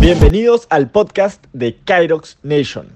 Bienvenidos 0.00 0.66
al 0.70 0.90
podcast 0.90 1.44
de 1.52 1.76
Kyrox 1.76 2.38
Nation. 2.44 2.86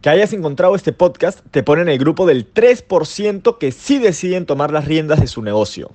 Que 0.00 0.08
hayas 0.08 0.32
encontrado 0.32 0.74
este 0.74 0.92
podcast 0.92 1.40
te 1.50 1.62
pone 1.62 1.82
en 1.82 1.88
el 1.88 1.98
grupo 1.98 2.26
del 2.26 2.52
3% 2.52 3.58
que 3.58 3.70
sí 3.70 3.98
deciden 3.98 4.46
tomar 4.46 4.72
las 4.72 4.86
riendas 4.86 5.20
de 5.20 5.26
su 5.26 5.42
negocio. 5.42 5.92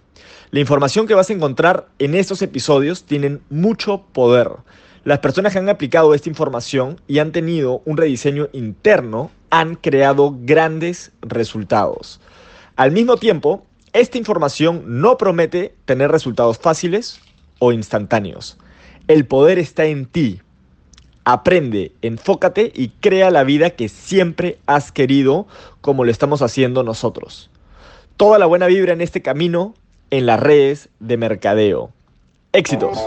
La 0.51 0.59
información 0.59 1.07
que 1.07 1.15
vas 1.15 1.31
a 1.31 1.33
encontrar 1.33 1.87
en 1.97 2.13
estos 2.13 2.43
episodios 2.43 3.05
tienen 3.05 3.41
mucho 3.49 4.03
poder. 4.13 4.49
Las 5.03 5.19
personas 5.19 5.53
que 5.53 5.59
han 5.59 5.69
aplicado 5.69 6.13
esta 6.13 6.29
información 6.29 7.01
y 7.07 7.19
han 7.19 7.31
tenido 7.31 7.81
un 7.85 7.97
rediseño 7.97 8.49
interno 8.53 9.31
han 9.49 9.75
creado 9.75 10.35
grandes 10.41 11.11
resultados. 11.21 12.19
Al 12.75 12.91
mismo 12.91 13.17
tiempo, 13.17 13.65
esta 13.93 14.17
información 14.17 14.83
no 14.85 15.17
promete 15.17 15.75
tener 15.85 16.11
resultados 16.11 16.57
fáciles 16.57 17.19
o 17.59 17.71
instantáneos. 17.71 18.57
El 19.07 19.25
poder 19.25 19.59
está 19.59 19.85
en 19.85 20.05
ti. 20.05 20.41
Aprende, 21.25 21.91
enfócate 22.01 22.71
y 22.73 22.89
crea 22.89 23.31
la 23.31 23.43
vida 23.43 23.71
que 23.71 23.89
siempre 23.89 24.59
has 24.65 24.91
querido 24.91 25.47
como 25.81 26.03
lo 26.05 26.11
estamos 26.11 26.41
haciendo 26.41 26.83
nosotros. 26.83 27.49
Toda 28.17 28.39
la 28.39 28.45
buena 28.45 28.67
vibra 28.67 28.93
en 28.93 29.01
este 29.01 29.21
camino 29.21 29.73
en 30.11 30.25
las 30.25 30.39
redes 30.39 30.89
de 30.99 31.17
mercadeo. 31.17 31.91
Éxitos. 32.51 32.97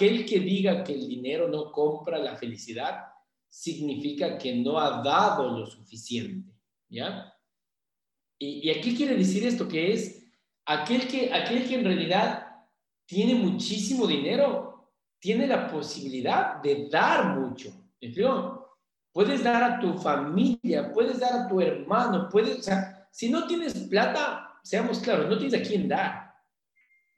Aquel 0.00 0.24
que 0.24 0.40
diga 0.40 0.82
que 0.82 0.94
el 0.94 1.06
dinero 1.06 1.46
no 1.46 1.70
compra 1.70 2.16
la 2.16 2.34
felicidad 2.34 3.04
significa 3.50 4.38
que 4.38 4.56
no 4.56 4.78
ha 4.80 5.02
dado 5.02 5.58
lo 5.58 5.66
suficiente, 5.66 6.50
¿ya? 6.88 7.30
Y, 8.38 8.70
aquí 8.70 8.96
quiere 8.96 9.14
decir 9.14 9.46
esto, 9.46 9.68
que 9.68 9.92
es 9.92 10.24
aquel 10.64 11.06
que, 11.06 11.30
aquel 11.30 11.68
que 11.68 11.74
en 11.74 11.84
realidad 11.84 12.46
tiene 13.04 13.34
muchísimo 13.34 14.06
dinero, 14.06 14.90
tiene 15.18 15.46
la 15.46 15.70
posibilidad 15.70 16.62
de 16.62 16.88
dar 16.88 17.38
mucho, 17.38 17.70
Puedes 19.12 19.44
dar 19.44 19.62
a 19.62 19.80
tu 19.80 19.98
familia, 19.98 20.90
puedes 20.94 21.20
dar 21.20 21.34
a 21.34 21.46
tu 21.46 21.60
hermano, 21.60 22.26
puedes, 22.30 22.60
o 22.60 22.62
sea, 22.62 23.06
si 23.10 23.28
no 23.28 23.46
tienes 23.46 23.74
plata, 23.74 24.58
seamos 24.62 25.00
claros, 25.00 25.28
no 25.28 25.36
tienes 25.36 25.60
a 25.60 25.62
quién 25.62 25.88
dar. 25.88 26.32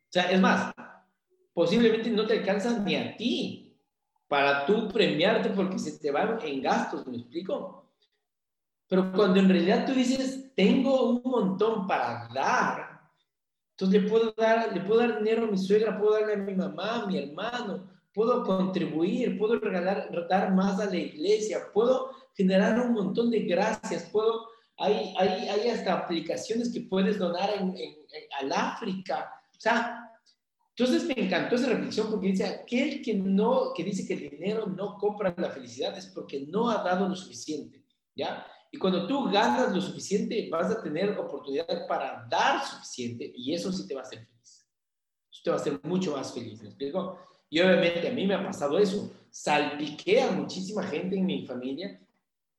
O 0.09 0.13
sea, 0.13 0.33
es 0.33 0.41
más, 0.41 0.73
posiblemente 1.53 2.11
no 2.11 2.27
te 2.27 2.39
alcanza 2.39 2.79
ni 2.79 2.97
a 2.97 3.17
ti 3.17 3.77
para 4.29 4.65
tú 4.65 4.89
premiarte 4.89 5.51
porque 5.51 5.79
se 5.79 5.99
te 5.99 6.11
van 6.11 6.39
en 6.43 6.63
gastos, 6.63 7.07
¿me 7.07 7.19
explico? 7.19 7.91
Pero 8.89 9.13
cuando 9.13 9.41
en 9.41 9.49
realidad 9.49 9.87
tú 9.87 9.93
dices, 9.93 10.53
tengo 10.55 11.11
un 11.11 11.23
montón 11.31 11.87
para 11.87 12.29
dar, 12.33 13.11
entonces 13.71 14.03
le 14.03 14.09
puedo 14.09 14.35
dar, 14.37 14.73
le 14.73 14.81
puedo 14.81 15.01
dar 15.01 15.19
dinero 15.19 15.45
a 15.45 15.51
mi 15.51 15.59
suegra, 15.59 15.99
puedo 15.99 16.13
darle 16.13 16.35
a 16.35 16.37
mi 16.37 16.55
mamá, 16.55 17.03
a 17.03 17.07
mi 17.07 17.19
hermano, 17.19 17.89
puedo 18.13 18.43
contribuir, 18.45 19.39
puedo 19.39 19.59
regalar, 19.59 20.09
dar 20.29 20.55
más 20.55 20.81
a 20.81 20.87
la 20.87 20.97
iglesia, 20.97 21.71
puedo 21.73 22.11
generar 22.35 22.79
un 22.81 22.93
montón 22.93 23.31
de 23.31 23.41
gracias, 23.41 24.05
puedo, 24.11 24.49
hay, 24.79 25.15
hay, 25.19 25.49
hay 25.49 25.69
hasta 25.69 25.95
aplicaciones 25.95 26.73
que 26.73 26.83
puedes 26.83 27.19
donar 27.19 27.51
en, 27.59 27.77
en, 27.77 27.95
al 28.41 28.53
África. 28.53 29.33
O 29.57 29.61
sea, 29.61 30.02
entonces 30.75 31.05
me 31.05 31.25
encantó 31.25 31.57
esa 31.57 31.69
reflexión 31.69 32.11
porque 32.11 32.29
dice, 32.29 32.47
aquel 32.47 33.03
que, 33.03 33.15
no, 33.15 33.73
que 33.75 33.85
dice 33.85 34.07
que 34.07 34.15
el 34.15 34.31
dinero 34.31 34.67
no 34.67 34.97
compra 34.97 35.35
la 35.37 35.51
felicidad 35.51 35.97
es 35.99 36.07
porque 36.07 36.47
no 36.49 36.71
ha 36.71 36.83
dado 36.83 37.09
lo 37.09 37.15
suficiente, 37.15 37.85
¿ya? 38.17 38.47
Y 38.71 38.79
cuando 38.79 39.07
tú 39.07 39.31
ganas 39.31 39.75
lo 39.75 39.83
suficiente, 39.83 40.49
vas 40.51 40.71
a 40.71 40.83
tener 40.83 41.11
oportunidad 41.19 41.87
para 41.87 42.27
dar 42.31 42.65
suficiente 42.65 43.31
y 43.37 43.53
eso 43.53 43.71
sí 43.71 43.87
te 43.87 43.95
va 43.95 44.01
a 44.01 44.05
hacer 44.05 44.21
feliz. 44.21 44.67
Eso 45.31 45.41
te 45.45 45.51
va 45.51 45.57
a 45.57 45.61
hacer 45.61 45.81
mucho 45.83 46.17
más 46.17 46.33
feliz, 46.33 46.63
¿me 46.63 46.69
explico? 46.69 47.19
Y 47.51 47.61
obviamente 47.61 48.09
a 48.09 48.13
mí 48.13 48.27
me 48.27 48.35
ha 48.35 48.43
pasado 48.43 48.79
eso. 48.79 49.13
Salpiqué 49.31 50.23
a 50.23 50.31
muchísima 50.31 50.85
gente 50.85 51.17
en 51.17 51.27
mi 51.27 51.47
familia 51.47 52.01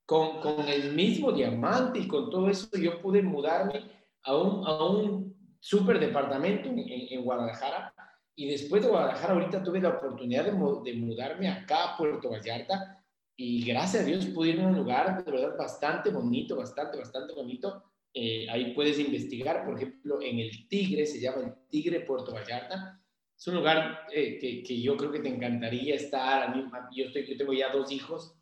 con, 0.06 0.40
con 0.40 0.68
el 0.68 0.94
mismo 0.94 1.32
diamante 1.32 1.98
y 1.98 2.08
con 2.08 2.30
todo 2.30 2.48
eso 2.48 2.70
yo 2.78 3.02
pude 3.02 3.24
mudarme 3.24 3.90
a 4.22 4.36
un, 4.36 4.68
a 4.68 4.86
un 4.86 5.58
super 5.60 6.00
departamento 6.00 6.70
en, 6.70 6.78
en 6.78 7.24
Guadalajara 7.24 7.94
y 8.36 8.50
después 8.50 8.82
de 8.82 8.90
Guadalajara, 8.90 9.34
ahorita 9.34 9.64
tuve 9.64 9.80
la 9.80 9.90
oportunidad 9.90 10.46
de, 10.46 10.52
de, 10.52 10.98
mudarme 10.98 11.48
acá 11.48 11.94
a 11.94 11.98
Puerto 11.98 12.30
Vallarta 12.30 13.04
y 13.36 13.66
gracias 13.66 14.04
a 14.04 14.06
Dios 14.06 14.26
pude 14.28 14.50
ir 14.50 14.62
a 14.62 14.68
un 14.68 14.76
lugar 14.76 15.24
de 15.24 15.32
verdad 15.32 15.58
bastante 15.58 16.10
bonito, 16.10 16.56
bastante, 16.56 16.98
bastante 16.98 17.34
bonito. 17.34 17.84
Eh, 18.14 18.48
ahí 18.50 18.74
puedes 18.76 19.00
investigar, 19.00 19.66
por 19.66 19.76
ejemplo, 19.76 20.22
en 20.22 20.40
el 20.40 20.68
Tigre, 20.68 21.06
se 21.06 21.20
llama 21.20 21.42
el 21.42 21.54
Tigre 21.70 22.02
Puerto 22.02 22.32
Vallarta. 22.32 23.00
Es 23.36 23.48
un 23.48 23.56
lugar 23.56 24.08
eh, 24.12 24.38
que, 24.40 24.62
que, 24.62 24.80
yo 24.80 24.96
creo 24.96 25.12
que 25.12 25.20
te 25.20 25.30
encantaría 25.30 25.96
estar. 25.96 26.44
A 26.44 26.56
mí, 26.56 26.64
yo, 26.96 27.06
estoy, 27.06 27.28
yo 27.28 27.38
tengo 27.38 27.54
ya 27.54 27.72
dos 27.72 27.92
hijos. 27.92 28.36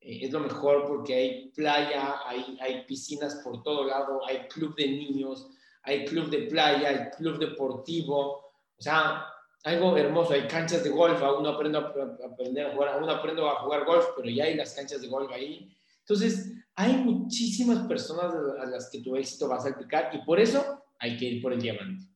Eh, 0.00 0.20
es 0.22 0.32
lo 0.32 0.40
mejor 0.40 0.86
porque 0.88 1.14
hay 1.14 1.48
playa, 1.50 2.16
hay, 2.26 2.58
hay 2.60 2.84
piscinas 2.84 3.36
por 3.44 3.62
todo 3.62 3.86
lado, 3.86 4.26
hay 4.26 4.48
club 4.48 4.74
de 4.74 4.88
niños, 4.88 5.48
hay 5.84 6.04
club 6.04 6.28
de 6.28 6.48
playa, 6.48 6.88
hay 6.88 7.10
club 7.16 7.38
deportivo. 7.38 8.42
O 8.76 8.82
sea, 8.82 9.24
algo 9.64 9.96
hermoso, 9.96 10.32
hay 10.32 10.48
canchas 10.48 10.82
de 10.82 10.90
golf, 10.90 11.20
uno 11.38 11.50
aprende 11.50 11.78
a, 11.78 11.80
aprender 11.80 12.66
a 12.66 12.74
jugar, 12.74 13.02
uno 13.02 13.12
aprende 13.12 13.42
a 13.42 13.54
jugar 13.54 13.84
golf, 13.84 14.06
pero 14.16 14.28
ya 14.28 14.44
hay 14.44 14.56
las 14.56 14.74
canchas 14.74 15.00
de 15.00 15.08
golf 15.08 15.30
ahí. 15.32 15.72
Entonces, 16.00 16.52
hay 16.74 16.94
muchísimas 16.94 17.86
personas 17.86 18.34
a 18.60 18.66
las 18.66 18.90
que 18.90 19.00
tu 19.00 19.14
éxito 19.14 19.48
va 19.48 19.56
a 19.56 19.60
salpicar 19.60 20.10
y 20.14 20.18
por 20.24 20.40
eso 20.40 20.82
hay 20.98 21.16
que 21.16 21.26
ir 21.26 21.42
por 21.42 21.52
el 21.52 21.60
diamante. 21.60 22.06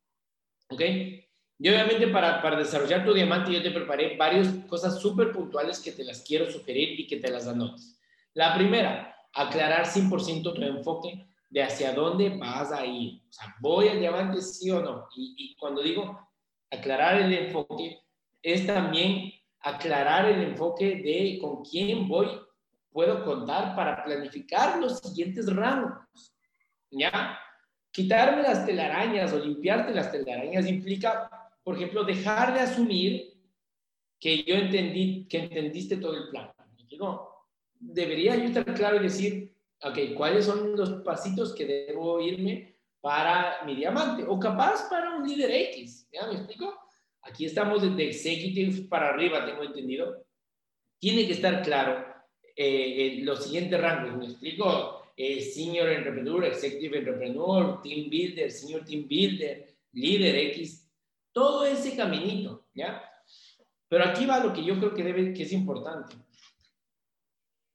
¿Ok? 0.71 0.81
Y 1.59 1.69
obviamente 1.69 2.09
para, 2.09 2.43
para 2.43 2.59
desarrollar 2.59 3.05
tu 3.05 3.15
diamante 3.15 3.53
yo 3.53 3.63
te 3.63 3.71
preparé 3.71 4.17
varias 4.17 4.49
cosas 4.69 5.01
súper 5.01 5.33
puntuales 5.33 5.81
que 5.81 5.93
te 5.93 6.05
las 6.05 6.23
quiero 6.23 6.51
sugerir 6.51 6.99
y 6.99 7.07
que 7.07 7.19
te 7.19 7.31
las 7.31 7.47
anotes. 7.47 7.99
La 8.35 8.55
primera, 8.55 9.17
aclarar 9.33 9.87
100% 9.87 10.53
tu 10.53 10.63
enfoque 10.63 11.27
de 11.49 11.63
hacia 11.63 11.93
dónde 11.93 12.37
vas 12.37 12.73
a 12.73 12.85
ir. 12.85 13.23
O 13.29 13.33
sea, 13.33 13.55
¿voy 13.61 13.89
al 13.89 14.01
diamante 14.01 14.43
sí 14.43 14.71
o 14.71 14.83
no? 14.83 15.07
Y, 15.17 15.35
y 15.39 15.57
cuando 15.57 15.81
digo 15.81 16.26
aclarar 16.71 17.21
el 17.21 17.33
enfoque 17.33 18.01
es 18.43 18.67
también 18.67 19.33
aclarar 19.61 20.27
el 20.27 20.43
enfoque 20.43 20.97
de 20.97 21.39
con 21.41 21.65
quién 21.65 22.07
voy, 22.07 22.29
puedo 22.91 23.25
contar 23.25 23.75
para 23.75 24.05
planificar 24.05 24.79
los 24.79 25.01
siguientes 25.01 25.53
rangos. 25.55 26.33
¿Ya? 26.91 27.39
Quitarme 27.91 28.43
las 28.43 28.65
telarañas 28.65 29.33
o 29.33 29.39
limpiarte 29.39 29.93
las 29.93 30.13
telarañas 30.13 30.69
implica, 30.69 31.51
por 31.65 31.77
ejemplo, 31.77 32.05
dejar 32.05 32.55
de 32.55 32.61
asumir 32.61 33.35
que 34.21 34.45
yo 34.45 34.55
entendí, 34.55 35.27
que 35.29 35.39
entendiste 35.39 35.97
todo 35.97 36.17
el 36.17 36.29
plan. 36.31 36.53
No, 36.99 37.29
debería 37.79 38.37
yo 38.37 38.45
estar 38.45 38.65
claro 38.75 38.97
y 38.97 39.01
decir, 39.01 39.55
ok, 39.83 40.15
¿cuáles 40.17 40.47
son 40.47 40.77
los 40.77 41.03
pasitos 41.03 41.55
que 41.55 41.67
debo 41.67 42.21
irme 42.21 42.76
para 43.07 43.63
mi 43.65 43.77
diamante 43.77 44.25
o 44.27 44.37
capaz 44.37 44.89
para 44.91 45.15
un 45.17 45.29
líder 45.29 45.49
X. 45.77 46.09
¿Ya 46.13 46.27
me 46.27 46.35
explico? 46.35 46.77
Aquí 47.23 47.45
estamos 47.45 47.81
desde 47.81 48.09
executive 48.09 48.89
para 48.89 49.11
arriba, 49.11 49.47
tengo 49.47 49.63
entendido. 49.63 50.27
Tiene 50.99 51.25
que 51.25 51.35
estar 51.35 51.63
claro 51.63 52.05
eh, 52.57 53.21
los 53.23 53.45
siguientes 53.45 53.81
rangos. 53.81 54.17
¿Me 54.17 54.25
explico? 54.25 55.13
Eh, 55.17 55.41
senior 55.41 55.89
Entrepreneur, 55.89 56.47
Executive 56.47 56.99
Entrepreneur, 56.99 57.81
Team 57.81 58.11
Builder, 58.11 58.51
Senior 58.51 58.85
Team 58.85 59.07
Builder, 59.07 59.73
Líder 59.93 60.35
X. 60.57 60.91
Todo 61.31 61.65
ese 61.65 61.95
caminito, 61.95 62.67
¿ya? 62.75 63.09
Pero 63.87 64.03
aquí 64.03 64.27
va 64.27 64.43
lo 64.43 64.53
que 64.53 64.65
yo 64.65 64.77
creo 64.79 64.93
que, 64.93 65.05
debe, 65.05 65.33
que 65.33 65.45
es 65.45 65.53
importante. 65.53 66.17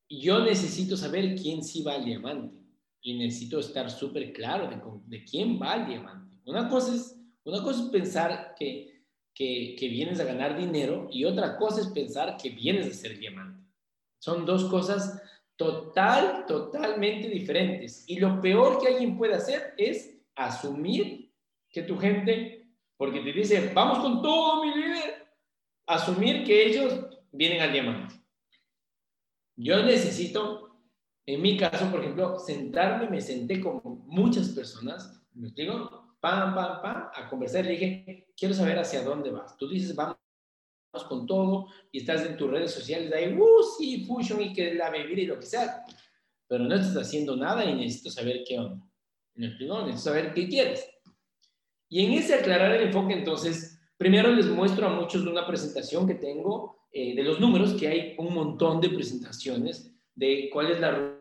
Yo 0.10 0.42
necesito 0.42 0.98
saber 0.98 1.36
quién 1.36 1.64
sí 1.64 1.84
va 1.84 1.94
al 1.94 2.04
diamante 2.04 2.61
y 3.02 3.18
necesito 3.18 3.60
estar 3.60 3.90
súper 3.90 4.32
claro 4.32 4.68
de, 4.70 4.80
de, 5.18 5.26
quién 5.26 5.60
va 5.60 5.76
el 5.76 5.88
diamante. 5.88 6.38
Una 6.46 6.70
cosa 6.70 6.96
es, 6.96 7.18
una 7.44 7.64
cosa 7.64 7.84
es 7.84 7.90
pensar 7.90 8.54
que, 8.58 9.04
que, 9.34 9.76
que, 9.78 9.88
vienes 9.88 10.20
a 10.20 10.26
ganar 10.26 10.58
dinero 10.58 11.08
y 11.12 11.26
otra 11.26 11.58
cosa 11.58 11.82
es 11.82 11.88
pensar 11.88 12.38
que 12.38 12.50
vienes 12.50 12.88
a 12.88 12.94
ser 12.94 13.18
diamante. 13.18 13.64
Son 14.20 14.46
dos 14.46 14.66
cosas 14.66 15.22
total, 15.56 16.46
totalmente 16.48 17.28
diferentes. 17.28 18.04
Y 18.08 18.20
lo 18.20 18.40
peor 18.42 18.80
que 18.80 18.88
alguien 18.88 19.18
puede 19.18 19.36
hacer 19.36 19.74
es 19.78 20.18
asumir 20.36 21.32
que 21.70 21.84
tu 21.84 21.98
gente, 21.98 22.68
porque 22.98 23.22
te 23.22 23.32
dice, 23.32 23.72
vamos 23.74 24.00
con 24.00 24.22
todo 24.22 24.64
mi 24.64 24.76
líder, 24.76 25.28
asumir 25.88 26.44
que 26.44 26.68
ellos 26.68 27.06
vienen 27.32 27.62
al 27.62 27.72
diamante. 27.72 28.16
Yo 29.56 29.84
necesito 29.84 30.71
en 31.26 31.42
mi 31.42 31.58
caso, 31.58 31.90
por 31.92 32.02
ejemplo, 32.02 32.40
sentarme, 32.40 33.10
me 33.10 33.22
senté 33.22 33.62
con 33.62 33.82
muchas 34.08 34.50
personas, 34.50 35.22
¿me 35.34 35.48
explico? 35.48 36.02
pam, 36.22 36.54
pam, 36.54 36.82
pam, 36.82 37.10
a 37.14 37.28
conversar. 37.28 37.66
Le 37.66 37.72
dije, 37.72 38.28
quiero 38.38 38.54
saber 38.54 38.80
hacia 38.80 39.04
dónde 39.04 39.32
vas. 39.32 39.58
Tú 39.58 39.68
dices, 39.68 39.94
vamos 39.96 40.16
con 41.10 41.26
todo 41.26 41.68
y 41.92 42.00
estás 42.00 42.26
en 42.26 42.38
tus 42.38 42.50
redes 42.50 42.72
sociales 42.72 43.12
ahí, 43.14 43.34
uh, 43.34 43.64
sí, 43.78 44.06
Fusion 44.06 44.42
y 44.42 44.54
que 44.54 44.76
la 44.76 44.90
bebida 44.90 45.22
y 45.22 45.26
lo 45.26 45.40
que 45.40 45.46
sea, 45.46 45.84
pero 46.48 46.64
no 46.64 46.76
estás 46.76 46.96
haciendo 46.96 47.36
nada 47.36 47.66
y 47.66 47.74
necesito 47.74 48.10
saber 48.10 48.44
qué 48.48 48.60
onda. 48.60 48.86
Necesito 49.34 49.98
saber 49.98 50.34
qué 50.34 50.48
quieres. 50.48 50.88
Y 51.90 52.06
en 52.06 52.14
ese 52.14 52.36
aclarar 52.36 52.74
el 52.74 52.88
enfoque, 52.88 53.14
entonces, 53.14 53.80
primero 53.98 54.32
les 54.32 54.46
muestro 54.48 54.88
a 54.88 54.94
muchos 54.94 55.24
de 55.24 55.32
una 55.32 55.48
presentación 55.48 56.08
que 56.08 56.16
tengo 56.16 56.88
eh, 56.92 57.16
de 57.16 57.24
los 57.24 57.40
números, 57.40 57.74
que 57.74 57.88
hay 57.88 58.16
un 58.18 58.34
montón 58.34 58.80
de 58.80 58.90
presentaciones 58.90 59.91
de 60.16 60.50
cuál 60.52 60.72
es 60.72 60.80
la 60.80 61.18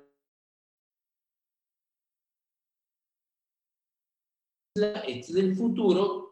es 5.06 5.34
el 5.34 5.56
futuro 5.56 6.30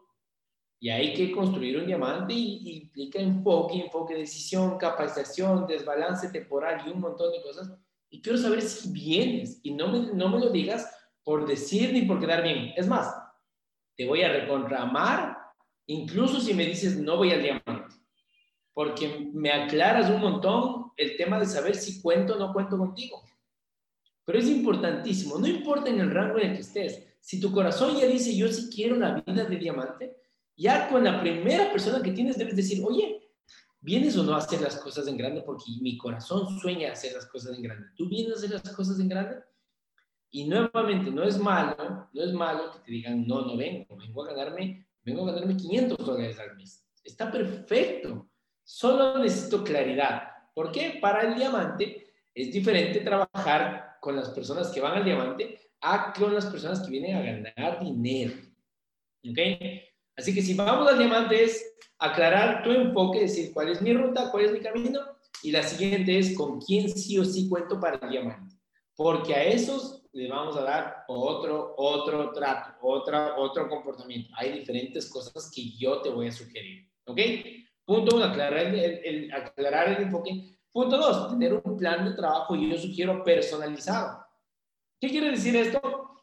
y 0.81 0.89
hay 0.89 1.13
que 1.13 1.31
construir 1.31 1.77
un 1.77 1.87
diamante 1.87 2.33
y, 2.33 2.83
implica 2.83 3.19
enfoque, 3.19 3.81
enfoque, 3.81 4.15
decisión, 4.15 4.77
capacitación, 4.77 5.67
desbalance 5.67 6.29
temporal 6.29 6.81
y 6.85 6.89
un 6.89 7.01
montón 7.01 7.33
de 7.33 7.41
cosas. 7.41 7.69
Y 8.09 8.21
quiero 8.21 8.37
saber 8.37 8.61
si 8.61 8.91
vienes 8.91 9.59
y 9.61 9.73
no 9.73 9.89
me, 9.89 10.13
no 10.13 10.29
me 10.29 10.39
lo 10.39 10.49
digas 10.49 10.89
por 11.23 11.45
decir 11.45 11.91
ni 11.91 12.03
por 12.03 12.19
quedar 12.19 12.41
bien. 12.41 12.73
Es 12.77 12.87
más, 12.87 13.13
te 13.97 14.07
voy 14.07 14.21
a 14.21 14.31
recontramar 14.31 15.37
incluso 15.85 16.39
si 16.39 16.53
me 16.53 16.65
dices 16.65 16.97
no 16.97 17.17
voy 17.17 17.31
al 17.31 17.41
diamante, 17.41 17.78
porque 18.73 19.29
me 19.33 19.51
aclaras 19.51 20.09
un 20.09 20.21
montón 20.21 20.91
el 20.97 21.17
tema 21.17 21.39
de 21.39 21.45
saber 21.45 21.75
si 21.75 22.01
cuento 22.01 22.35
o 22.35 22.39
no 22.39 22.53
cuento 22.53 22.77
contigo. 22.77 23.23
Pero 24.25 24.39
es 24.39 24.47
importantísimo, 24.47 25.37
no 25.37 25.47
importa 25.47 25.89
en 25.89 25.99
el 25.99 26.11
rango 26.11 26.37
en 26.37 26.51
el 26.51 26.55
que 26.55 26.61
estés, 26.61 27.17
si 27.19 27.39
tu 27.39 27.51
corazón 27.51 27.97
ya 27.97 28.05
dice 28.05 28.35
yo 28.35 28.47
sí 28.47 28.69
quiero 28.73 28.95
la 28.95 29.21
vida 29.21 29.45
de 29.45 29.57
diamante, 29.57 30.17
ya 30.55 30.89
con 30.89 31.03
la 31.03 31.19
primera 31.21 31.71
persona 31.71 32.01
que 32.01 32.11
tienes 32.11 32.37
debes 32.37 32.55
decir, 32.55 32.83
oye, 32.85 33.31
¿vienes 33.81 34.17
o 34.17 34.23
no 34.23 34.33
a 34.33 34.37
hacer 34.37 34.61
las 34.61 34.75
cosas 34.77 35.07
en 35.07 35.17
grande? 35.17 35.41
Porque 35.41 35.65
mi 35.81 35.97
corazón 35.97 36.59
sueña 36.59 36.91
hacer 36.91 37.13
las 37.13 37.25
cosas 37.27 37.55
en 37.55 37.63
grande. 37.63 37.87
¿Tú 37.95 38.09
vienes 38.09 38.33
a 38.33 38.37
hacer 38.37 38.51
las 38.51 38.75
cosas 38.75 38.99
en 38.99 39.09
grande? 39.09 39.37
Y 40.31 40.45
nuevamente, 40.45 41.11
no 41.11 41.23
es 41.23 41.39
malo, 41.39 42.07
no 42.13 42.23
es 42.23 42.33
malo 42.33 42.71
que 42.71 42.79
te 42.79 42.91
digan, 42.91 43.25
no, 43.25 43.41
no 43.41 43.57
vengo, 43.57 43.97
vengo 43.97 44.23
a 44.23 44.33
ganarme, 44.33 44.87
vengo 45.03 45.23
a 45.23 45.31
ganarme 45.31 45.57
500 45.57 45.97
dólares 45.97 46.39
al 46.39 46.55
mes. 46.55 46.85
Está 47.03 47.31
perfecto. 47.31 48.28
Solo 48.71 49.17
necesito 49.17 49.63
claridad. 49.63 50.29
¿Por 50.53 50.71
qué? 50.71 50.99
Para 51.01 51.23
el 51.23 51.35
diamante 51.35 52.13
es 52.35 52.53
diferente 52.53 52.99
trabajar 52.99 53.97
con 53.99 54.15
las 54.15 54.29
personas 54.29 54.67
que 54.67 54.79
van 54.79 54.95
al 54.95 55.03
diamante 55.03 55.59
a 55.81 56.13
con 56.13 56.35
las 56.35 56.45
personas 56.45 56.79
que 56.81 56.91
vienen 56.91 57.15
a 57.15 57.21
ganar 57.21 57.83
dinero. 57.83 58.35
¿Ok? 59.27 59.39
Así 60.15 60.35
que 60.35 60.43
si 60.43 60.53
vamos 60.53 60.87
al 60.87 60.99
diamante 60.99 61.43
es 61.43 61.77
aclarar 61.97 62.61
tu 62.61 62.69
enfoque, 62.69 63.21
decir 63.21 63.51
cuál 63.55 63.69
es 63.69 63.81
mi 63.81 63.91
ruta, 63.91 64.29
cuál 64.29 64.45
es 64.45 64.51
mi 64.51 64.59
camino, 64.59 64.99
y 65.41 65.49
la 65.49 65.63
siguiente 65.63 66.19
es 66.19 66.37
con 66.37 66.61
quién 66.61 66.95
sí 66.95 67.17
o 67.17 67.25
sí 67.25 67.49
cuento 67.49 67.79
para 67.79 67.97
el 67.97 68.11
diamante. 68.11 68.55
Porque 68.95 69.33
a 69.33 69.45
esos 69.45 70.03
les 70.13 70.29
vamos 70.29 70.55
a 70.55 70.61
dar 70.61 71.05
otro, 71.07 71.73
otro 71.75 72.31
trato, 72.33 72.77
otra, 72.83 73.35
otro 73.35 73.67
comportamiento. 73.67 74.29
Hay 74.37 74.59
diferentes 74.59 75.09
cosas 75.09 75.51
que 75.51 75.71
yo 75.75 76.03
te 76.03 76.09
voy 76.09 76.27
a 76.27 76.31
sugerir. 76.31 76.87
¿Ok? 77.05 77.19
Punto 77.89 78.17
uno, 78.17 78.25
aclarar 78.25 78.67
el, 78.67 79.33
aclarar 79.33 79.89
el 79.89 80.03
enfoque. 80.03 80.59
Punto 80.71 80.95
dos, 80.95 81.31
tener 81.31 81.55
un 81.55 81.75
plan 81.75 82.05
de 82.05 82.13
trabajo, 82.13 82.55
y 82.55 82.69
yo 82.69 82.77
sugiero 82.77 83.23
personalizado. 83.23 84.27
¿Qué 85.01 85.09
quiere 85.09 85.31
decir 85.31 85.55
esto? 85.55 86.21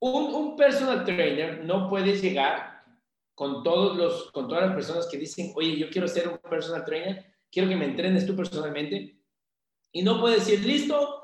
Un, 0.00 0.34
un 0.34 0.56
personal 0.56 1.04
trainer 1.04 1.64
no 1.64 1.88
puede 1.88 2.16
llegar 2.16 2.82
con, 3.32 3.62
todos 3.62 3.96
los, 3.96 4.32
con 4.32 4.48
todas 4.48 4.64
las 4.64 4.74
personas 4.74 5.06
que 5.06 5.16
dicen, 5.16 5.52
oye, 5.54 5.76
yo 5.76 5.88
quiero 5.88 6.08
ser 6.08 6.26
un 6.26 6.38
personal 6.38 6.84
trainer, 6.84 7.24
quiero 7.48 7.68
que 7.68 7.76
me 7.76 7.84
entrenes 7.84 8.26
tú 8.26 8.34
personalmente. 8.34 9.16
Y 9.92 10.02
no 10.02 10.20
puedes 10.20 10.44
decir, 10.44 10.66
listo, 10.66 11.22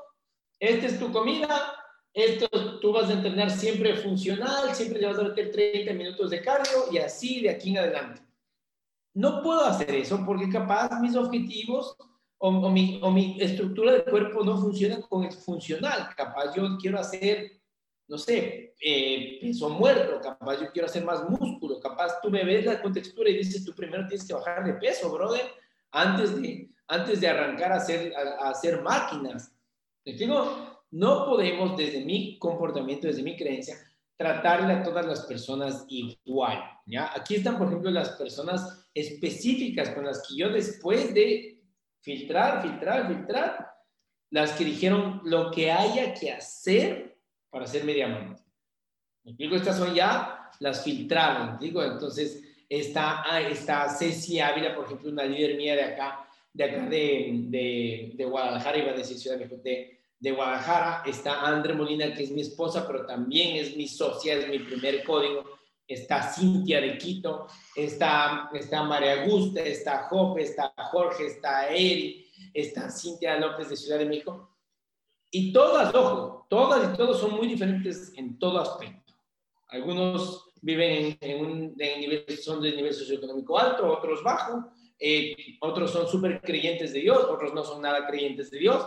esta 0.57 0.85
es 0.85 0.99
tu 0.99 1.11
comida, 1.11 1.75
esto 2.13 2.47
tú 2.79 2.93
vas 2.93 3.09
a 3.09 3.13
entrenar 3.13 3.51
siempre 3.51 3.97
funcional, 3.97 4.73
siempre 4.73 5.01
le 5.01 5.07
vas 5.07 5.19
a 5.19 5.23
meter 5.23 5.51
30 5.51 5.91
minutos 5.91 6.29
de 6.29 6.41
cardio 6.41 6.85
y 6.93 6.97
así 6.97 7.41
de 7.41 7.49
aquí 7.49 7.71
en 7.71 7.79
adelante. 7.79 8.30
No 9.13 9.41
puedo 9.41 9.65
hacer 9.65 9.93
eso 9.95 10.23
porque 10.25 10.49
capaz 10.49 10.99
mis 10.99 11.15
objetivos 11.15 11.95
o, 12.37 12.69
mi 12.69 13.37
estructura 13.39 13.93
de 13.93 14.05
cuerpo 14.05 14.43
no 14.43 14.57
funciona 14.57 15.01
con 15.01 15.23
el 15.25 15.33
funcional. 15.33 16.09
Capaz 16.15 16.55
yo 16.55 16.77
quiero 16.79 16.99
hacer 16.99 17.61
no 18.11 18.17
sé, 18.17 18.75
eh, 18.81 19.37
peso 19.39 19.69
muerto, 19.69 20.19
capaz 20.21 20.59
yo 20.59 20.69
quiero 20.73 20.85
hacer 20.85 21.05
más 21.05 21.23
músculo, 21.29 21.79
capaz 21.79 22.19
tú 22.21 22.29
me 22.29 22.43
ves 22.43 22.65
la 22.65 22.81
contextura 22.81 23.29
y 23.29 23.37
dices, 23.37 23.63
tú 23.63 23.73
primero 23.73 24.05
tienes 24.05 24.27
que 24.27 24.33
bajar 24.33 24.65
de 24.65 24.73
peso, 24.73 25.09
brother, 25.13 25.49
antes 25.91 26.41
de, 26.41 26.69
antes 26.89 27.21
de 27.21 27.27
arrancar 27.29 27.71
a 27.71 27.77
hacer, 27.77 28.13
a, 28.13 28.49
hacer 28.49 28.81
máquinas. 28.81 29.55
¿Me 30.03 30.11
explico? 30.11 30.83
No 30.91 31.25
podemos, 31.25 31.77
desde 31.77 32.03
mi 32.03 32.37
comportamiento, 32.37 33.07
desde 33.07 33.23
mi 33.23 33.37
creencia, 33.37 33.77
tratarle 34.21 34.73
a 34.73 34.83
todas 34.83 35.03
las 35.03 35.21
personas 35.21 35.83
igual, 35.89 36.63
¿ya? 36.85 37.11
Aquí 37.15 37.33
están, 37.33 37.57
por 37.57 37.67
ejemplo, 37.67 37.89
las 37.89 38.09
personas 38.09 38.87
específicas 38.93 39.89
con 39.89 40.05
las 40.05 40.21
que 40.27 40.35
yo 40.35 40.49
después 40.49 41.11
de 41.15 41.59
filtrar, 42.01 42.61
filtrar, 42.61 43.07
filtrar, 43.07 43.71
las 44.29 44.51
que 44.51 44.63
dijeron 44.63 45.21
lo 45.23 45.49
que 45.49 45.71
haya 45.71 46.13
que 46.13 46.31
hacer 46.31 47.17
para 47.49 47.65
ser 47.65 47.83
mediamente. 47.83 48.43
Digo, 49.23 49.55
estas 49.55 49.77
son 49.77 49.95
ya 49.95 50.51
las 50.59 50.83
filtradas, 50.83 51.59
digo, 51.59 51.83
entonces 51.83 52.43
está, 52.69 53.23
ah, 53.25 53.41
está 53.41 53.89
Ceci 53.89 54.39
Ávila, 54.39 54.75
por 54.75 54.85
ejemplo, 54.85 55.09
una 55.09 55.23
líder 55.23 55.57
mía 55.57 55.75
de 55.75 55.83
acá, 55.83 56.27
de 56.53 56.63
acá 56.63 56.85
de, 56.85 58.13
de, 58.15 58.25
Guadalajara, 58.25 58.77
iba 58.77 58.91
a 58.91 58.97
decir 58.97 59.17
Ciudad 59.17 59.39
de, 59.39 59.99
de 60.21 60.31
Guadalajara, 60.31 61.01
está 61.05 61.41
Andre 61.41 61.73
Molina, 61.73 62.13
que 62.13 62.23
es 62.23 62.31
mi 62.31 62.41
esposa, 62.41 62.85
pero 62.85 63.07
también 63.07 63.55
es 63.55 63.75
mi 63.75 63.87
socia, 63.87 64.35
es 64.35 64.47
mi 64.47 64.59
primer 64.59 65.03
código, 65.03 65.43
está 65.87 66.21
Cintia 66.21 66.79
de 66.79 66.95
Quito, 66.99 67.47
está, 67.75 68.51
está 68.53 68.83
María 68.83 69.23
Augusta, 69.23 69.61
está 69.61 70.03
Jope, 70.03 70.43
está 70.43 70.73
Jorge, 70.91 71.25
está 71.25 71.69
Eri, 71.69 72.29
está 72.53 72.91
Cintia 72.91 73.39
López 73.39 73.69
de 73.69 73.75
Ciudad 73.75 73.97
de 73.97 74.05
México, 74.05 74.55
y 75.31 75.51
todas, 75.51 75.93
ojo, 75.95 76.45
todas 76.47 76.93
y 76.93 76.97
todos 76.97 77.19
son 77.19 77.31
muy 77.35 77.47
diferentes 77.47 78.13
en 78.15 78.37
todo 78.37 78.59
aspecto. 78.59 79.13
Algunos 79.69 80.51
viven 80.61 81.17
en, 81.19 81.45
un 81.45 81.75
nivel, 81.75 82.25
son 82.37 82.61
de 82.61 82.75
nivel 82.75 82.93
socioeconómico 82.93 83.57
alto, 83.57 83.91
otros 83.91 84.21
bajo, 84.21 84.71
eh, 84.99 85.35
otros 85.61 85.89
son 85.89 86.07
súper 86.07 86.41
creyentes 86.41 86.93
de 86.93 86.99
Dios, 86.99 87.23
otros 87.23 87.55
no 87.55 87.63
son 87.63 87.81
nada 87.81 88.05
creyentes 88.05 88.51
de 88.51 88.59
Dios. 88.59 88.85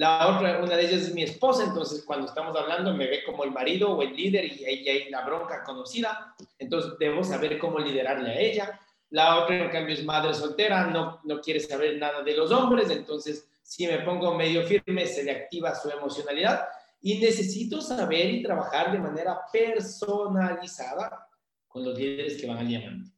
La 0.00 0.28
otra, 0.28 0.62
una 0.64 0.76
de 0.76 0.86
ellas 0.86 1.02
es 1.02 1.14
mi 1.14 1.24
esposa, 1.24 1.62
entonces 1.62 2.04
cuando 2.06 2.26
estamos 2.26 2.56
hablando 2.56 2.94
me 2.94 3.06
ve 3.06 3.22
como 3.22 3.44
el 3.44 3.50
marido 3.50 3.90
o 3.90 4.00
el 4.00 4.16
líder 4.16 4.46
y 4.46 4.64
ahí 4.64 4.88
hay 4.88 5.10
la 5.10 5.26
bronca 5.26 5.62
conocida, 5.62 6.34
entonces 6.58 6.94
debo 6.98 7.22
saber 7.22 7.58
cómo 7.58 7.78
liderarle 7.78 8.30
a 8.30 8.40
ella. 8.40 8.80
La 9.10 9.42
otra, 9.42 9.62
en 9.62 9.70
cambio, 9.70 9.94
es 9.94 10.02
madre 10.02 10.32
soltera, 10.32 10.86
no, 10.86 11.20
no 11.24 11.38
quiere 11.42 11.60
saber 11.60 11.98
nada 11.98 12.22
de 12.22 12.34
los 12.34 12.50
hombres, 12.50 12.88
entonces 12.88 13.46
si 13.62 13.86
me 13.86 13.98
pongo 13.98 14.34
medio 14.34 14.62
firme, 14.62 15.06
se 15.06 15.22
le 15.22 15.32
activa 15.32 15.74
su 15.74 15.90
emocionalidad 15.90 16.66
y 17.02 17.18
necesito 17.18 17.82
saber 17.82 18.30
y 18.30 18.42
trabajar 18.42 18.92
de 18.92 19.00
manera 19.00 19.38
personalizada 19.52 21.28
con 21.68 21.84
los 21.84 21.94
líderes 21.98 22.40
que 22.40 22.46
van 22.46 22.56
al 22.56 22.68
diamante. 22.68 23.10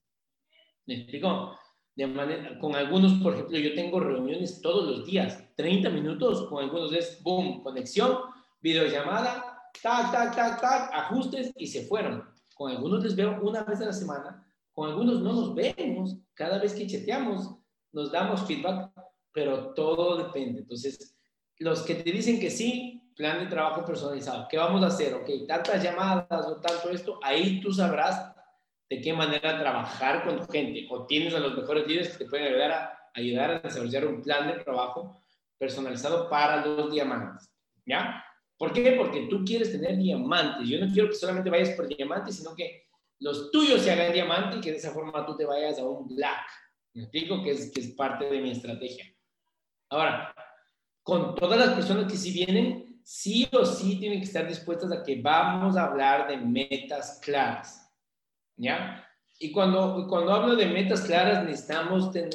¿Me 0.86 0.94
explico? 0.94 1.56
De 1.94 2.06
manera, 2.06 2.58
con 2.58 2.74
algunos, 2.74 3.14
por 3.22 3.34
ejemplo, 3.34 3.58
yo 3.58 3.74
tengo 3.74 4.00
reuniones 4.00 4.60
todos 4.60 4.88
los 4.88 5.06
días, 5.06 5.44
30 5.56 5.90
minutos, 5.90 6.48
con 6.48 6.64
algunos 6.64 6.92
es, 6.92 7.22
boom, 7.22 7.62
conexión, 7.62 8.18
videollamada, 8.60 9.70
tac, 9.82 10.10
tac, 10.10 10.34
tac, 10.34 10.60
tac, 10.60 10.90
ajustes 10.94 11.52
y 11.56 11.66
se 11.66 11.86
fueron. 11.86 12.24
Con 12.54 12.70
algunos 12.70 13.02
les 13.04 13.14
veo 13.14 13.40
una 13.42 13.62
vez 13.64 13.80
a 13.80 13.86
la 13.86 13.92
semana, 13.92 14.46
con 14.72 14.88
algunos 14.88 15.20
no 15.20 15.32
nos 15.32 15.54
vemos, 15.54 16.16
cada 16.34 16.58
vez 16.58 16.72
que 16.72 16.86
chateamos, 16.86 17.56
nos 17.92 18.10
damos 18.10 18.46
feedback 18.46 18.90
pero 19.32 19.72
todo 19.74 20.16
depende. 20.18 20.60
Entonces, 20.60 21.16
los 21.58 21.82
que 21.82 21.96
te 21.96 22.10
dicen 22.12 22.38
que 22.38 22.50
sí, 22.50 23.02
plan 23.16 23.40
de 23.40 23.46
trabajo 23.46 23.84
personalizado. 23.84 24.46
¿Qué 24.48 24.58
vamos 24.58 24.82
a 24.82 24.86
hacer? 24.86 25.14
Ok, 25.14 25.46
tantas 25.46 25.82
llamadas 25.82 26.46
o 26.46 26.60
tanto 26.60 26.90
esto, 26.90 27.18
ahí 27.22 27.60
tú 27.60 27.72
sabrás 27.72 28.31
de 28.92 29.00
qué 29.00 29.14
manera 29.14 29.58
trabajar 29.58 30.22
con 30.22 30.38
tu 30.38 30.52
gente. 30.52 30.86
O 30.90 31.06
tienes 31.06 31.34
a 31.34 31.38
los 31.38 31.56
mejores 31.56 31.86
líderes 31.86 32.10
que 32.10 32.24
te 32.24 32.30
pueden 32.30 32.48
ayudar 32.48 32.70
a, 32.72 33.10
ayudar 33.14 33.50
a 33.50 33.58
desarrollar 33.60 34.06
un 34.06 34.20
plan 34.20 34.46
de 34.48 34.62
trabajo 34.62 35.24
personalizado 35.56 36.28
para 36.28 36.66
los 36.66 36.92
diamantes. 36.92 37.50
¿Ya? 37.86 38.22
¿Por 38.58 38.74
qué? 38.74 38.92
Porque 38.92 39.28
tú 39.30 39.44
quieres 39.46 39.72
tener 39.72 39.96
diamantes. 39.96 40.68
Yo 40.68 40.78
no 40.78 40.92
quiero 40.92 41.08
que 41.08 41.14
solamente 41.14 41.48
vayas 41.48 41.70
por 41.70 41.88
diamantes, 41.88 42.36
sino 42.36 42.54
que 42.54 42.84
los 43.20 43.50
tuyos 43.50 43.80
se 43.80 43.92
hagan 43.92 44.12
diamante 44.12 44.58
y 44.58 44.60
que 44.60 44.72
de 44.72 44.76
esa 44.76 44.92
forma 44.92 45.24
tú 45.24 45.38
te 45.38 45.46
vayas 45.46 45.78
a 45.78 45.86
un 45.86 46.14
black. 46.14 46.46
Me 46.92 47.04
explico 47.04 47.42
que 47.42 47.52
es, 47.52 47.72
que 47.72 47.80
es 47.80 47.94
parte 47.94 48.26
de 48.26 48.42
mi 48.42 48.50
estrategia. 48.50 49.06
Ahora, 49.88 50.34
con 51.02 51.34
todas 51.34 51.58
las 51.58 51.70
personas 51.70 52.12
que 52.12 52.18
sí 52.18 52.30
vienen, 52.30 53.00
sí 53.02 53.48
o 53.52 53.64
sí 53.64 53.98
tienen 53.98 54.18
que 54.18 54.26
estar 54.26 54.46
dispuestas 54.46 54.92
a 54.92 55.02
que 55.02 55.22
vamos 55.22 55.78
a 55.78 55.86
hablar 55.86 56.28
de 56.28 56.36
metas 56.36 57.18
claras. 57.22 57.81
¿Ya? 58.56 59.08
Y 59.38 59.50
cuando, 59.52 60.06
cuando 60.08 60.32
hablo 60.32 60.56
de 60.56 60.66
metas 60.66 61.02
claras, 61.02 61.44
necesitamos 61.44 62.12
tener, 62.12 62.32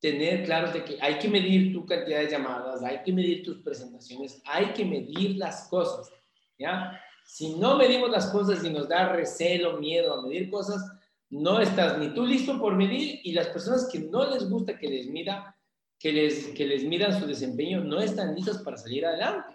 tener 0.00 0.44
claros 0.44 0.72
de 0.72 0.84
que 0.84 0.98
hay 1.00 1.18
que 1.18 1.28
medir 1.28 1.72
tu 1.72 1.86
cantidad 1.86 2.20
de 2.20 2.30
llamadas, 2.30 2.82
hay 2.82 3.02
que 3.02 3.12
medir 3.12 3.42
tus 3.42 3.58
presentaciones, 3.58 4.42
hay 4.44 4.72
que 4.72 4.84
medir 4.84 5.36
las 5.36 5.68
cosas, 5.68 6.12
¿ya? 6.58 7.00
Si 7.24 7.54
no 7.54 7.76
medimos 7.76 8.10
las 8.10 8.26
cosas 8.26 8.64
y 8.64 8.70
nos 8.70 8.88
da 8.88 9.12
recelo, 9.12 9.78
miedo 9.78 10.12
a 10.12 10.22
medir 10.22 10.50
cosas, 10.50 10.82
no 11.30 11.60
estás 11.60 11.96
ni 11.98 12.12
tú 12.12 12.26
listo 12.26 12.58
por 12.58 12.76
medir 12.76 13.20
y 13.22 13.32
las 13.32 13.46
personas 13.48 13.88
que 13.90 14.00
no 14.00 14.28
les 14.28 14.50
gusta 14.50 14.78
que 14.78 14.88
les 14.88 15.06
mida, 15.06 15.56
que 15.98 16.12
les, 16.12 16.48
que 16.48 16.66
les 16.66 16.84
midan 16.84 17.18
su 17.18 17.26
desempeño, 17.26 17.82
no 17.82 18.00
están 18.00 18.34
listas 18.34 18.58
para 18.58 18.76
salir 18.76 19.06
adelante. 19.06 19.54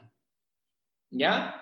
¿Ya? 1.12 1.57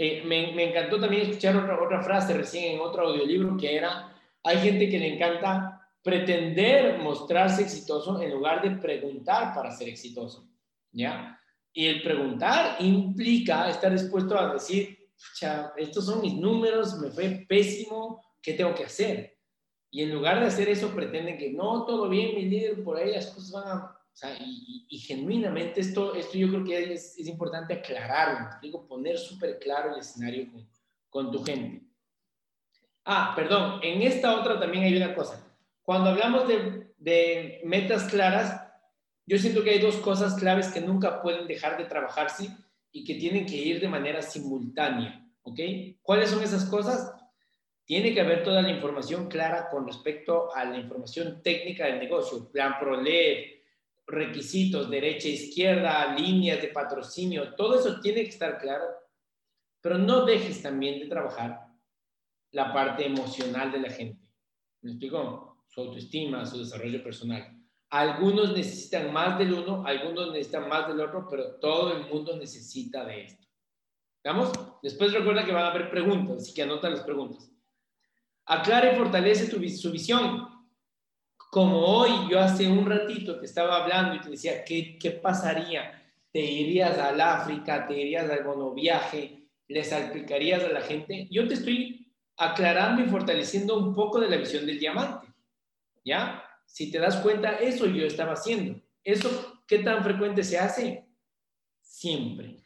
Eh, 0.00 0.22
me, 0.24 0.62
encantó 0.62 1.00
también 1.00 1.22
escuchar 1.22 1.56
otra, 1.56 1.82
otra 1.82 2.00
frase 2.00 2.32
recién 2.32 2.74
en 2.76 2.80
otro 2.80 3.08
audiolibro 3.08 3.56
que 3.56 3.76
era, 3.76 4.14
hay 4.44 4.58
gente 4.58 4.88
que 4.88 4.96
le 4.96 5.16
encanta 5.16 5.90
pretender 6.04 6.98
mostrarse 6.98 7.62
exitoso 7.62 8.22
en 8.22 8.30
lugar 8.30 8.62
de 8.62 8.80
preguntar 8.80 9.52
para 9.52 9.72
ser 9.72 9.88
exitoso. 9.88 10.48
¿Ya? 10.92 11.36
Y 11.72 11.86
el 11.86 12.00
preguntar 12.00 12.76
implica 12.78 13.68
estar 13.68 13.90
dispuesto 13.90 14.38
a 14.38 14.52
decir, 14.52 15.10
estos 15.76 16.06
son 16.06 16.20
mis 16.20 16.34
números, 16.34 16.96
me 17.00 17.10
fue 17.10 17.44
pésimo, 17.48 18.22
¿qué 18.40 18.52
tengo 18.52 18.72
que 18.76 18.84
hacer? 18.84 19.36
Y 19.90 20.02
en 20.02 20.14
lugar 20.14 20.38
de 20.38 20.46
hacer 20.46 20.68
eso, 20.68 20.94
pretenden 20.94 21.36
que 21.36 21.50
no, 21.50 21.84
todo 21.84 22.08
bien, 22.08 22.36
mi 22.36 22.44
líder, 22.44 22.84
por 22.84 22.98
ahí 22.98 23.10
las 23.10 23.26
cosas 23.26 23.50
van 23.50 23.66
a... 23.66 23.97
Sea, 24.18 24.36
y, 24.40 24.98
genuinamente 24.98 25.80
esto, 25.80 26.12
esto 26.16 26.36
yo 26.36 26.48
creo 26.48 26.64
que 26.64 26.92
es, 26.92 27.16
es 27.16 27.28
importante 27.28 27.72
aclararlo, 27.72 28.48
digo, 28.60 28.84
poner 28.84 29.16
súper 29.16 29.60
claro 29.60 29.94
el 29.94 30.00
escenario 30.00 30.50
con, 30.50 30.68
con 31.08 31.30
tu 31.30 31.44
gente. 31.44 31.86
Ah, 33.04 33.32
perdón, 33.36 33.78
en 33.80 34.02
esta 34.02 34.36
otra 34.40 34.58
también 34.58 34.82
hay 34.82 34.96
una 34.96 35.14
cosa. 35.14 35.40
Cuando 35.82 36.10
hablamos 36.10 36.48
de, 36.48 36.94
de 36.96 37.60
metas 37.62 38.10
claras, 38.10 38.60
yo 39.24 39.38
siento 39.38 39.62
que 39.62 39.70
hay 39.70 39.78
dos 39.78 39.94
cosas 39.98 40.34
claves 40.34 40.66
que 40.66 40.80
nunca 40.80 41.22
pueden 41.22 41.46
dejar 41.46 41.78
de 41.78 41.84
trabajarse 41.84 42.48
y 42.90 43.04
que 43.04 43.14
tienen 43.14 43.46
que 43.46 43.54
ir 43.54 43.80
de 43.80 43.86
manera 43.86 44.20
simultánea, 44.20 45.24
¿ok? 45.42 45.60
¿Cuáles 46.02 46.30
son 46.30 46.42
esas 46.42 46.64
cosas? 46.64 47.14
Tiene 47.84 48.12
que 48.12 48.20
haber 48.20 48.42
toda 48.42 48.62
la 48.62 48.72
información 48.72 49.28
clara 49.28 49.68
con 49.70 49.86
respecto 49.86 50.52
a 50.52 50.64
la 50.64 50.76
información 50.76 51.40
técnica 51.40 51.86
del 51.86 52.00
negocio, 52.00 52.50
plan 52.50 52.80
ProLed, 52.80 53.57
requisitos, 54.08 54.88
derecha, 54.88 55.28
izquierda, 55.28 56.14
líneas 56.14 56.62
de 56.62 56.68
patrocinio, 56.68 57.54
todo 57.54 57.78
eso 57.78 58.00
tiene 58.00 58.22
que 58.22 58.30
estar 58.30 58.58
claro, 58.58 58.86
pero 59.80 59.98
no 59.98 60.24
dejes 60.24 60.62
también 60.62 60.98
de 60.98 61.06
trabajar 61.06 61.68
la 62.50 62.72
parte 62.72 63.06
emocional 63.06 63.70
de 63.70 63.80
la 63.80 63.90
gente. 63.90 64.26
¿Me 64.80 64.90
explico? 64.90 65.64
Su 65.68 65.82
autoestima, 65.82 66.46
su 66.46 66.58
desarrollo 66.58 67.02
personal. 67.02 67.54
Algunos 67.90 68.54
necesitan 68.54 69.12
más 69.12 69.38
del 69.38 69.52
uno, 69.52 69.84
algunos 69.86 70.32
necesitan 70.32 70.68
más 70.68 70.88
del 70.88 71.00
otro, 71.00 71.26
pero 71.28 71.56
todo 71.56 71.94
el 71.94 72.06
mundo 72.06 72.36
necesita 72.36 73.04
de 73.04 73.24
esto. 73.24 73.46
¿Vamos? 74.24 74.52
Después 74.82 75.12
recuerda 75.12 75.44
que 75.44 75.52
van 75.52 75.64
a 75.64 75.70
haber 75.70 75.90
preguntas, 75.90 76.38
así 76.38 76.54
que 76.54 76.62
anota 76.62 76.90
las 76.90 77.00
preguntas. 77.00 77.50
Aclara 78.46 78.92
y 78.92 78.96
fortalece 78.96 79.48
tu, 79.48 79.66
su 79.68 79.90
visión. 79.90 80.57
Como 81.50 81.78
hoy, 81.78 82.30
yo 82.30 82.40
hace 82.40 82.68
un 82.68 82.84
ratito 82.84 83.38
te 83.38 83.46
estaba 83.46 83.82
hablando 83.82 84.16
y 84.16 84.20
te 84.20 84.30
decía, 84.30 84.64
¿qué, 84.64 84.98
qué 84.98 85.12
pasaría? 85.12 86.02
¿Te 86.30 86.40
irías 86.40 86.98
al 86.98 87.20
África? 87.20 87.86
¿Te 87.86 87.98
irías 87.98 88.28
al 88.30 88.44
viaje, 88.74 89.38
¿Les 89.66 89.92
explicarías 89.92 90.64
a 90.64 90.68
la 90.68 90.80
gente? 90.80 91.28
Yo 91.30 91.46
te 91.46 91.54
estoy 91.54 92.14
aclarando 92.36 93.02
y 93.02 93.08
fortaleciendo 93.08 93.78
un 93.78 93.94
poco 93.94 94.20
de 94.20 94.30
la 94.30 94.36
visión 94.36 94.64
del 94.66 94.78
diamante. 94.78 95.28
¿Ya? 96.04 96.42
Si 96.64 96.90
te 96.90 96.98
das 96.98 97.16
cuenta, 97.16 97.58
eso 97.58 97.86
yo 97.86 98.06
estaba 98.06 98.32
haciendo. 98.32 98.80
¿Eso 99.04 99.62
qué 99.66 99.80
tan 99.80 100.02
frecuente 100.02 100.42
se 100.42 100.58
hace? 100.58 101.06
Siempre. 101.80 102.64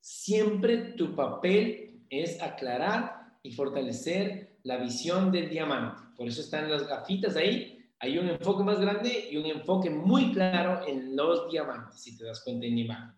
Siempre 0.00 0.76
tu 0.94 1.14
papel 1.14 2.04
es 2.10 2.40
aclarar 2.42 3.38
y 3.42 3.52
fortalecer 3.52 4.58
la 4.62 4.76
visión 4.78 5.30
del 5.30 5.48
diamante. 5.48 6.03
Por 6.16 6.28
eso 6.28 6.40
están 6.40 6.70
las 6.70 6.86
gafitas 6.86 7.36
ahí. 7.36 7.78
Hay 7.98 8.18
un 8.18 8.28
enfoque 8.28 8.62
más 8.62 8.80
grande 8.80 9.28
y 9.30 9.36
un 9.36 9.46
enfoque 9.46 9.90
muy 9.90 10.32
claro 10.32 10.86
en 10.86 11.16
los 11.16 11.50
diamantes, 11.50 12.00
si 12.00 12.16
te 12.16 12.24
das 12.24 12.42
cuenta 12.42 12.66
en 12.66 12.74
la 12.74 12.80
imagen. 12.80 13.14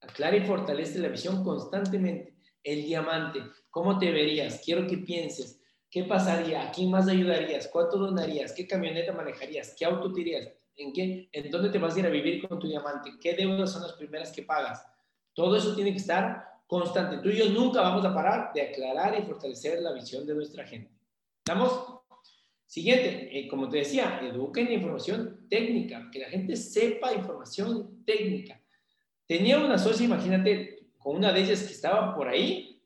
Aclara 0.00 0.36
y 0.36 0.46
fortalece 0.46 0.98
la 0.98 1.08
visión 1.08 1.42
constantemente. 1.44 2.36
El 2.62 2.84
diamante, 2.84 3.40
¿cómo 3.70 3.98
te 3.98 4.10
verías? 4.12 4.60
Quiero 4.64 4.86
que 4.86 4.98
pienses 4.98 5.60
¿Qué 5.90 6.04
pasaría? 6.04 6.62
¿A 6.62 6.70
quién 6.70 6.88
más 6.88 7.08
ayudarías? 7.08 7.66
¿Cuánto 7.66 7.98
donarías? 7.98 8.52
¿Qué 8.52 8.66
camioneta 8.66 9.12
manejarías? 9.12 9.74
¿Qué 9.76 9.84
auto 9.84 10.12
tirarías? 10.12 10.52
¿En 10.76 10.92
qué? 10.92 11.28
¿En 11.32 11.50
dónde 11.50 11.68
te 11.68 11.78
vas 11.78 11.96
a 11.96 11.98
ir 11.98 12.06
a 12.06 12.10
vivir 12.10 12.48
con 12.48 12.60
tu 12.60 12.68
diamante? 12.68 13.10
¿Qué 13.20 13.34
deudas 13.34 13.72
son 13.72 13.82
las 13.82 13.94
primeras 13.94 14.30
que 14.30 14.44
pagas? 14.44 14.86
Todo 15.34 15.56
eso 15.56 15.74
tiene 15.74 15.90
que 15.90 15.98
estar 15.98 16.44
constante. 16.68 17.18
Tú 17.18 17.28
y 17.28 17.38
yo 17.38 17.50
nunca 17.50 17.80
vamos 17.80 18.04
a 18.04 18.14
parar 18.14 18.52
de 18.54 18.62
aclarar 18.62 19.18
y 19.18 19.22
fortalecer 19.22 19.82
la 19.82 19.92
visión 19.92 20.24
de 20.24 20.34
nuestra 20.34 20.64
gente. 20.64 20.92
¿Estamos? 21.38 21.99
Siguiente, 22.70 23.36
eh, 23.36 23.48
como 23.48 23.68
te 23.68 23.78
decía, 23.78 24.20
eduquen 24.22 24.68
en 24.68 24.74
información 24.74 25.44
técnica, 25.50 26.08
que 26.12 26.20
la 26.20 26.28
gente 26.28 26.54
sepa 26.54 27.12
información 27.12 28.04
técnica. 28.04 28.62
Tenía 29.26 29.58
una 29.58 29.76
socia, 29.76 30.06
imagínate, 30.06 30.86
con 30.96 31.16
una 31.16 31.32
de 31.32 31.40
ellas 31.40 31.64
que 31.64 31.72
estaba 31.72 32.14
por 32.14 32.28
ahí, 32.28 32.80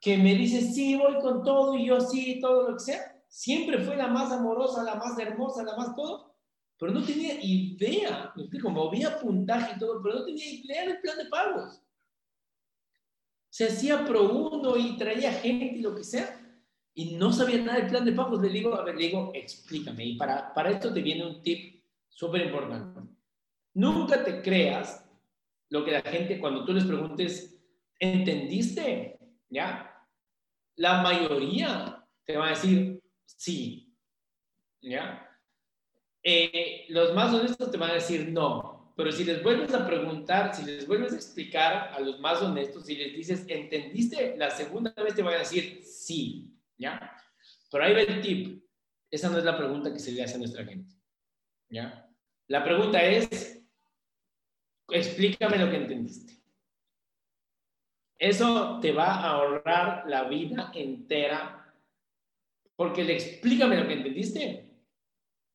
que 0.00 0.16
me 0.16 0.36
dice, 0.36 0.60
sí, 0.60 0.94
voy 0.94 1.18
con 1.18 1.42
todo 1.42 1.76
y 1.76 1.86
yo 1.86 2.00
sí, 2.00 2.38
todo 2.40 2.70
lo 2.70 2.76
que 2.76 2.84
sea. 2.84 3.20
Siempre 3.26 3.80
fue 3.80 3.96
la 3.96 4.06
más 4.06 4.30
amorosa, 4.30 4.84
la 4.84 4.94
más 4.94 5.18
hermosa, 5.18 5.64
la 5.64 5.76
más 5.76 5.96
todo, 5.96 6.36
pero 6.78 6.92
no 6.92 7.02
tenía 7.02 7.42
idea, 7.42 8.32
me 8.36 8.42
explico, 8.42 8.70
movía 8.70 9.18
puntaje 9.18 9.74
y 9.74 9.78
todo, 9.80 10.00
pero 10.00 10.20
no 10.20 10.24
tenía 10.24 10.48
idea 10.48 10.86
del 10.86 11.00
plan 11.00 11.18
de 11.18 11.24
pagos. 11.24 11.82
Se 13.50 13.64
hacía 13.64 14.04
pro 14.04 14.32
uno 14.32 14.76
y 14.76 14.96
traía 14.96 15.32
gente 15.32 15.78
y 15.78 15.82
lo 15.82 15.92
que 15.92 16.04
sea, 16.04 16.38
y 16.94 17.16
no 17.16 17.32
sabía 17.32 17.58
nada 17.58 17.78
del 17.78 17.88
plan 17.88 18.04
de 18.04 18.12
pagos. 18.12 18.40
Le 18.40 18.48
digo, 18.48 18.74
a 18.74 18.84
ver, 18.84 18.96
le 18.96 19.06
digo, 19.06 19.30
explícame. 19.34 20.04
Y 20.04 20.16
para, 20.16 20.52
para 20.52 20.70
esto 20.70 20.92
te 20.92 21.00
viene 21.00 21.26
un 21.26 21.42
tip 21.42 21.82
súper 22.08 22.46
importante. 22.46 23.00
Nunca 23.74 24.22
te 24.22 24.42
creas 24.42 25.08
lo 25.70 25.84
que 25.84 25.92
la 25.92 26.02
gente, 26.02 26.38
cuando 26.38 26.64
tú 26.64 26.72
les 26.72 26.84
preguntes, 26.84 27.58
¿entendiste? 27.98 29.18
¿Ya? 29.48 29.92
la 30.76 31.02
mayoría 31.02 32.04
te 32.24 32.36
va 32.36 32.46
a 32.46 32.50
decir 32.50 33.02
sí. 33.24 33.94
¿Ya? 34.80 35.28
Eh, 36.22 36.86
los 36.88 37.14
más 37.14 37.32
honestos 37.32 37.70
te 37.70 37.76
van 37.76 37.90
a 37.90 37.94
decir 37.94 38.28
no. 38.30 38.92
Pero 38.96 39.10
si 39.10 39.24
les 39.24 39.42
vuelves 39.42 39.72
a 39.74 39.86
preguntar, 39.86 40.54
si 40.54 40.64
les 40.64 40.86
vuelves 40.86 41.12
a 41.12 41.16
explicar 41.16 41.92
a 41.94 42.00
los 42.00 42.20
más 42.20 42.42
honestos, 42.42 42.86
si 42.86 42.96
les 42.96 43.14
dices, 43.14 43.44
¿entendiste? 43.48 44.36
La 44.36 44.50
segunda 44.50 44.92
vez 45.02 45.14
te 45.14 45.22
van 45.22 45.34
a 45.34 45.38
decir 45.38 45.82
sí. 45.84 46.52
¿Ya? 46.82 47.16
Pero 47.70 47.84
ahí 47.84 47.94
va 47.94 48.00
el 48.00 48.20
tip. 48.20 48.64
Esa 49.08 49.30
no 49.30 49.38
es 49.38 49.44
la 49.44 49.56
pregunta 49.56 49.92
que 49.92 50.00
se 50.00 50.10
le 50.10 50.24
hace 50.24 50.34
a 50.34 50.38
nuestra 50.38 50.64
gente. 50.64 50.92
¿Ya? 51.70 52.10
La 52.48 52.64
pregunta 52.64 53.00
es, 53.00 53.62
explícame 54.90 55.58
lo 55.58 55.70
que 55.70 55.76
entendiste. 55.76 56.42
Eso 58.18 58.80
te 58.80 58.90
va 58.90 59.14
a 59.14 59.30
ahorrar 59.30 60.08
la 60.08 60.24
vida 60.24 60.72
entera 60.74 61.72
porque 62.74 63.04
le 63.04 63.14
explícame 63.14 63.76
lo 63.76 63.86
que 63.86 63.94
entendiste. 63.94 64.68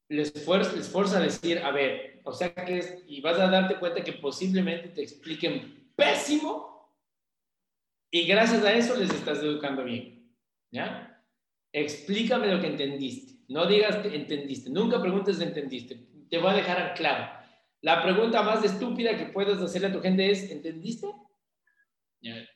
Le 0.10 0.22
esfuerza, 0.22 1.18
a 1.18 1.22
decir, 1.22 1.60
a 1.60 1.72
ver, 1.72 2.22
o 2.24 2.32
sea 2.32 2.54
que 2.54 2.78
es, 2.78 3.04
y 3.06 3.20
vas 3.20 3.38
a 3.38 3.50
darte 3.50 3.80
cuenta 3.80 4.02
que 4.02 4.14
posiblemente 4.14 4.90
te 4.90 5.02
expliquen 5.02 5.92
pésimo 5.94 6.94
y 8.12 8.26
gracias 8.26 8.64
a 8.64 8.74
eso 8.74 8.96
les 8.96 9.10
estás 9.10 9.40
educando 9.40 9.84
bien. 9.84 10.34
¿Ya? 10.72 11.17
Explícame 11.80 12.48
lo 12.48 12.60
que 12.60 12.68
entendiste. 12.68 13.34
No 13.50 13.68
digas 13.68 14.04
entendiste. 14.04 14.70
Nunca 14.70 15.00
preguntes 15.00 15.40
entendiste. 15.40 16.08
Te 16.28 16.40
voy 16.40 16.52
a 16.52 16.56
dejar 16.56 16.94
claro. 16.96 17.32
La 17.82 18.02
pregunta 18.02 18.42
más 18.42 18.64
estúpida 18.64 19.16
que 19.16 19.28
puedes 19.28 19.60
hacerle 19.60 19.90
a 19.90 19.94
tu 19.94 20.02
gente 20.02 20.30
es, 20.30 20.50
¿entendiste? 20.50 21.08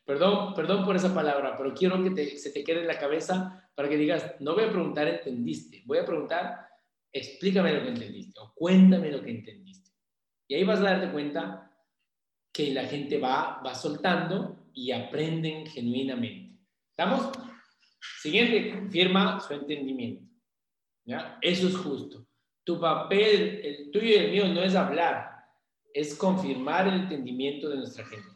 Perdón, 0.05 0.55
perdón 0.55 0.83
por 0.83 0.95
esa 0.95 1.13
palabra, 1.13 1.55
pero 1.55 1.73
quiero 1.73 2.03
que 2.03 2.37
se 2.37 2.49
te 2.49 2.63
quede 2.63 2.81
en 2.81 2.87
la 2.87 2.97
cabeza 2.97 3.69
para 3.75 3.87
que 3.87 3.95
digas, 3.95 4.35
no 4.39 4.55
voy 4.55 4.63
a 4.63 4.71
preguntar, 4.71 5.07
¿entendiste? 5.07 5.83
Voy 5.85 5.99
a 5.99 6.05
preguntar, 6.05 6.57
explícame 7.13 7.73
lo 7.73 7.83
que 7.83 7.89
entendiste 7.89 8.39
o 8.39 8.51
cuéntame 8.55 9.11
lo 9.11 9.21
que 9.21 9.29
entendiste. 9.29 9.91
Y 10.47 10.55
ahí 10.55 10.63
vas 10.63 10.79
a 10.79 10.83
darte 10.83 11.11
cuenta 11.11 11.71
que 12.51 12.73
la 12.73 12.85
gente 12.85 13.19
va, 13.19 13.61
va 13.63 13.75
soltando 13.75 14.65
y 14.73 14.91
aprenden 14.91 15.67
genuinamente. 15.67 16.59
¿Estamos? 16.89 17.31
Siguiente, 18.21 18.71
confirma 18.71 19.39
su 19.39 19.53
entendimiento. 19.53 20.25
¿Ya? 21.05 21.37
Eso 21.41 21.67
es 21.67 21.77
justo. 21.77 22.25
Tu 22.63 22.79
papel, 22.79 23.61
el 23.63 23.91
tuyo 23.91 24.07
y 24.07 24.15
el 24.15 24.31
mío, 24.31 24.47
no 24.47 24.63
es 24.63 24.75
hablar, 24.75 25.29
es 25.93 26.15
confirmar 26.15 26.87
el 26.87 27.01
entendimiento 27.01 27.69
de 27.69 27.77
nuestra 27.77 28.05
gente 28.05 28.31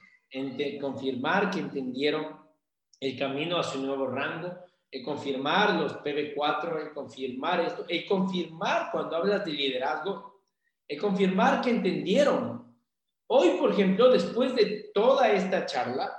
confirmar 0.80 1.50
que 1.50 1.60
entendieron 1.60 2.38
el 3.00 3.18
camino 3.18 3.58
a 3.58 3.64
su 3.64 3.82
nuevo 3.82 4.08
rango, 4.08 4.58
el 4.92 5.04
confirmar 5.04 5.76
los 5.76 5.94
PB4, 5.98 6.82
el 6.82 6.94
confirmar 6.94 7.62
esto, 7.62 7.86
el 7.88 8.06
confirmar 8.06 8.92
cuando 8.92 9.16
hablas 9.18 9.46
de 9.46 9.52
liderazgo, 9.52 10.44
el 10.88 11.00
confirmar 11.00 11.62
que 11.62 11.72
entendieron. 11.72 12.76
Hoy, 13.28 13.58
por 13.60 13.72
ejemplo, 13.72 14.10
después 14.12 14.56
de 14.56 14.92
toda 14.94 15.32
esta 15.32 15.66
charla, 15.66 16.12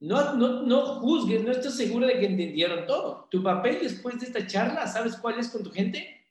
no, 0.00 0.34
no, 0.34 0.62
no 0.62 1.00
juzgues, 1.00 1.42
no 1.42 1.52
estás 1.52 1.76
seguro 1.76 2.06
de 2.06 2.18
que 2.18 2.26
entendieron 2.26 2.86
todo. 2.86 3.28
Tu 3.30 3.42
papel 3.42 3.78
después 3.80 4.18
de 4.20 4.26
esta 4.26 4.46
charla, 4.46 4.86
¿sabes 4.86 5.16
cuál 5.16 5.38
es 5.38 5.48
con 5.48 5.62
tu 5.62 5.70
gente? 5.70 6.28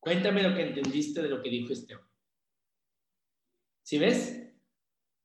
Cuéntame 0.00 0.42
lo 0.42 0.54
que 0.54 0.68
entendiste 0.68 1.22
de 1.22 1.28
lo 1.28 1.42
que 1.42 1.50
dijo 1.50 1.72
Esteban. 1.72 2.04
¿Sí 3.82 3.98
ves? 3.98 4.42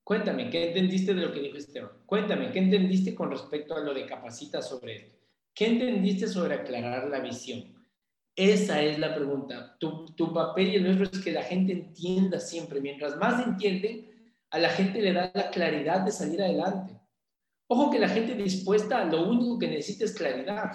Cuéntame, 0.04 0.50
¿qué 0.50 0.68
entendiste 0.68 1.14
de 1.14 1.22
lo 1.22 1.34
que 1.34 1.40
dijo 1.40 1.58
Esteban? 1.58 1.92
Cuéntame, 2.06 2.52
¿qué 2.52 2.60
entendiste 2.60 3.16
con 3.16 3.32
respecto 3.32 3.76
a 3.76 3.80
lo 3.80 3.94
de 3.94 4.06
capacita 4.06 4.62
sobre 4.62 4.96
esto? 4.96 5.18
¿Qué 5.54 5.68
entendiste 5.68 6.28
sobre 6.28 6.56
aclarar 6.56 7.08
la 7.10 7.20
visión? 7.20 7.74
Esa 8.36 8.82
es 8.82 8.98
la 9.00 9.14
pregunta. 9.14 9.78
Tu, 9.80 10.06
tu 10.16 10.34
papel 10.34 10.70
y 10.70 10.76
el 10.76 10.84
nuestro 10.84 11.06
es 11.06 11.24
que 11.24 11.32
la 11.32 11.44
gente 11.44 11.74
entienda 11.74 12.40
siempre. 12.40 12.82
Mientras 12.82 13.18
más 13.18 13.46
entienden, 13.46 14.34
a 14.50 14.60
la 14.60 14.70
gente 14.70 15.02
le 15.02 15.14
da 15.14 15.32
la 15.34 15.50
claridad 15.52 16.02
de 16.02 16.12
salir 16.12 16.42
adelante. 16.42 17.01
Ojo 17.74 17.90
que 17.90 18.00
la 18.00 18.10
gente 18.10 18.36
dispuesta, 18.36 19.06
lo 19.06 19.30
único 19.30 19.58
que 19.58 19.70
necesita 19.70 20.04
es 20.04 20.14
claridad. 20.14 20.72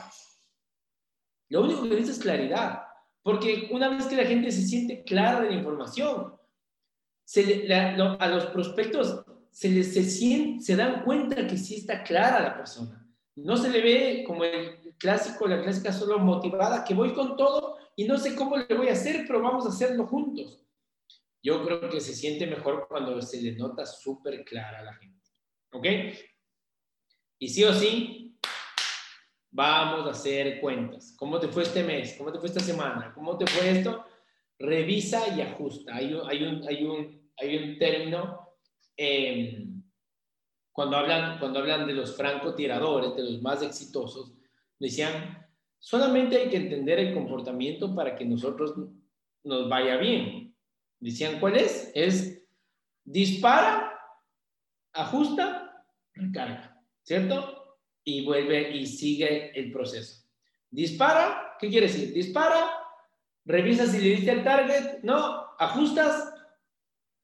Lo 1.51 1.65
único 1.65 1.83
que 1.83 1.91
necesita 1.91 2.13
es 2.13 2.19
claridad. 2.21 2.83
Porque 3.23 3.69
una 3.71 3.91
vez 3.91 4.07
que 4.07 4.17
la 4.17 4.25
gente 4.25 4.51
se 4.51 4.63
siente 4.63 5.05
clara 5.05 5.43
de 5.43 5.51
la 5.51 5.57
información, 5.57 6.33
a 8.19 8.29
los 8.29 8.47
prospectos 8.47 9.27
se, 9.51 9.69
les, 9.69 9.93
se, 9.93 10.59
se 10.59 10.77
dan 10.77 11.05
cuenta 11.05 11.47
que 11.47 11.59
sí 11.59 11.75
está 11.77 12.03
clara 12.03 12.41
la 12.41 12.57
persona. 12.57 13.07
No 13.35 13.59
se 13.59 13.69
le 13.69 13.83
ve 13.83 14.25
como 14.27 14.45
el 14.45 14.97
clásico, 14.97 15.47
la 15.47 15.61
clásica 15.61 15.93
solo 15.93 16.19
motivada, 16.19 16.83
que 16.83 16.95
voy 16.95 17.13
con 17.13 17.37
todo 17.37 17.77
y 17.95 18.07
no 18.07 18.17
sé 18.17 18.35
cómo 18.35 18.57
le 18.57 18.75
voy 18.75 18.89
a 18.89 18.93
hacer, 18.93 19.25
pero 19.27 19.43
vamos 19.43 19.67
a 19.67 19.69
hacerlo 19.69 20.07
juntos. 20.07 20.65
Yo 21.43 21.63
creo 21.63 21.91
que 21.91 22.01
se 22.01 22.15
siente 22.15 22.47
mejor 22.47 22.89
cuando 22.89 23.21
se 23.21 23.43
le 23.43 23.55
nota 23.55 23.85
súper 23.85 24.47
clara 24.47 24.79
a 24.79 24.85
la 24.85 24.95
gente. 24.95 25.29
¿Ok? 25.73 25.87
Y 27.39 27.49
sí 27.49 27.65
o 27.65 27.73
sí, 27.73 28.39
vamos 29.51 30.07
a 30.07 30.11
hacer 30.11 30.61
cuentas. 30.61 31.15
¿Cómo 31.19 31.39
te 31.39 31.49
fue 31.49 31.63
este 31.63 31.83
mes? 31.83 32.15
¿Cómo 32.17 32.33
te 32.33 32.39
fue 32.39 32.49
esta 32.49 32.61
semana? 32.61 33.13
¿Cómo 33.15 33.37
te 33.37 33.47
fue 33.47 33.71
esto? 33.71 34.05
Revisa 34.59 35.35
y 35.37 35.41
ajusta. 35.43 35.97
Hay 35.97 36.13
un, 36.13 37.79
término 37.79 38.55
em, 38.97 39.83
cuando, 40.73 40.97
hablan, 40.97 41.39
cuando 41.39 41.59
hablan 41.59 41.87
de 41.87 41.95
los 41.95 42.17
francotiradores, 42.17 43.17
de 43.17 43.23
los 43.23 43.43
más 43.43 43.63
exitosos, 43.63 44.35
decían, 44.79 45.47
solamente 45.79 46.37
hay 46.37 46.49
que 46.49 46.57
entender 46.57 46.99
el 46.99 47.15
comportamiento 47.15 47.95
para 47.95 48.17
que 48.17 48.25
nosotros 48.25 48.75
nos 49.45 49.69
vaya 49.69 49.97
bien. 49.97 50.55
Decían, 50.99 51.39
¿cuál 51.39 51.57
es? 51.57 51.93
Es 51.95 52.43
dispara, 53.05 53.99
ajusta, 54.93 55.87
recarga. 56.15 56.76
¿Cierto? 57.07 57.79
Y 58.05 58.25
vuelve 58.25 58.77
y 58.77 58.87
sigue 58.87 59.59
el 59.59 59.73
proceso. 59.73 60.25
Dispara, 60.71 61.57
¿qué 61.59 61.69
quiere 61.69 61.87
decir? 61.87 62.13
Dispara, 62.13 62.69
revisa 63.45 63.87
si 63.87 63.99
le 63.99 64.17
diste 64.17 64.33
el 64.33 64.45
target, 64.45 65.03
no, 65.03 65.47
ajustas, 65.59 66.35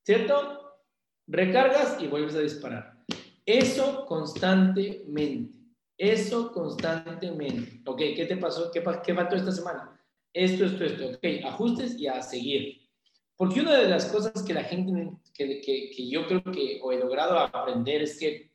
¿cierto? 0.05 0.79
Recargas 1.27 2.01
y 2.01 2.07
vuelves 2.07 2.37
a 2.37 2.41
disparar. 2.41 3.05
Eso 3.45 4.07
constantemente, 4.07 5.59
eso 5.99 6.53
constantemente. 6.53 7.83
Ok, 7.85 7.99
¿qué 8.15 8.27
te 8.27 8.37
pasó? 8.37 8.71
¿Qué, 8.71 8.83
qué 9.05 9.15
faltó 9.15 9.35
esta 9.35 9.51
semana? 9.51 10.01
Esto, 10.33 10.65
esto, 10.65 10.85
esto. 10.85 11.09
Ok, 11.09 11.45
ajustes 11.45 11.99
y 11.99 12.07
a 12.07 12.23
seguir. 12.23 12.89
Porque 13.37 13.61
una 13.61 13.77
de 13.77 13.89
las 13.89 14.07
cosas 14.07 14.45
que 14.45 14.55
la 14.55 14.63
gente, 14.63 15.11
que, 15.35 15.61
que, 15.61 15.91
que 15.91 16.09
yo 16.09 16.27
creo 16.29 16.45
que 16.45 16.79
o 16.81 16.93
he 16.93 16.99
logrado 17.01 17.37
aprender 17.37 18.03
es 18.03 18.19
que 18.19 18.52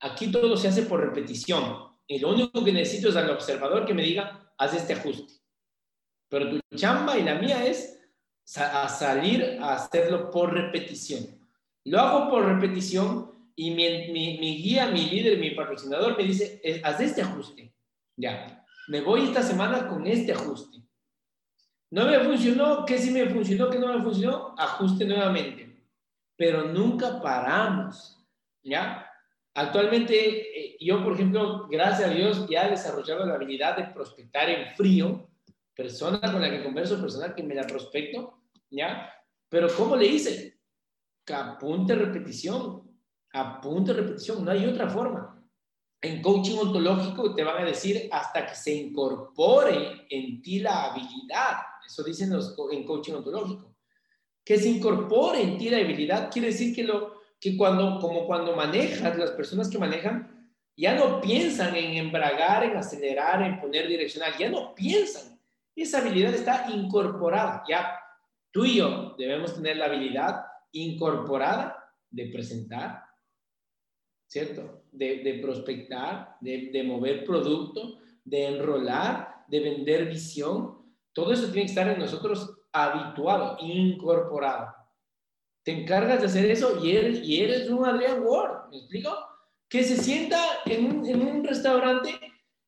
Aquí 0.00 0.30
todo 0.30 0.56
se 0.56 0.68
hace 0.68 0.82
por 0.82 1.00
repetición. 1.00 1.86
Y 2.06 2.18
lo 2.18 2.30
único 2.30 2.64
que 2.64 2.72
necesito 2.72 3.08
es 3.08 3.16
al 3.16 3.30
observador 3.30 3.84
que 3.84 3.94
me 3.94 4.02
diga, 4.02 4.52
haz 4.58 4.74
este 4.74 4.92
ajuste. 4.92 5.34
Pero 6.28 6.50
tu 6.50 6.60
chamba 6.76 7.18
y 7.18 7.22
la 7.22 7.36
mía 7.36 7.64
es 7.66 7.96
a 8.56 8.88
salir 8.88 9.58
a 9.60 9.74
hacerlo 9.74 10.30
por 10.30 10.52
repetición. 10.52 11.26
Lo 11.84 12.00
hago 12.00 12.30
por 12.30 12.44
repetición 12.44 13.50
y 13.56 13.70
mi, 13.70 14.12
mi, 14.12 14.62
guía, 14.62 14.88
mi 14.88 15.08
líder, 15.08 15.38
mi 15.38 15.50
patrocinador 15.52 16.16
me 16.16 16.24
dice, 16.24 16.60
eh, 16.62 16.80
haz 16.84 17.00
este 17.00 17.22
ajuste. 17.22 17.74
Ya, 18.16 18.64
me 18.88 19.00
voy 19.00 19.24
esta 19.24 19.42
semana 19.42 19.88
con 19.88 20.06
este 20.06 20.32
ajuste. 20.32 20.78
No 21.90 22.06
me 22.06 22.20
funcionó, 22.20 22.84
¿qué 22.84 22.98
sí 22.98 23.10
me 23.10 23.26
funcionó, 23.26 23.70
qué 23.70 23.78
no 23.78 23.96
me 23.96 24.02
funcionó? 24.02 24.54
Ajuste 24.58 25.04
nuevamente. 25.04 25.84
Pero 26.36 26.64
nunca 26.64 27.20
paramos. 27.20 28.12
¿Ya? 28.62 29.05
Actualmente, 29.58 30.74
eh, 30.74 30.76
yo, 30.78 31.02
por 31.02 31.14
ejemplo, 31.14 31.66
gracias 31.70 32.10
a 32.10 32.12
Dios, 32.12 32.46
ya 32.46 32.66
he 32.66 32.72
desarrollado 32.72 33.24
la 33.24 33.36
habilidad 33.36 33.74
de 33.74 33.84
prospectar 33.84 34.50
en 34.50 34.76
frío, 34.76 35.30
persona 35.74 36.20
con 36.20 36.42
la 36.42 36.50
que 36.50 36.62
converso, 36.62 37.00
persona 37.00 37.34
que 37.34 37.42
me 37.42 37.54
la 37.54 37.66
prospecto, 37.66 38.42
¿ya? 38.68 39.10
Pero 39.48 39.68
¿cómo 39.74 39.96
le 39.96 40.08
hice? 40.08 40.58
Apunte 41.32 41.94
repetición, 41.94 43.00
apunte 43.32 43.94
repetición, 43.94 44.44
no 44.44 44.50
hay 44.50 44.66
otra 44.66 44.90
forma. 44.90 45.42
En 46.02 46.20
coaching 46.20 46.58
ontológico 46.58 47.34
te 47.34 47.42
van 47.42 47.62
a 47.62 47.66
decir 47.66 48.10
hasta 48.12 48.46
que 48.46 48.54
se 48.54 48.74
incorpore 48.74 50.06
en 50.10 50.42
ti 50.42 50.58
la 50.58 50.92
habilidad. 50.92 51.56
Eso 51.86 52.02
dicen 52.02 52.28
los, 52.28 52.54
en 52.70 52.84
coaching 52.84 53.14
ontológico. 53.14 53.74
Que 54.44 54.58
se 54.58 54.68
incorpore 54.68 55.40
en 55.40 55.56
ti 55.56 55.70
la 55.70 55.78
habilidad 55.78 56.30
quiere 56.30 56.48
decir 56.48 56.74
que 56.76 56.84
lo, 56.84 57.15
que 57.40 57.56
cuando, 57.56 57.98
como 58.00 58.26
cuando 58.26 58.56
manejas, 58.56 59.16
las 59.16 59.30
personas 59.32 59.68
que 59.68 59.78
manejan 59.78 60.50
ya 60.76 60.94
no 60.94 61.20
piensan 61.20 61.74
en 61.74 61.94
embragar, 61.94 62.64
en 62.64 62.76
acelerar, 62.76 63.42
en 63.42 63.60
poner 63.60 63.88
direccional, 63.88 64.34
ya 64.38 64.50
no 64.50 64.74
piensan. 64.74 65.40
Esa 65.74 65.98
habilidad 65.98 66.34
está 66.34 66.66
incorporada. 66.70 67.62
Ya 67.68 67.98
tú 68.50 68.64
y 68.64 68.76
yo 68.76 69.14
debemos 69.16 69.54
tener 69.54 69.78
la 69.78 69.86
habilidad 69.86 70.44
incorporada 70.72 71.94
de 72.10 72.26
presentar, 72.26 73.04
¿cierto? 74.26 74.82
De, 74.92 75.38
prospectar, 75.42 76.36
de, 76.40 76.70
de 76.72 76.82
mover 76.82 77.24
producto, 77.24 77.98
de 78.24 78.46
enrolar, 78.46 79.44
de 79.48 79.60
vender 79.60 80.06
visión. 80.06 80.78
Todo 81.12 81.32
eso 81.32 81.44
tiene 81.46 81.62
que 81.62 81.72
estar 81.72 81.88
en 81.88 81.98
nosotros 81.98 82.54
habituado, 82.72 83.56
incorporado 83.60 84.75
te 85.66 85.72
encargas 85.72 86.20
de 86.20 86.26
hacer 86.26 86.48
eso 86.48 86.80
y 86.82 86.92
eres, 86.92 87.26
y 87.26 87.42
eres 87.42 87.68
un 87.68 87.84
Adrian 87.84 88.22
Ward, 88.24 88.70
¿me 88.70 88.76
explico? 88.76 89.12
Que 89.68 89.82
se 89.82 89.96
sienta 89.96 90.40
en 90.64 90.84
un, 90.84 91.04
en 91.04 91.20
un 91.20 91.42
restaurante 91.42 92.14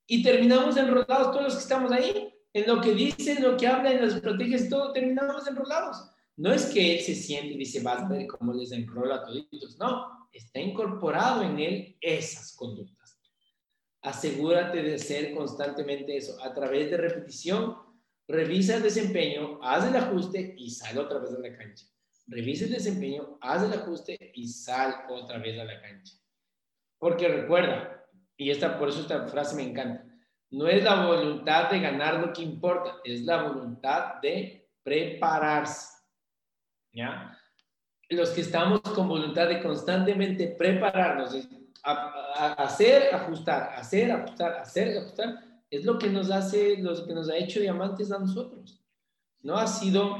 y 0.04 0.20
terminamos 0.20 0.76
enrolados 0.76 1.30
todos 1.30 1.44
los 1.44 1.54
que 1.54 1.60
estamos 1.60 1.92
ahí, 1.92 2.34
en 2.52 2.66
lo 2.66 2.80
que 2.80 2.92
dice, 2.94 3.34
en 3.34 3.44
lo 3.44 3.56
que 3.56 3.68
habla, 3.68 3.92
en 3.92 4.04
las 4.04 4.16
estrategias, 4.16 4.68
todo, 4.68 4.92
terminamos 4.92 5.46
enrolados. 5.46 6.10
No 6.36 6.52
es 6.52 6.66
que 6.66 6.96
él 6.96 7.00
se 7.04 7.14
siente 7.14 7.54
y 7.54 7.58
dice, 7.58 7.84
vas 7.84 8.02
a 8.02 8.08
ver 8.08 8.26
cómo 8.26 8.52
les 8.52 8.72
enrola 8.72 9.14
a 9.14 9.24
toditos. 9.24 9.78
No, 9.78 10.28
está 10.32 10.58
incorporado 10.58 11.44
en 11.44 11.56
él 11.60 11.96
esas 12.00 12.56
conductas. 12.56 13.20
Asegúrate 14.02 14.82
de 14.82 14.98
ser 14.98 15.36
constantemente 15.36 16.16
eso. 16.16 16.36
A 16.42 16.52
través 16.52 16.90
de 16.90 16.96
repetición, 16.96 17.76
revisa 18.26 18.74
el 18.74 18.82
desempeño, 18.82 19.60
haz 19.62 19.86
el 19.86 19.94
ajuste 19.94 20.56
y 20.58 20.68
sale 20.68 20.98
otra 20.98 21.20
vez 21.20 21.30
de 21.30 21.48
la 21.48 21.56
cancha 21.56 21.86
revisa 22.28 22.66
el 22.66 22.72
desempeño, 22.72 23.38
haz 23.40 23.62
el 23.62 23.72
ajuste 23.72 24.32
y 24.34 24.46
sal 24.48 25.04
otra 25.08 25.38
vez 25.38 25.58
a 25.58 25.64
la 25.64 25.80
cancha. 25.80 26.14
Porque 26.98 27.28
recuerda, 27.28 28.06
y 28.36 28.50
esta, 28.50 28.78
por 28.78 28.88
eso 28.88 29.00
esta 29.00 29.26
frase 29.28 29.56
me 29.56 29.62
encanta, 29.62 30.04
no 30.50 30.66
es 30.68 30.82
la 30.82 31.06
voluntad 31.06 31.70
de 31.70 31.80
ganar 31.80 32.20
lo 32.20 32.32
que 32.32 32.42
importa, 32.42 32.96
es 33.04 33.22
la 33.22 33.42
voluntad 33.42 34.20
de 34.22 34.68
prepararse. 34.82 35.98
¿Ya? 36.92 37.36
Los 38.08 38.30
que 38.30 38.40
estamos 38.40 38.80
con 38.80 39.08
voluntad 39.08 39.48
de 39.48 39.62
constantemente 39.62 40.48
prepararnos, 40.48 41.36
hacer, 41.82 43.14
ajustar, 43.14 43.74
hacer, 43.74 44.10
ajustar, 44.10 44.52
hacer, 44.54 44.98
ajustar, 44.98 45.44
es 45.70 45.84
lo 45.84 45.98
que 45.98 46.08
nos 46.08 46.30
hace, 46.30 46.78
lo 46.78 47.06
que 47.06 47.14
nos 47.14 47.28
ha 47.28 47.36
hecho 47.36 47.60
diamantes 47.60 48.10
a 48.10 48.18
nosotros. 48.18 48.82
No 49.42 49.56
ha 49.56 49.66
sido 49.66 50.16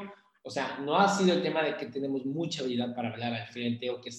o 0.48 0.50
sea, 0.50 0.78
no 0.78 0.96
ha 0.96 1.06
sido 1.10 1.34
el 1.34 1.42
tema 1.42 1.62
de 1.62 1.76
que 1.76 1.84
tenemos 1.84 2.24
mucha 2.24 2.62
habilidad 2.62 2.94
para 2.94 3.10
hablar 3.10 3.34
al 3.34 3.48
frente 3.48 3.90
o 3.90 4.00
que, 4.00 4.10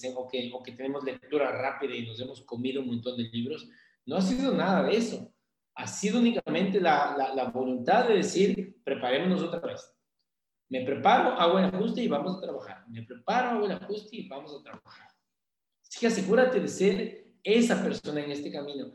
o 0.52 0.62
que, 0.62 0.70
tenemos 0.70 1.02
lectura 1.02 1.50
rápida 1.50 1.92
y 1.92 2.06
nos 2.06 2.20
hemos 2.20 2.42
comido 2.42 2.82
un 2.82 2.86
montón 2.86 3.16
de 3.16 3.24
libros. 3.24 3.68
No 4.06 4.14
ha 4.14 4.20
sido 4.20 4.54
nada 4.54 4.84
de 4.84 4.96
eso. 4.96 5.34
Ha 5.74 5.88
sido 5.88 6.20
únicamente 6.20 6.80
la, 6.80 7.32
la, 7.34 7.44
voluntad 7.46 8.06
de 8.06 8.18
decir, 8.18 8.80
preparémonos 8.84 9.42
otra 9.42 9.58
vez. 9.58 9.92
Me 10.68 10.82
preparo, 10.82 11.30
hago 11.30 11.58
el 11.58 11.64
ajuste 11.64 12.04
y 12.04 12.06
vamos 12.06 12.36
a 12.36 12.40
trabajar. 12.40 12.84
Me 12.88 13.02
preparo, 13.02 13.48
hago 13.50 13.66
el 13.66 13.72
ajuste 13.72 14.18
y 14.18 14.28
vamos 14.28 14.54
a 14.56 14.62
trabajar. 14.62 15.08
Así 15.82 15.98
que 15.98 16.06
asegúrate 16.06 16.60
de 16.60 16.68
ser 16.68 17.24
esa 17.42 17.82
persona 17.82 18.20
en 18.20 18.30
este 18.30 18.52
camino. 18.52 18.92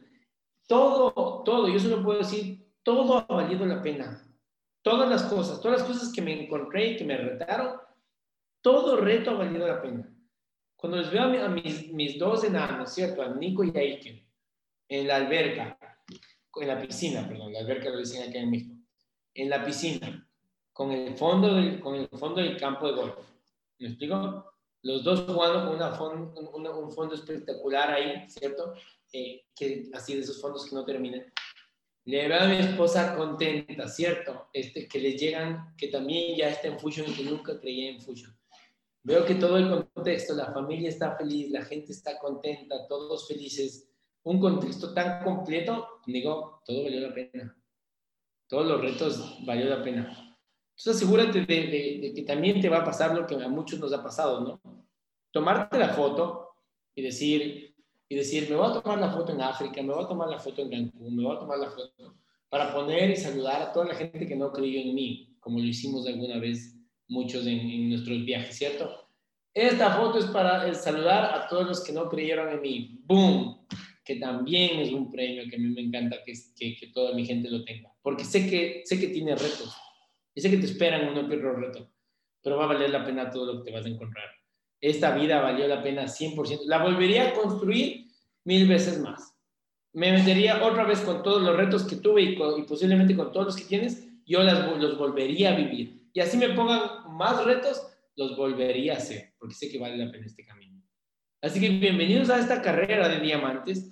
todo, 0.69 1.43
todo, 1.43 1.67
yo 1.67 1.79
solo 1.79 2.01
puedo 2.01 2.19
decir, 2.19 2.65
todo 2.81 3.17
ha 3.17 3.25
valido 3.25 3.65
la 3.65 3.81
pena. 3.81 4.24
Todas 4.85 5.09
las 5.09 5.23
cosas, 5.23 5.59
todas 5.61 5.79
las 5.79 5.87
cosas 5.87 6.13
que 6.13 6.21
me 6.21 6.43
encontré 6.43 6.91
y 6.91 6.95
que 6.95 7.03
me 7.03 7.17
retaron, 7.17 7.79
todo 8.61 8.97
reto 8.97 9.31
ha 9.31 9.33
valido 9.33 9.67
la 9.67 9.81
pena. 9.81 10.07
Cuando 10.75 10.99
les 10.99 11.09
veo 11.09 11.23
a, 11.23 11.49
mis, 11.49 11.91
mis, 11.91 12.19
dos 12.19 12.43
enanos, 12.43 12.93
¿cierto? 12.93 13.23
A 13.23 13.29
Nico 13.29 13.63
y 13.63 13.75
a 13.75 13.81
Ike, 13.81 14.29
en 14.87 15.07
la 15.07 15.15
alberca, 15.15 15.79
en 16.61 16.67
la 16.67 16.79
piscina, 16.79 17.27
perdón, 17.27 17.53
la 17.53 17.61
alberca 17.61 17.89
lo 17.89 17.97
dicen 17.97 18.29
aquí 18.29 18.37
en 18.37 18.51
México, 18.51 18.75
en 19.33 19.49
la 19.49 19.65
piscina, 19.65 20.29
con 20.71 20.91
el 20.91 21.17
fondo 21.17 21.55
del, 21.55 21.79
con 21.79 21.95
el 21.95 22.07
fondo 22.09 22.39
del 22.39 22.55
campo 22.55 22.85
de 22.85 22.93
golf. 22.93 23.17
¿Me 23.79 23.87
explico? 23.87 24.53
Los 24.83 25.03
dos 25.03 25.21
jugando 25.21 25.65
con 25.97 26.31
una 26.53 26.75
un 26.75 26.91
fondo 26.91 27.15
espectacular 27.15 27.89
ahí, 27.89 28.29
¿cierto? 28.29 28.75
Eh, 29.11 29.45
que 29.55 29.89
así 29.95 30.13
de 30.13 30.21
esos 30.21 30.39
fondos 30.39 30.69
que 30.69 30.75
no 30.75 30.85
terminan. 30.85 31.25
Le 32.05 32.27
veo 32.27 32.39
a 32.39 32.47
mi 32.47 32.57
esposa 32.57 33.15
contenta, 33.15 33.87
¿cierto? 33.87 34.47
Este, 34.53 34.87
que 34.87 34.99
les 34.99 35.19
llegan, 35.19 35.75
que 35.75 35.87
también 35.87 36.37
ya 36.37 36.49
está 36.49 36.67
en 36.67 36.79
Fusion 36.79 37.09
y 37.09 37.13
que 37.13 37.23
nunca 37.23 37.59
creía 37.59 37.89
en 37.89 37.99
Fusion. 37.99 38.35
Veo 39.01 39.25
que 39.25 39.35
todo 39.35 39.57
el 39.57 39.69
contexto, 39.69 40.35
la 40.35 40.51
familia 40.53 40.89
está 40.89 41.15
feliz, 41.15 41.49
la 41.49 41.63
gente 41.63 41.91
está 41.91 42.19
contenta, 42.19 42.87
todos 42.87 43.27
felices. 43.27 43.89
Un 44.23 44.39
contexto 44.39 44.93
tan 44.93 45.23
completo, 45.23 46.01
digo, 46.05 46.61
todo 46.65 46.83
valió 46.83 47.07
la 47.07 47.13
pena. 47.13 47.57
Todos 48.47 48.67
los 48.67 48.81
retos 48.81 49.39
valió 49.45 49.65
la 49.65 49.83
pena. 49.83 50.37
Entonces 50.77 50.97
asegúrate 51.01 51.41
de, 51.41 51.99
de 52.01 52.13
que 52.15 52.21
también 52.21 52.61
te 52.61 52.69
va 52.69 52.79
a 52.79 52.83
pasar 52.83 53.15
lo 53.15 53.25
que 53.25 53.35
a 53.35 53.47
muchos 53.47 53.79
nos 53.79 53.93
ha 53.93 54.03
pasado, 54.03 54.41
¿no? 54.41 54.85
Tomarte 55.31 55.79
la 55.79 55.89
foto 55.89 56.55
y 56.93 57.01
decir, 57.01 57.74
y 58.07 58.15
decir, 58.15 58.49
me 58.49 58.55
voy 58.55 58.69
a 58.69 58.81
tomar 58.81 58.99
la 58.99 59.11
foto 59.11 59.31
en 59.31 59.41
África, 59.41 59.81
me 59.81 59.93
voy 59.93 60.03
a 60.03 60.07
tomar 60.07 60.29
la 60.29 60.39
foto 60.39 60.61
en 60.61 60.69
Cancún, 60.69 61.15
me 61.15 61.23
voy 61.23 61.35
a 61.35 61.39
tomar 61.39 61.57
la 61.57 61.69
foto 61.69 62.15
para 62.49 62.73
poner 62.73 63.09
y 63.09 63.15
saludar 63.15 63.61
a 63.61 63.71
toda 63.71 63.87
la 63.87 63.95
gente 63.95 64.27
que 64.27 64.35
no 64.35 64.51
creyó 64.51 64.79
en 64.79 64.93
mí, 64.93 65.35
como 65.39 65.59
lo 65.59 65.65
hicimos 65.65 66.07
alguna 66.07 66.37
vez 66.39 66.75
muchos 67.07 67.45
en, 67.47 67.89
nuestros 67.89 68.23
viajes, 68.23 68.55
¿cierto? 68.55 69.09
Esta 69.53 69.91
foto 69.95 70.19
es 70.19 70.25
para 70.25 70.73
saludar 70.73 71.33
a 71.33 71.47
todos 71.47 71.65
los 71.67 71.83
que 71.83 71.93
no 71.93 72.09
creyeron 72.09 72.49
en 72.53 72.61
mí. 72.61 72.99
¡Boom! 73.05 73.65
Que 74.03 74.17
también 74.17 74.79
es 74.79 74.91
un 74.91 75.09
premio 75.09 75.43
que 75.49 75.55
a 75.55 75.59
mí 75.59 75.67
me 75.69 75.81
encanta 75.81 76.17
que, 76.25 76.33
que, 76.55 76.75
que 76.75 76.87
toda 76.87 77.13
mi 77.13 77.25
gente 77.25 77.49
lo 77.49 77.63
tenga. 77.63 77.91
Porque 78.01 78.25
sé 78.25 78.49
que, 78.49 78.81
sé 78.85 78.99
que 78.99 79.07
tiene 79.07 79.33
retos. 79.33 79.75
Y 80.33 80.41
sé 80.41 80.51
que 80.51 80.57
te 80.57 80.65
esperan 80.65 81.07
uno 81.07 81.27
que 81.27 81.37
otro 81.37 81.55
reto. 81.55 81.89
Pero 82.41 82.57
va 82.57 82.65
a 82.65 82.67
valer 82.67 82.89
la 82.89 83.05
pena 83.05 83.31
todo 83.31 83.45
lo 83.45 83.63
que 83.63 83.71
te 83.71 83.75
vas 83.75 83.85
a 83.85 83.89
encontrar 83.89 84.34
esta 84.89 85.15
vida 85.15 85.41
valió 85.41 85.67
la 85.67 85.81
pena 85.81 86.03
100%. 86.03 86.65
La 86.65 86.83
volvería 86.83 87.29
a 87.29 87.33
construir 87.33 88.07
mil 88.43 88.67
veces 88.67 88.99
más. 88.99 89.35
Me 89.93 90.11
metería 90.11 90.63
otra 90.63 90.83
vez 90.83 91.01
con 91.01 91.23
todos 91.23 91.41
los 91.41 91.55
retos 91.55 91.83
que 91.83 91.95
tuve 91.95 92.21
y, 92.21 92.35
posiblemente 92.35 93.15
con 93.15 93.31
todos 93.31 93.47
los 93.47 93.55
que 93.55 93.63
tienes, 93.63 94.05
yo 94.25 94.43
las, 94.43 94.77
los 94.77 94.97
volvería 94.97 95.53
a 95.53 95.55
vivir. 95.55 96.09
Y 96.13 96.19
así 96.19 96.37
me 96.37 96.49
pongan 96.49 97.15
más 97.15 97.43
retos, 97.45 97.81
los 98.15 98.37
volvería 98.37 98.93
a 98.93 98.97
hacer, 98.97 99.33
porque 99.39 99.55
sé 99.55 99.71
que 99.71 99.79
vale 99.79 99.97
la 99.97 100.11
pena 100.11 100.25
este 100.25 100.45
camino. 100.45 100.81
Así 101.41 101.59
que 101.59 101.69
bienvenidos 101.69 102.29
a 102.29 102.39
esta 102.39 102.61
carrera 102.61 103.07
de 103.07 103.19
diamantes. 103.19 103.91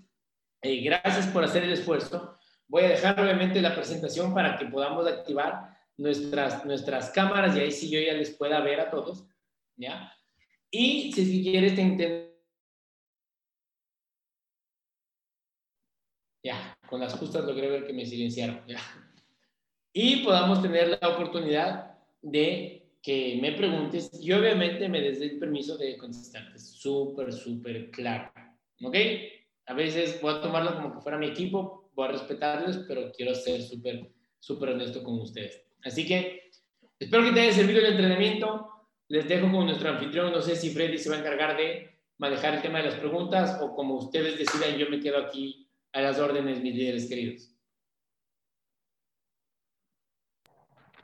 Eh, 0.61 0.81
gracias 0.81 1.27
por 1.27 1.43
hacer 1.43 1.63
el 1.63 1.73
esfuerzo. 1.73 2.37
Voy 2.67 2.83
a 2.83 2.89
dejar 2.89 3.19
obviamente 3.19 3.61
la 3.61 3.75
presentación 3.75 4.33
para 4.33 4.57
que 4.57 4.65
podamos 4.65 5.07
activar 5.07 5.75
nuestras, 5.97 6.65
nuestras 6.65 7.09
cámaras 7.09 7.55
y 7.55 7.61
ahí 7.61 7.71
sí 7.71 7.89
yo 7.89 7.99
ya 7.99 8.13
les 8.13 8.31
pueda 8.31 8.59
ver 8.61 8.79
a 8.79 8.91
todos. 8.91 9.25
¿Ya? 9.75 10.11
Y 10.75 11.11
si 11.13 11.43
quieres, 11.43 11.75
te 11.75 12.33
Ya, 16.43 16.77
con 16.89 16.99
las 16.99 17.13
justas 17.13 17.45
logré 17.45 17.69
ver 17.69 17.85
que 17.85 17.93
me 17.93 18.05
silenciaron. 18.05 18.61
Y 19.93 20.23
podamos 20.23 20.63
tener 20.63 20.99
la 20.99 21.09
oportunidad 21.09 21.99
de 22.23 22.91
que 23.03 23.37
me 23.39 23.51
preguntes 23.51 24.09
y 24.19 24.31
obviamente 24.31 24.89
me 24.89 24.99
des 24.99 25.21
el 25.21 25.37
permiso 25.37 25.77
de 25.77 25.95
contestarte. 25.95 26.57
Súper, 26.57 27.31
súper 27.31 27.91
claro. 27.91 28.33
¿Ok? 28.81 28.95
A 29.67 29.73
veces 29.75 30.19
voy 30.21 30.33
a 30.33 30.41
tomarlo 30.41 30.73
como 30.73 30.95
que 30.95 31.01
fuera 31.01 31.19
mi 31.19 31.27
equipo, 31.27 31.91
voy 31.93 32.07
a 32.07 32.11
respetarles, 32.13 32.77
pero 32.87 33.11
quiero 33.11 33.35
ser 33.35 33.61
súper, 33.61 34.11
súper 34.39 34.69
honesto 34.69 35.03
con 35.03 35.21
ustedes. 35.21 35.63
Así 35.83 36.05
que 36.07 36.49
espero 36.97 37.23
que 37.23 37.31
te 37.31 37.41
haya 37.41 37.53
servido 37.53 37.79
el 37.79 37.91
entrenamiento 37.91 38.72
les 39.13 39.27
dejo 39.27 39.51
con 39.51 39.67
nuestro 39.67 39.89
anfitrión. 39.89 40.31
No 40.31 40.41
sé 40.41 40.55
si 40.55 40.71
Freddy 40.71 40.97
se 40.97 41.07
va 41.07 41.17
a 41.17 41.19
encargar 41.19 41.55
de 41.55 41.99
manejar 42.17 42.55
el 42.55 42.63
tema 42.63 42.79
de 42.79 42.85
las 42.85 42.95
preguntas 42.95 43.59
o 43.61 43.75
como 43.75 43.93
ustedes 43.93 44.39
decidan, 44.39 44.75
yo 44.75 44.89
me 44.89 44.99
quedo 44.99 45.19
aquí 45.19 45.69
a 45.91 46.01
las 46.01 46.17
órdenes, 46.17 46.59
mis 46.59 46.73
líderes 46.73 47.07
queridos. 47.07 47.55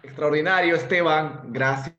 Extraordinario, 0.01 0.75
Esteban. 0.75 1.53
Gracias. 1.53 1.95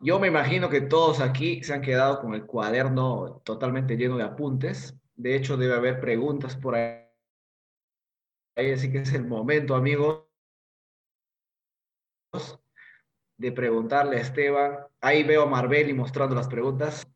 Yo 0.00 0.18
me 0.18 0.26
imagino 0.26 0.68
que 0.68 0.80
todos 0.80 1.20
aquí 1.20 1.62
se 1.62 1.74
han 1.74 1.82
quedado 1.82 2.20
con 2.20 2.34
el 2.34 2.44
cuaderno 2.44 3.40
totalmente 3.44 3.96
lleno 3.96 4.16
de 4.16 4.24
apuntes. 4.24 4.98
De 5.14 5.36
hecho, 5.36 5.56
debe 5.56 5.74
haber 5.74 6.00
preguntas 6.00 6.56
por 6.56 6.74
ahí. 6.74 7.04
Así 8.56 8.90
que 8.90 8.98
es 8.98 9.12
el 9.12 9.26
momento, 9.26 9.76
amigos 9.76 10.27
de 13.38 13.52
preguntarle 13.52 14.16
a 14.16 14.20
Esteban. 14.20 14.78
Ahí 15.00 15.22
veo 15.22 15.44
a 15.44 15.46
Marbeli 15.46 15.94
mostrando 15.94 16.34
las 16.34 16.48
preguntas. 16.48 17.06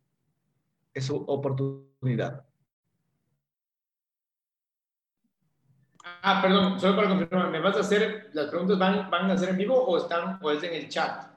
Es 0.95 1.07
su 1.07 1.17
oportunidad. 1.17 2.47
Ah, 6.23 6.41
perdón, 6.41 6.81
solo 6.81 6.97
para 6.97 7.09
confirmar, 7.09 7.51
¿me 7.51 7.61
vas 7.61 7.77
a 7.77 7.81
hacer, 7.81 8.31
las 8.33 8.47
preguntas 8.47 8.79
van, 8.79 9.09
van 9.11 9.31
a 9.31 9.39
ser 9.39 9.51
en 9.51 9.59
vivo 9.59 9.85
o 9.85 9.99
están, 9.99 10.39
o 10.43 10.51
es 10.51 10.63
en 10.63 10.75
el 10.75 10.89
chat? 10.89 11.31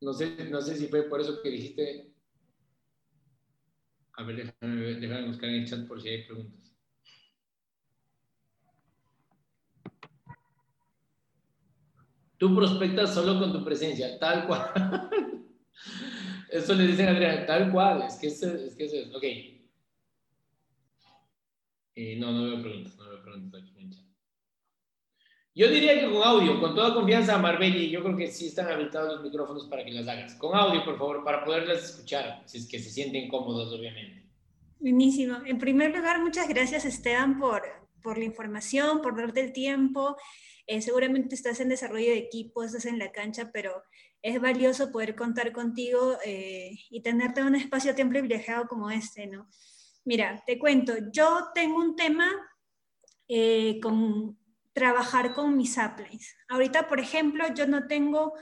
No 0.00 0.12
sé, 0.12 0.48
no 0.48 0.60
sé 0.60 0.76
si 0.76 0.86
fue 0.86 1.02
por 1.02 1.20
eso 1.20 1.40
que 1.42 1.50
dijiste. 1.50 2.12
A 4.14 4.22
ver, 4.22 4.36
déjame, 4.36 4.94
déjame 4.94 5.26
buscar 5.28 5.48
en 5.48 5.56
el 5.56 5.68
chat 5.68 5.86
por 5.86 6.00
si 6.00 6.08
hay 6.08 6.24
preguntas. 6.24 6.69
Tú 12.40 12.54
prospectas 12.54 13.12
solo 13.12 13.38
con 13.38 13.52
tu 13.52 13.62
presencia, 13.62 14.18
tal 14.18 14.46
cual. 14.46 14.72
Eso 16.48 16.72
le 16.72 16.86
dicen 16.86 17.08
a 17.08 17.10
Adrián, 17.10 17.44
tal 17.44 17.70
cual, 17.70 18.02
es 18.02 18.14
que 18.14 18.28
eso 18.28 18.50
es, 18.52 18.74
que 18.74 18.86
es. 18.86 19.14
ok. 19.14 19.22
Eh, 21.94 22.16
no, 22.18 22.32
no 22.32 22.44
veo 22.44 22.62
preguntas, 22.62 22.96
no 22.96 23.08
veo 23.10 23.22
preguntas 23.22 23.62
aquí 23.62 23.90
Yo 25.54 25.68
diría 25.68 26.00
que 26.00 26.10
con 26.10 26.22
audio, 26.22 26.58
con 26.60 26.74
toda 26.74 26.94
confianza, 26.94 27.36
Marbelli, 27.36 27.90
yo 27.90 28.02
creo 28.02 28.16
que 28.16 28.28
sí 28.28 28.46
están 28.46 28.68
habilitados 28.68 29.16
los 29.16 29.22
micrófonos 29.22 29.66
para 29.66 29.84
que 29.84 29.92
las 29.92 30.08
hagas. 30.08 30.34
Con 30.36 30.56
audio, 30.56 30.82
por 30.82 30.96
favor, 30.96 31.22
para 31.22 31.44
poderlas 31.44 31.84
escuchar, 31.84 32.42
si 32.46 32.56
es 32.56 32.66
que 32.66 32.78
se 32.78 32.90
sienten 32.90 33.28
cómodos, 33.28 33.70
obviamente. 33.72 34.26
Buenísimo. 34.78 35.36
En 35.44 35.58
primer 35.58 35.94
lugar, 35.94 36.20
muchas 36.20 36.48
gracias, 36.48 36.86
Esteban, 36.86 37.38
por, 37.38 37.62
por 38.02 38.16
la 38.16 38.24
información, 38.24 39.02
por 39.02 39.14
darte 39.14 39.40
el 39.40 39.52
tiempo. 39.52 40.16
Eh, 40.66 40.82
seguramente 40.82 41.34
estás 41.34 41.60
en 41.60 41.68
desarrollo 41.68 42.10
de 42.10 42.18
equipo, 42.18 42.62
estás 42.62 42.86
en 42.86 42.98
la 42.98 43.12
cancha, 43.12 43.50
pero 43.52 43.82
es 44.22 44.40
valioso 44.40 44.92
poder 44.92 45.16
contar 45.16 45.52
contigo 45.52 46.16
eh, 46.24 46.78
y 46.90 47.02
tenerte 47.02 47.40
en 47.40 47.46
un 47.46 47.54
espacio 47.56 47.94
tan 47.94 48.10
privilegiado 48.10 48.66
como 48.68 48.90
este, 48.90 49.26
¿no? 49.26 49.48
Mira, 50.04 50.42
te 50.46 50.58
cuento, 50.58 50.94
yo 51.12 51.48
tengo 51.54 51.76
un 51.76 51.96
tema 51.96 52.30
eh, 53.28 53.78
con 53.82 54.38
trabajar 54.72 55.34
con 55.34 55.56
mis 55.56 55.76
uplines. 55.76 56.36
Ahorita, 56.48 56.88
por 56.88 57.00
ejemplo, 57.00 57.44
yo 57.54 57.66
no 57.66 57.86
tengo 57.86 58.32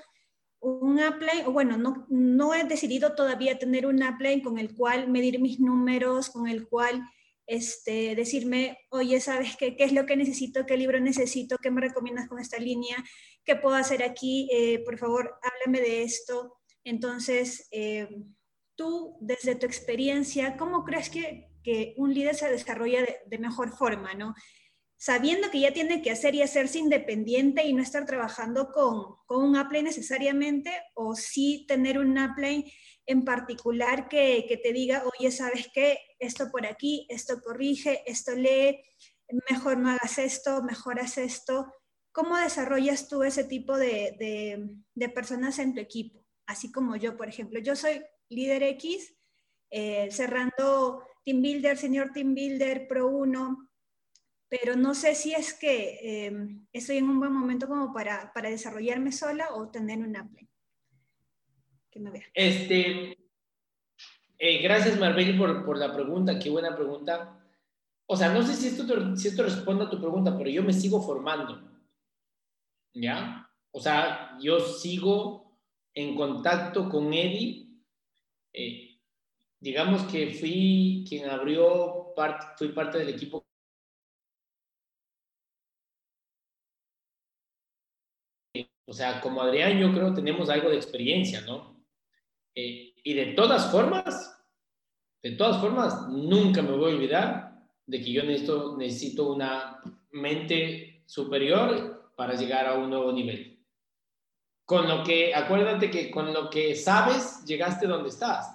un 0.60 0.98
upline, 0.98 1.46
o 1.46 1.52
bueno, 1.52 1.76
no, 1.76 2.06
no 2.08 2.54
he 2.54 2.64
decidido 2.64 3.14
todavía 3.14 3.58
tener 3.58 3.86
un 3.86 4.02
upline 4.02 4.42
con 4.42 4.58
el 4.58 4.74
cual 4.74 5.08
medir 5.08 5.40
mis 5.40 5.60
números, 5.60 6.30
con 6.30 6.48
el 6.48 6.68
cual 6.68 7.02
este, 7.48 8.14
decirme, 8.14 8.78
oye, 8.90 9.20
¿sabes 9.20 9.56
qué? 9.56 9.74
¿Qué 9.74 9.84
es 9.84 9.92
lo 9.92 10.04
que 10.04 10.16
necesito? 10.16 10.66
¿Qué 10.66 10.76
libro 10.76 11.00
necesito? 11.00 11.56
¿Qué 11.56 11.70
me 11.70 11.80
recomiendas 11.80 12.28
con 12.28 12.38
esta 12.38 12.58
línea? 12.58 13.02
¿Qué 13.42 13.56
puedo 13.56 13.74
hacer 13.74 14.02
aquí? 14.02 14.48
Eh, 14.52 14.84
por 14.84 14.98
favor, 14.98 15.34
háblame 15.42 15.80
de 15.80 16.02
esto. 16.02 16.58
Entonces, 16.84 17.66
eh, 17.72 18.06
tú, 18.76 19.16
desde 19.22 19.54
tu 19.54 19.64
experiencia, 19.64 20.58
¿cómo 20.58 20.84
crees 20.84 21.08
que, 21.08 21.48
que 21.64 21.94
un 21.96 22.12
líder 22.12 22.34
se 22.34 22.50
desarrolla 22.50 23.00
de, 23.26 23.38
mejor 23.38 23.74
forma, 23.74 24.12
no? 24.12 24.34
Sabiendo 25.00 25.50
que 25.50 25.60
ya 25.60 25.72
tiene 25.72 26.02
que 26.02 26.10
hacer 26.10 26.34
y 26.34 26.42
hacerse 26.42 26.80
independiente 26.80 27.64
y 27.64 27.72
no 27.72 27.82
estar 27.82 28.04
trabajando 28.04 28.72
con, 28.72 29.16
con 29.26 29.44
un 29.44 29.56
upline 29.56 29.84
necesariamente, 29.84 30.72
o 30.94 31.14
sí 31.14 31.64
tener 31.68 31.98
un 31.98 32.18
upline 32.18 32.64
en 33.06 33.24
particular 33.24 34.08
que, 34.08 34.44
que 34.48 34.56
te 34.56 34.72
diga, 34.72 35.04
oye, 35.04 35.30
¿sabes 35.30 35.68
qué? 35.72 35.98
Esto 36.18 36.50
por 36.50 36.66
aquí, 36.66 37.06
esto 37.08 37.40
corrige, 37.40 38.02
esto 38.06 38.34
lee, 38.34 38.82
mejor 39.50 39.78
no 39.78 39.90
hagas 39.90 40.18
esto, 40.18 40.62
mejor 40.62 41.00
haz 41.00 41.16
esto. 41.18 41.72
¿Cómo 42.12 42.36
desarrollas 42.36 43.08
tú 43.08 43.22
ese 43.22 43.44
tipo 43.44 43.76
de, 43.76 44.16
de, 44.94 45.08
personas 45.10 45.58
en 45.58 45.74
tu 45.74 45.80
equipo? 45.80 46.24
Así 46.46 46.72
como 46.72 46.96
yo, 46.96 47.16
por 47.16 47.28
ejemplo, 47.28 47.60
yo 47.60 47.76
soy 47.76 48.02
líder 48.28 48.62
X, 48.62 49.14
eh, 49.70 50.08
cerrando 50.10 51.04
Team 51.24 51.42
Builder, 51.42 51.76
Senior 51.76 52.10
Team 52.12 52.34
Builder, 52.34 52.88
Pro 52.88 53.08
1, 53.08 53.67
pero 54.48 54.76
no 54.76 54.94
sé 54.94 55.14
si 55.14 55.32
es 55.32 55.54
que 55.54 56.26
em, 56.26 56.66
estoy 56.72 56.98
en 56.98 57.08
un 57.08 57.18
buen 57.18 57.32
momento 57.32 57.68
como 57.68 57.92
para, 57.92 58.32
para 58.32 58.50
desarrollarme 58.50 59.12
sola 59.12 59.54
o 59.54 59.68
tener 59.68 59.98
un 59.98 60.16
Apple. 60.16 60.48
Que 61.90 62.00
me 62.00 62.10
vea. 62.10 62.24
Este, 62.34 63.18
eh, 64.38 64.62
gracias 64.62 64.98
Marbella 64.98 65.36
por, 65.36 65.64
por 65.64 65.78
la 65.78 65.92
pregunta, 65.94 66.38
qué 66.38 66.48
buena 66.48 66.74
pregunta. 66.74 67.38
O 68.06 68.16
sea, 68.16 68.32
no 68.32 68.42
sé 68.42 68.54
si 68.54 68.68
esto, 68.68 69.16
si 69.16 69.28
esto 69.28 69.42
responde 69.42 69.84
a 69.84 69.90
tu 69.90 70.00
pregunta, 70.00 70.36
pero 70.36 70.48
yo 70.48 70.62
me 70.62 70.72
sigo 70.72 71.02
formando. 71.02 71.60
¿Ya? 72.94 73.50
O 73.70 73.80
sea, 73.80 74.38
yo 74.40 74.60
sigo 74.60 75.58
en 75.92 76.14
contacto 76.14 76.88
con 76.88 77.12
Eddie. 77.12 77.68
Eh, 78.52 78.98
digamos 79.60 80.04
que 80.04 80.32
fui 80.32 81.04
quien 81.06 81.28
abrió, 81.28 82.12
parte, 82.16 82.46
fui 82.56 82.68
parte 82.68 82.98
del 82.98 83.10
equipo. 83.10 83.47
O 88.88 88.94
sea, 88.94 89.20
como 89.20 89.42
Adrián, 89.42 89.78
yo 89.78 89.92
creo 89.92 90.14
tenemos 90.14 90.48
algo 90.48 90.70
de 90.70 90.76
experiencia, 90.76 91.42
¿no? 91.42 91.84
Eh, 92.54 92.94
y 93.04 93.12
de 93.12 93.26
todas 93.34 93.70
formas, 93.70 94.42
de 95.22 95.32
todas 95.32 95.60
formas, 95.60 96.08
nunca 96.08 96.62
me 96.62 96.70
voy 96.70 96.92
a 96.92 96.94
olvidar 96.94 97.68
de 97.84 98.00
que 98.00 98.10
yo 98.10 98.22
necesito, 98.22 98.78
necesito 98.78 99.30
una 99.30 99.82
mente 100.10 101.02
superior 101.04 102.12
para 102.16 102.34
llegar 102.34 102.66
a 102.66 102.78
un 102.78 102.88
nuevo 102.88 103.12
nivel. 103.12 103.62
Con 104.64 104.88
lo 104.88 105.04
que, 105.04 105.34
acuérdate 105.34 105.90
que 105.90 106.10
con 106.10 106.32
lo 106.32 106.48
que 106.48 106.74
sabes, 106.74 107.44
llegaste 107.44 107.86
donde 107.86 108.08
estás. 108.08 108.50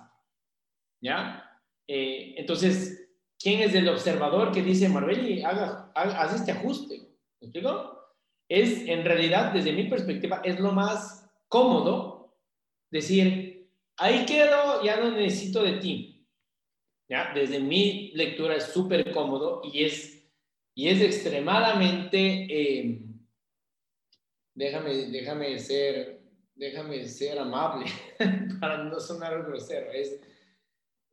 ¿Ya? 1.00 1.62
Eh, 1.88 2.34
entonces, 2.38 3.08
¿quién 3.38 3.62
es 3.62 3.76
el 3.76 3.88
observador 3.88 4.52
que 4.52 4.64
dice, 4.64 4.90
Marbelli, 4.90 5.44
haga, 5.44 5.92
haga, 5.94 6.22
haz 6.22 6.34
este 6.34 6.54
ajuste? 6.54 6.98
¿Me 7.40 7.48
explico? 7.50 7.93
Es, 8.54 8.88
en 8.88 9.04
realidad, 9.04 9.52
desde 9.52 9.72
mi 9.72 9.86
perspectiva, 9.86 10.42
es 10.44 10.60
lo 10.60 10.72
más 10.72 11.28
cómodo 11.48 12.36
decir, 12.92 13.70
ahí 13.98 14.26
quedo, 14.26 14.84
ya 14.84 15.00
no 15.00 15.12
necesito 15.12 15.64
de 15.64 15.74
ti 15.74 16.14
desde 17.34 17.60
mi 17.60 18.12
lectura 18.14 18.56
es 18.56 18.66
súper 18.66 19.12
cómodo 19.12 19.62
y 19.64 19.84
es, 19.84 20.24
y 20.74 20.88
es 20.88 21.02
extremadamente, 21.02 22.48
eh, 22.50 23.02
déjame, 24.56 24.94
déjame, 25.12 25.60
ser, 25.60 26.22
déjame 26.56 27.06
ser 27.08 27.40
amable 27.40 27.86
para 28.60 28.84
no 28.84 29.00
sonar 29.00 29.44
grosero, 29.44 29.92
es, 29.92 30.20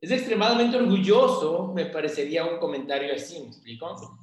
es 0.01 0.11
extremadamente 0.11 0.77
orgulloso, 0.77 1.71
me 1.73 1.85
parecería 1.85 2.45
un 2.45 2.57
comentario 2.57 3.13
así, 3.13 3.39
¿me 3.39 3.47
explico? 3.47 4.17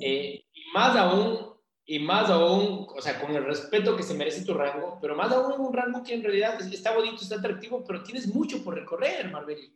Eh, 0.00 0.44
y 0.52 0.72
más 0.72 0.96
aún, 0.96 1.57
y 1.90 2.00
más 2.00 2.28
aún, 2.28 2.86
o 2.94 3.00
sea, 3.00 3.18
con 3.18 3.34
el 3.34 3.46
respeto 3.46 3.96
que 3.96 4.02
se 4.02 4.12
merece 4.12 4.44
tu 4.44 4.52
rango, 4.52 4.98
pero 5.00 5.16
más 5.16 5.32
aún 5.32 5.58
un 5.58 5.72
rango 5.72 6.02
que 6.02 6.12
en 6.12 6.22
realidad 6.22 6.60
está 6.60 6.94
bonito, 6.94 7.22
está 7.22 7.36
atractivo, 7.36 7.82
pero 7.82 8.02
tienes 8.02 8.26
mucho 8.26 8.62
por 8.62 8.74
recorrer, 8.74 9.30
Marbeli. 9.30 9.74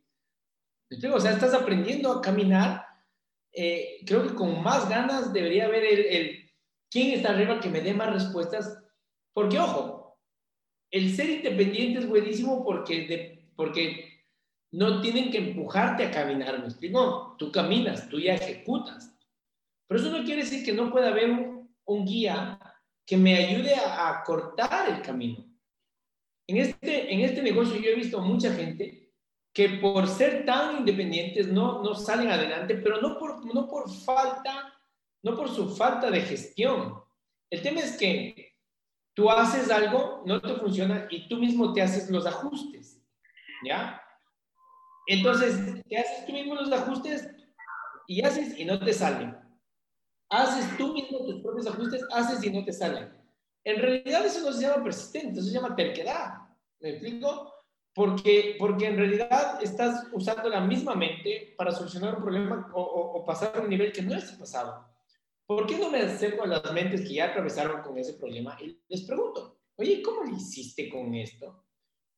O 1.11 1.19
sea, 1.19 1.31
estás 1.31 1.55
aprendiendo 1.55 2.13
a 2.13 2.21
caminar. 2.21 2.85
Eh, 3.51 4.01
creo 4.07 4.27
que 4.27 4.35
con 4.35 4.63
más 4.63 4.91
ganas 4.91 5.33
debería 5.33 5.65
haber 5.65 5.85
el, 5.85 6.01
el, 6.01 6.51
quién 6.91 7.13
está 7.13 7.31
arriba 7.31 7.61
que 7.61 7.71
me 7.71 7.81
dé 7.81 7.95
más 7.95 8.13
respuestas. 8.13 8.79
Porque, 9.33 9.59
ojo, 9.59 10.19
el 10.91 11.17
ser 11.17 11.31
independiente 11.31 12.01
es 12.01 12.07
buenísimo 12.07 12.63
porque, 12.63 13.07
de, 13.07 13.49
porque 13.57 14.27
no 14.71 15.01
tienen 15.01 15.31
que 15.31 15.39
empujarte 15.39 16.05
a 16.05 16.11
caminar, 16.11 16.59
¿me 16.59 16.67
explico? 16.67 17.37
Tú 17.39 17.51
caminas, 17.51 18.07
tú 18.11 18.21
ya 18.21 18.35
ejecutas. 18.35 19.17
Pero 19.89 19.99
eso 19.99 20.11
no 20.11 20.25
quiere 20.25 20.43
decir 20.43 20.63
que 20.63 20.75
no 20.75 20.91
pueda 20.91 21.09
haber 21.09 21.62
un 21.87 22.05
guía 22.05 22.59
que 23.07 23.17
me 23.17 23.37
ayude 23.37 23.75
a, 23.75 24.23
cortar 24.25 24.89
el 24.89 25.03
camino. 25.03 25.45
En 26.47 26.57
este, 26.57 27.13
en 27.13 27.21
este 27.21 27.43
negocio 27.43 27.77
yo 27.77 27.91
he 27.91 27.95
visto 27.95 28.21
mucha 28.21 28.53
gente 28.53 29.13
que 29.53 29.69
por 29.81 30.09
ser 30.09 30.45
tan 30.45 30.79
independientes 30.79 31.49
no, 31.49 31.83
no 31.83 31.95
salen 31.95 32.31
adelante, 32.31 32.77
pero 32.77 33.01
no 33.01 33.19
por, 33.19 33.45
no 33.55 33.69
por 33.69 33.91
falta, 33.91 34.73
no 35.23 35.37
por 35.37 35.49
su 35.49 35.75
falta 35.75 36.11
de 36.11 36.23
gestión. 36.23 37.03
El 37.51 37.61
tema 37.61 37.81
es 37.81 37.99
que 37.99 38.55
tú 39.15 39.31
haces 39.31 39.71
algo, 39.71 40.23
no 40.25 40.41
te 40.41 40.55
funciona 40.55 41.07
y 41.11 41.29
tú 41.29 41.37
mismo 41.37 41.73
te 41.73 41.83
haces 41.83 42.11
los 42.11 42.25
ajustes, 42.27 43.03
¿ya? 43.65 44.03
Entonces, 45.07 45.83
te 45.89 45.99
haces 45.99 46.27
tú 46.27 46.33
mismo 46.33 46.55
los 46.55 46.73
ajustes 46.73 47.29
y 48.07 48.23
haces 48.23 48.59
y 48.59 48.65
no 48.65 48.79
te 48.79 48.93
salen. 48.93 49.42
Haces 50.33 50.79
tú 50.79 50.95
mismo 50.95 51.19
tus 51.27 51.43
propios 51.43 51.67
ajustes, 51.67 52.03
haces 52.11 52.43
y 52.43 52.51
no 52.51 52.65
te 52.65 52.73
salen. 52.73 53.13
En 53.65 53.77
realidad 53.77 54.25
eso 54.25 54.41
no 54.41 54.51
se 54.51 54.63
llama 54.63 54.83
persistente, 54.83 55.39
eso 55.39 55.49
se 55.49 55.55
llama 55.55 55.77
terquedad. 55.77 56.49
¿Me 56.81 56.89
explico? 56.89 57.53
Porque, 57.95 58.57
porque 58.59 58.87
en 58.87 58.97
realidad 58.97 59.63
estás 59.63 60.07
usando 60.11 60.49
la 60.49 60.63
misma 60.63 60.95
mente 60.95 61.55
para 61.55 61.71
solucionar 61.71 62.17
un 62.17 62.23
problema 62.23 62.73
o, 62.75 63.23
pasar 63.27 63.59
a 63.59 63.61
un 63.61 63.69
nivel 63.69 63.93
que 63.93 64.01
no 64.01 64.17
es 64.17 64.33
pasado. 64.33 64.89
¿Por 65.45 65.67
qué 65.67 65.77
no 65.77 65.91
me 65.91 66.01
acerco 66.01 66.45
a 66.45 66.47
las 66.47 66.73
mentes 66.73 67.03
que 67.03 67.13
ya 67.13 67.27
atravesaron 67.27 67.83
con 67.83 67.99
ese 67.99 68.15
problema 68.15 68.57
y 68.59 68.81
les 68.89 69.03
pregunto, 69.03 69.59
oye, 69.77 70.01
¿cómo 70.01 70.25
lo 70.25 70.35
hiciste 70.35 70.89
con 70.89 71.15
esto? 71.15 71.67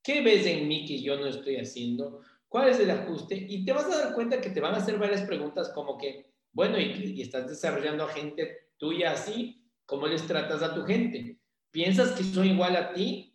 ¿Qué 0.01 0.21
ves 0.21 0.47
en 0.47 0.69
mí 0.69 0.87
que 0.87 1.03
yo 1.03 1.17
no 1.17 1.27
estoy 1.27 1.57
haciendo? 1.57 2.21
¿Cuál 2.47 2.69
es 2.69 2.79
el 2.79 2.93
ajuste? 2.93 3.35
Y 3.35 3.65
te 3.65 3.73
vas 3.73 3.87
a 3.87 4.05
dar 4.05 4.15
cuenta 4.15 4.41
que 4.41 4.51
te 4.51 4.61
van 4.61 4.75
a 4.75 4.77
hacer 4.77 4.99
varias 4.99 5.23
preguntas 5.23 5.71
como 5.71 5.99
que, 5.99 6.34
bueno, 6.55 6.79
y, 6.79 7.21
estás 7.21 7.49
desarrollando 7.49 8.05
a 8.05 8.09
gente 8.09 8.71
tuya 8.79 9.13
así, 9.13 9.69
¿cómo 9.85 10.07
les 10.07 10.27
tratas 10.27 10.63
a 10.63 10.73
tu 10.73 10.85
gente? 10.85 11.39
¿Piensas 11.71 12.13
que 12.13 12.23
son 12.23 12.47
igual 12.47 12.77
a 12.77 12.93
ti? 12.95 13.33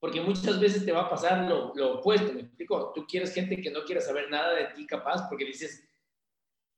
porque 0.00 0.20
muchas 0.20 0.60
veces 0.60 0.84
te 0.84 0.92
va 0.92 1.02
a 1.02 1.10
pasar 1.10 1.48
lo, 1.48 1.74
lo, 1.74 1.98
opuesto, 1.98 2.32
¿me 2.32 2.42
explico? 2.42 2.92
Tú 2.94 3.04
quieres 3.04 3.34
gente 3.34 3.60
que 3.60 3.70
no 3.70 3.82
quiera 3.82 4.00
saber 4.00 4.30
nada 4.30 4.54
de 4.54 4.66
ti 4.66 4.86
capaz, 4.86 5.28
porque 5.28 5.44
dices, 5.44 5.84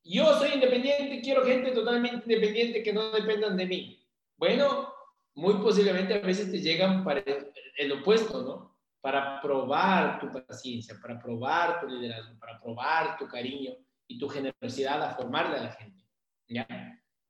yo 0.02 0.38
soy 0.38 0.52
independiente, 0.54 1.20
quiero 1.20 1.44
gente 1.44 1.72
totalmente 1.72 2.22
independiente 2.24 2.82
que 2.82 2.94
no 2.94 3.10
dependan 3.10 3.58
de 3.58 3.66
mí. 3.66 4.08
Bueno, 4.38 4.90
muy 5.34 5.52
posiblemente 5.54 6.14
a 6.14 6.20
veces 6.20 6.50
te 6.50 6.60
llegan 6.60 7.04
para 7.04 7.20
el, 7.20 7.52
el 7.76 7.92
opuesto, 7.92 8.42
¿no? 8.42 8.78
Para 9.02 9.40
probar 9.42 10.18
tu 10.18 10.32
paciencia, 10.32 10.98
para 11.00 11.18
probar 11.18 11.80
tu 11.80 11.88
liderazgo, 11.88 12.38
para 12.38 12.58
probar 12.58 13.18
tu 13.18 13.28
cariño 13.28 13.76
y 14.10 14.18
tu 14.18 14.28
generosidad 14.28 15.00
a 15.02 15.14
formarle 15.14 15.56
a 15.56 15.62
la 15.62 15.72
gente, 15.72 16.04
¿ya? 16.48 16.66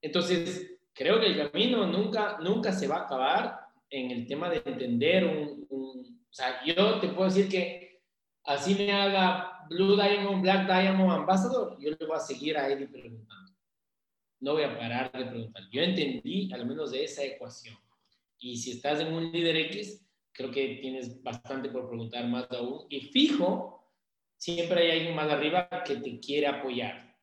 Entonces, 0.00 0.78
creo 0.94 1.20
que 1.20 1.26
el 1.26 1.50
camino 1.50 1.86
nunca, 1.86 2.38
nunca 2.40 2.72
se 2.72 2.88
va 2.88 2.96
a 2.96 3.04
acabar 3.04 3.60
en 3.90 4.10
el 4.10 4.26
tema 4.26 4.48
de 4.48 4.62
entender 4.64 5.26
un, 5.26 5.66
un, 5.68 6.24
O 6.30 6.32
sea, 6.32 6.64
yo 6.64 6.98
te 6.98 7.08
puedo 7.08 7.28
decir 7.28 7.50
que 7.50 8.00
así 8.44 8.74
me 8.74 8.90
haga 8.92 9.66
Blue 9.68 9.94
Diamond, 9.94 10.40
Black 10.40 10.66
Diamond 10.66 11.12
Ambassador, 11.12 11.76
yo 11.78 11.90
le 11.90 12.06
voy 12.06 12.16
a 12.16 12.20
seguir 12.20 12.56
a 12.56 12.66
él 12.66 12.88
preguntando. 12.88 13.52
No 14.40 14.54
voy 14.54 14.62
a 14.62 14.78
parar 14.78 15.12
de 15.12 15.26
preguntar. 15.26 15.62
Yo 15.70 15.82
entendí 15.82 16.50
al 16.50 16.64
menos 16.64 16.92
de 16.92 17.04
esa 17.04 17.22
ecuación. 17.22 17.76
Y 18.38 18.56
si 18.56 18.70
estás 18.70 19.00
en 19.00 19.12
un 19.12 19.30
líder 19.30 19.54
X, 19.56 20.02
creo 20.32 20.50
que 20.50 20.78
tienes 20.80 21.22
bastante 21.22 21.68
por 21.68 21.88
preguntar 21.88 22.26
más 22.26 22.50
aún. 22.52 22.86
Y 22.88 23.02
fijo, 23.02 23.79
siempre 24.40 24.80
hay 24.80 24.98
alguien 24.98 25.14
más 25.14 25.30
arriba 25.30 25.68
que 25.84 25.96
te 25.96 26.18
quiere 26.18 26.46
apoyar. 26.46 27.14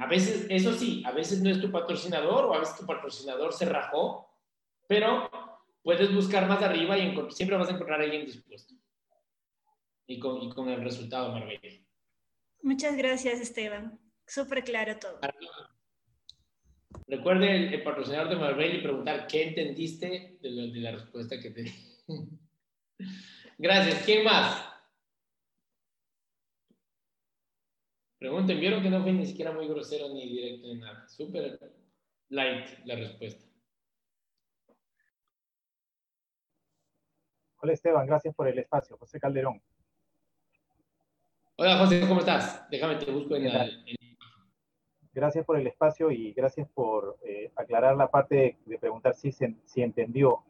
A 0.00 0.06
veces, 0.06 0.46
eso 0.50 0.72
sí, 0.72 1.02
a 1.04 1.10
veces 1.10 1.42
no 1.42 1.50
es 1.50 1.60
tu 1.60 1.70
patrocinador 1.70 2.44
o 2.44 2.54
a 2.54 2.60
veces 2.60 2.76
tu 2.76 2.86
patrocinador 2.86 3.52
se 3.52 3.64
rajó, 3.64 4.30
pero 4.86 5.30
puedes 5.82 6.14
buscar 6.14 6.46
más 6.46 6.62
arriba 6.62 6.96
y 6.98 7.14
siempre 7.30 7.56
vas 7.56 7.68
a 7.68 7.72
encontrar 7.72 8.00
a 8.00 8.04
alguien 8.04 8.26
dispuesto. 8.26 8.74
Y 10.06 10.18
con, 10.18 10.42
y 10.42 10.50
con 10.50 10.68
el 10.68 10.82
resultado, 10.82 11.32
Marbella. 11.32 11.80
Muchas 12.62 12.96
gracias, 12.96 13.40
Esteban. 13.40 13.98
Súper 14.26 14.62
claro 14.62 14.98
todo. 14.98 15.18
Recuerde 17.06 17.74
el, 17.74 17.82
patrocinador 17.82 18.28
de 18.28 18.36
Marbella 18.36 18.74
y 18.74 18.82
preguntar 18.82 19.26
qué 19.26 19.48
entendiste 19.48 20.38
de, 20.40 20.50
de 20.50 20.80
la 20.80 20.92
respuesta 20.92 21.40
que 21.40 21.50
te 21.50 21.62
di. 21.62 21.72
Gracias. 23.58 24.02
¿Quién 24.04 24.24
más? 24.24 24.75
Pregunten, 28.18 28.58
vieron 28.58 28.82
que 28.82 28.90
no 28.90 29.02
fue 29.02 29.12
ni 29.12 29.26
siquiera 29.26 29.52
muy 29.52 29.68
grosero 29.68 30.08
ni 30.08 30.28
directo 30.28 30.68
ni 30.68 30.80
nada. 30.80 31.06
Súper 31.08 31.58
light 32.28 32.66
la 32.84 32.96
respuesta. 32.96 33.44
Hola 37.58 37.72
Esteban, 37.72 38.06
gracias 38.06 38.34
por 38.34 38.48
el 38.48 38.58
espacio. 38.58 38.96
José 38.96 39.18
Calderón. 39.18 39.60
Hola 41.56 41.78
José, 41.78 42.06
¿cómo 42.06 42.20
estás? 42.20 42.68
Déjame 42.70 42.96
te 42.96 43.10
busco 43.10 43.34
en, 43.34 43.52
la, 43.52 43.66
Gracias 45.12 45.46
por 45.46 45.58
el 45.58 45.66
espacio 45.66 46.10
y 46.10 46.32
gracias 46.34 46.68
por 46.68 47.18
eh, 47.24 47.50
aclarar 47.56 47.96
la 47.96 48.10
parte 48.10 48.58
de, 48.66 48.78
preguntar 48.78 49.14
si, 49.14 49.32
si 49.32 49.82
entendió. 49.82 50.44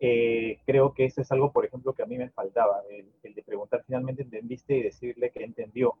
Eh, 0.00 0.58
creo 0.64 0.94
que 0.94 1.04
eso 1.04 1.20
es 1.20 1.30
algo, 1.30 1.52
por 1.52 1.64
ejemplo, 1.64 1.92
que 1.92 2.02
a 2.02 2.06
mí 2.06 2.16
me 2.16 2.30
faltaba, 2.30 2.82
el, 2.90 3.34
de 3.34 3.42
preguntar 3.42 3.84
finalmente 3.86 4.22
entendiste 4.22 4.76
y 4.78 4.82
decirle 4.82 5.30
que 5.30 5.44
entendió. 5.44 5.96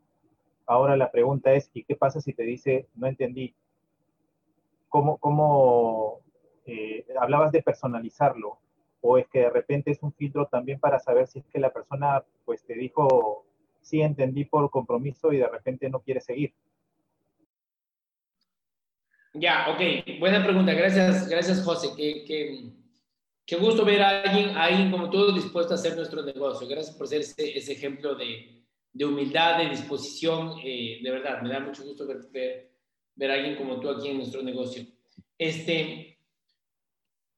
Ahora 0.66 0.96
la 0.96 1.10
pregunta 1.10 1.52
es, 1.52 1.70
¿y 1.74 1.84
qué 1.84 1.96
pasa 1.96 2.20
si 2.20 2.32
te 2.32 2.44
dice, 2.44 2.86
no 2.94 3.06
entendí? 3.06 3.54
¿Cómo, 4.88 5.18
cómo 5.18 6.20
eh, 6.66 7.04
hablabas 7.20 7.52
de 7.52 7.62
personalizarlo? 7.62 8.58
¿O 9.00 9.18
es 9.18 9.26
que 9.28 9.40
de 9.40 9.50
repente 9.50 9.90
es 9.90 10.02
un 10.02 10.12
filtro 10.12 10.46
también 10.46 10.78
para 10.78 10.98
saber 11.00 11.26
si 11.26 11.40
es 11.40 11.46
que 11.46 11.58
la 11.58 11.72
persona 11.72 12.22
pues 12.44 12.62
te 12.64 12.74
dijo, 12.74 13.44
sí 13.80 14.00
entendí 14.00 14.44
por 14.44 14.70
compromiso 14.70 15.32
y 15.32 15.38
de 15.38 15.48
repente 15.48 15.90
no 15.90 16.00
quiere 16.00 16.20
seguir? 16.20 16.54
Ya, 19.34 19.66
ok, 19.70 20.20
buena 20.20 20.44
pregunta. 20.44 20.72
Gracias, 20.72 21.28
gracias 21.28 21.64
José. 21.64 21.88
Qué, 21.96 22.24
qué, 23.46 23.56
gusto 23.56 23.84
ver 23.84 24.02
a 24.02 24.22
alguien, 24.22 24.56
ahí 24.56 24.90
como 24.90 25.10
tú 25.10 25.32
dispuesto 25.32 25.72
a 25.72 25.76
hacer 25.76 25.96
nuestro 25.96 26.22
negocio. 26.22 26.68
Gracias 26.68 26.94
por 26.96 27.08
ser 27.08 27.22
ese, 27.22 27.56
ese 27.56 27.72
ejemplo 27.72 28.14
de, 28.14 28.61
de, 28.92 29.04
humildad, 29.04 29.58
de 29.58 29.70
disposición. 29.70 30.58
Eh, 30.62 31.00
de 31.02 31.10
verdad, 31.10 31.42
me 31.42 31.50
da 31.50 31.60
mucho 31.60 31.84
gusto 31.84 32.06
ver, 32.06 32.70
ver, 33.14 33.30
a 33.30 33.34
alguien 33.34 33.56
como 33.56 33.80
tú 33.80 33.90
aquí 33.90 34.08
en 34.08 34.18
nuestro 34.18 34.42
negocio. 34.42 34.84
Este, 35.38 36.18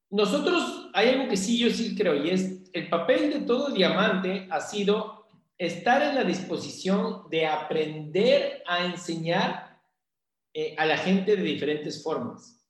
nosotros, 0.09 0.89
hay 0.93 1.09
algo 1.09 1.27
que 1.27 1.37
sí, 1.37 1.57
yo 1.57 1.69
sí 1.69 1.95
creo, 1.95 2.15
y 2.15 2.29
es 2.29 2.71
el 2.73 2.89
papel 2.89 3.31
de 3.31 3.39
todo 3.41 3.71
diamante 3.71 4.47
ha 4.51 4.59
sido 4.59 5.27
estar 5.57 6.01
en 6.01 6.15
la 6.15 6.23
disposición 6.23 7.29
de 7.29 7.45
aprender 7.45 8.61
a 8.67 8.85
enseñar 8.85 9.79
eh, 10.53 10.75
a 10.77 10.85
la 10.85 10.97
gente 10.97 11.35
de 11.35 11.43
diferentes 11.43 12.03
formas. 12.03 12.65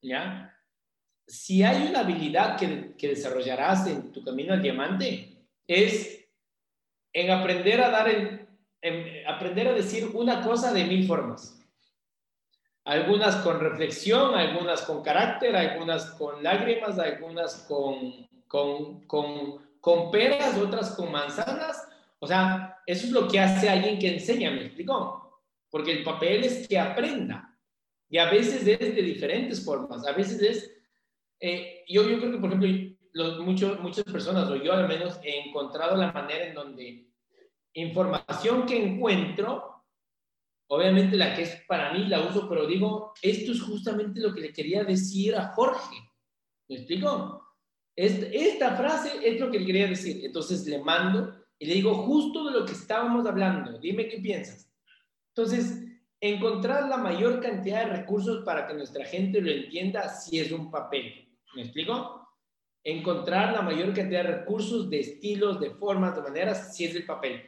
¿Ya? 0.00 0.48
Si 1.26 1.62
hay 1.62 1.86
una 1.88 2.00
habilidad 2.00 2.58
que, 2.58 2.96
que 2.96 3.08
desarrollarás 3.08 3.86
en 3.86 4.10
tu 4.10 4.24
camino 4.24 4.52
al 4.52 4.62
diamante, 4.62 5.46
es 5.66 6.21
en 7.12 7.30
aprender 7.30 7.80
a 7.80 7.90
dar, 7.90 8.08
en, 8.08 8.48
aprender 9.26 9.68
a 9.68 9.72
decir 9.72 10.10
una 10.14 10.42
cosa 10.42 10.72
de 10.72 10.84
mil 10.84 11.06
formas. 11.06 11.58
Algunas 12.84 13.36
con 13.36 13.60
reflexión, 13.60 14.34
algunas 14.34 14.82
con 14.82 15.02
carácter, 15.02 15.54
algunas 15.54 16.06
con 16.12 16.42
lágrimas, 16.42 16.98
algunas 16.98 17.54
con, 17.68 18.26
con, 18.48 19.06
con, 19.06 19.78
con 19.80 20.10
peras, 20.10 20.58
otras 20.58 20.90
con 20.96 21.12
manzanas. 21.12 21.88
O 22.18 22.26
sea, 22.26 22.78
eso 22.86 23.06
es 23.06 23.12
lo 23.12 23.28
que 23.28 23.38
hace 23.38 23.68
alguien 23.68 23.98
que 23.98 24.14
enseña, 24.14 24.50
¿me 24.50 24.66
explico? 24.66 25.22
porque 25.72 25.90
el 25.90 26.04
papel 26.04 26.44
es 26.44 26.68
que 26.68 26.78
aprenda. 26.78 27.58
Y 28.08 28.18
a 28.18 28.30
veces 28.30 28.66
es 28.66 28.94
de 28.94 29.02
diferentes 29.02 29.64
formas. 29.64 30.06
A 30.06 30.12
veces 30.12 30.42
es, 30.42 30.70
eh, 31.40 31.82
yo, 31.88 32.06
yo 32.06 32.18
creo 32.20 32.32
que, 32.32 32.38
por 32.38 32.52
ejemplo, 32.52 32.91
muchas 33.14 34.04
personas, 34.04 34.48
o 34.48 34.56
yo 34.56 34.72
al 34.72 34.88
menos, 34.88 35.18
he 35.22 35.48
encontrado 35.48 35.96
la 35.96 36.12
manera 36.12 36.46
en 36.46 36.54
donde 36.54 37.08
información 37.74 38.66
que 38.66 38.82
encuentro, 38.82 39.84
obviamente 40.68 41.16
la 41.16 41.34
que 41.34 41.42
es 41.42 41.62
para 41.66 41.92
mí 41.92 42.06
la 42.06 42.20
uso, 42.20 42.48
pero 42.48 42.66
digo, 42.66 43.12
esto 43.20 43.52
es 43.52 43.62
justamente 43.62 44.20
lo 44.20 44.34
que 44.34 44.40
le 44.40 44.52
quería 44.52 44.84
decir 44.84 45.34
a 45.36 45.52
Jorge. 45.52 45.96
¿Me 46.68 46.76
explico? 46.76 47.40
esta 47.94 48.74
frase 48.74 49.20
es 49.22 49.38
lo 49.38 49.50
que 49.50 49.60
le 49.60 49.66
quería 49.66 49.86
decir. 49.86 50.24
Entonces 50.24 50.66
le 50.66 50.78
mando 50.78 51.34
y 51.58 51.66
le 51.66 51.74
digo 51.74 51.94
justo 51.94 52.44
de 52.46 52.58
lo 52.58 52.64
que 52.64 52.72
estábamos 52.72 53.26
hablando. 53.26 53.78
Dime 53.78 54.08
qué 54.08 54.18
piensas. 54.18 54.72
Entonces, 55.34 55.84
encontrar 56.20 56.88
la 56.88 56.96
mayor 56.96 57.40
cantidad 57.40 57.84
de 57.84 57.96
recursos 57.96 58.44
para 58.44 58.66
que 58.66 58.74
nuestra 58.74 59.04
gente 59.04 59.40
lo 59.40 59.50
entienda 59.50 60.08
si 60.08 60.38
es 60.38 60.52
un 60.52 60.70
papel. 60.70 61.28
¿Me 61.54 61.62
explico? 61.62 62.21
Encontrar 62.84 63.52
la 63.52 63.62
mayor 63.62 63.94
cantidad 63.94 64.24
de 64.24 64.32
recursos, 64.38 64.90
de 64.90 65.00
estilos, 65.00 65.60
de 65.60 65.70
formas, 65.70 66.16
de 66.16 66.22
maneras, 66.22 66.74
si 66.74 66.84
es 66.84 66.94
el 66.94 67.06
papel. 67.06 67.42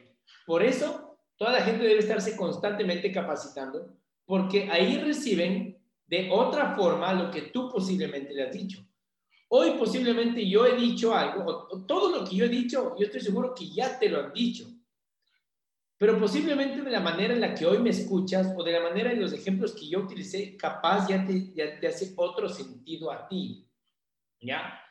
Por 0.47 0.63
eso, 0.63 1.19
toda 1.37 1.53
la 1.53 1.63
gente 1.63 1.85
debe 1.85 2.01
estarse 2.01 2.37
constantemente 2.37 3.11
capacitando, 3.11 3.97
porque 4.25 4.69
ahí 4.71 4.99
reciben 4.99 5.79
de 6.07 6.31
otra 6.31 6.75
forma 6.75 7.13
lo 7.15 7.31
que 7.31 7.43
tú 7.43 7.71
posiblemente 7.71 8.33
le 8.33 8.45
has 8.45 8.53
dicho. 8.53 8.87
Hoy 9.49 9.73
posiblemente 9.79 10.49
yo 10.49 10.67
he 10.67 10.77
dicho 10.77 11.15
algo, 11.15 11.69
o 11.71 11.85
todo 11.85 12.19
lo 12.19 12.25
que 12.25 12.37
yo 12.37 12.45
he 12.45 12.49
dicho, 12.49 12.95
yo 12.99 13.07
estoy 13.07 13.21
seguro 13.21 13.55
que 13.55 13.69
ya 13.71 13.99
te 13.99 14.09
lo 14.09 14.21
han 14.21 14.33
dicho 14.33 14.69
pero 16.05 16.19
posiblemente 16.19 16.83
de 16.83 16.91
la 16.91 17.01
manera 17.01 17.33
en 17.33 17.41
la 17.41 17.55
que 17.55 17.65
hoy 17.65 17.79
me 17.79 17.89
escuchas 17.89 18.53
o 18.57 18.63
de 18.63 18.73
la 18.73 18.81
manera 18.81 19.13
en 19.13 19.21
los 19.23 19.33
ejemplos 19.33 19.73
que 19.73 19.89
yo 19.89 20.01
utilicé, 20.01 20.57
capaz 20.57 21.09
ya 21.09 21.25
te, 21.25 21.53
ya 21.55 21.81
te 21.81 21.87
hace 21.87 22.13
otro 22.17 22.49
sentido 22.49 23.11
a 23.11 23.27
ti. 23.27 23.67
¿Ya? 24.39 24.84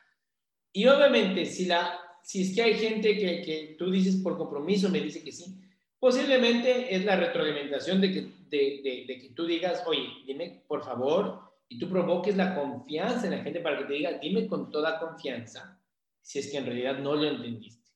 Y 0.76 0.88
obviamente, 0.88 1.46
si, 1.46 1.66
la, 1.66 2.00
si 2.24 2.42
es 2.42 2.54
que 2.54 2.62
hay 2.62 2.74
gente 2.74 3.16
que, 3.16 3.42
que 3.42 3.76
tú 3.78 3.92
dices 3.92 4.16
por 4.16 4.36
compromiso, 4.36 4.88
me 4.90 5.00
dice 5.00 5.22
que 5.22 5.30
sí, 5.30 5.56
posiblemente 6.00 6.92
es 6.92 7.04
la 7.04 7.14
retroalimentación 7.14 8.00
de 8.00 8.12
que, 8.12 8.20
de, 8.50 9.04
de, 9.06 9.18
que 9.20 9.30
tú 9.36 9.46
digas, 9.46 9.84
oye, 9.86 10.08
dime 10.26 10.64
por 10.66 10.84
favor, 10.84 11.40
y 11.68 11.78
tú 11.78 11.88
provoques 11.88 12.36
la 12.36 12.56
confianza 12.56 13.26
en 13.26 13.36
la 13.36 13.42
gente 13.44 13.60
para 13.60 13.78
que 13.78 13.84
te 13.84 13.94
diga, 13.94 14.18
dime 14.18 14.48
con 14.48 14.68
toda 14.72 14.98
confianza, 14.98 15.80
si 16.20 16.40
es 16.40 16.50
que 16.50 16.58
en 16.58 16.66
realidad 16.66 16.98
no 16.98 17.14
lo 17.14 17.24
entendiste. 17.24 17.88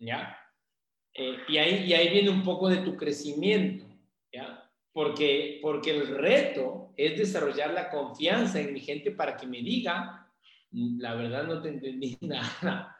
¿Ya? 0.00 0.36
Eh, 1.14 1.36
y, 1.48 1.56
ahí, 1.58 1.84
y 1.84 1.94
ahí 1.94 2.08
viene 2.08 2.30
un 2.30 2.42
poco 2.42 2.68
de 2.68 2.78
tu 2.78 2.96
crecimiento, 2.96 3.86
¿ya? 4.32 4.68
Porque, 4.92 5.60
porque 5.62 5.92
el 5.92 6.08
reto 6.08 6.92
es 6.96 7.16
desarrollar 7.16 7.72
la 7.72 7.90
confianza 7.90 8.58
en 8.60 8.74
mi 8.74 8.80
gente 8.80 9.12
para 9.12 9.36
que 9.36 9.46
me 9.46 9.62
diga, 9.62 10.21
la 10.72 11.14
verdad 11.14 11.44
no 11.44 11.60
te 11.60 11.68
entendí 11.68 12.18
nada. 12.22 12.96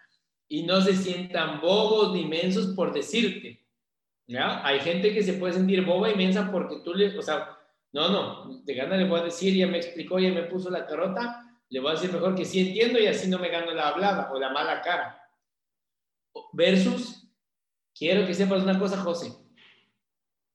Y 0.48 0.64
no 0.64 0.80
se 0.80 0.94
sientan 0.94 1.60
bobos 1.60 2.12
ni 2.12 2.24
mensos 2.26 2.74
por 2.74 2.92
decirte. 2.92 3.64
¿ya? 4.26 4.64
Hay 4.66 4.80
gente 4.80 5.12
que 5.12 5.22
se 5.22 5.34
puede 5.34 5.54
sentir 5.54 5.84
boba 5.84 6.10
y 6.10 6.16
mensa 6.16 6.50
porque 6.52 6.80
tú 6.84 6.94
le, 6.94 7.18
o 7.18 7.22
sea, 7.22 7.58
no, 7.92 8.08
no, 8.08 8.62
de 8.62 8.74
gana 8.74 8.96
le 8.96 9.08
voy 9.08 9.20
a 9.20 9.24
decir, 9.24 9.54
ya 9.54 9.66
me 9.66 9.78
explicó, 9.78 10.18
ya 10.18 10.30
me 10.30 10.44
puso 10.44 10.70
la 10.70 10.86
carota, 10.86 11.44
le 11.68 11.80
voy 11.80 11.90
a 11.90 11.94
decir 11.94 12.12
mejor 12.12 12.34
que 12.34 12.44
sí 12.44 12.60
entiendo 12.60 12.98
y 12.98 13.06
así 13.06 13.28
no 13.28 13.38
me 13.38 13.48
gano 13.48 13.72
la 13.72 13.88
hablada 13.88 14.30
o 14.32 14.38
la 14.38 14.50
mala 14.50 14.80
cara. 14.82 15.18
Versus 16.52 17.22
Quiero 17.94 18.26
que 18.26 18.34
sepas 18.34 18.62
una 18.62 18.78
cosa, 18.78 18.96
José. 18.98 19.32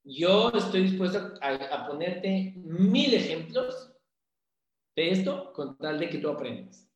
Yo 0.03 0.49
estoy 0.49 0.83
dispuesto 0.83 1.33
a, 1.41 1.87
ponerte 1.87 2.53
mil 2.55 3.13
ejemplos 3.13 3.93
de 4.95 5.11
esto 5.11 5.53
con 5.53 5.77
tal 5.77 5.99
de 5.99 6.09
que 6.09 6.17
tú 6.17 6.29
aprendas. 6.29 6.86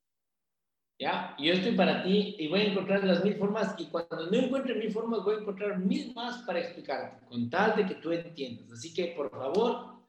¿Ya? 1.02 1.36
Yo 1.40 1.54
estoy 1.54 1.72
para 1.72 2.04
ti 2.04 2.36
y 2.38 2.48
voy 2.48 2.60
a 2.60 2.66
encontrar 2.66 3.04
las 3.04 3.24
mil 3.24 3.36
formas 3.36 3.74
y 3.80 3.86
cuando 3.86 4.28
no 4.30 4.38
encuentre 4.38 4.76
mil 4.76 4.92
formas 4.92 5.24
voy 5.24 5.36
a 5.36 5.40
encontrar 5.40 5.80
mil 5.80 6.14
más 6.14 6.44
para 6.44 6.60
explicarte, 6.60 7.26
con 7.26 7.50
tal 7.50 7.76
de 7.76 7.88
que 7.88 7.96
tú 7.96 8.12
entiendas. 8.12 8.72
Así 8.72 8.94
que, 8.94 9.14
por 9.18 9.32
favor, 9.32 10.06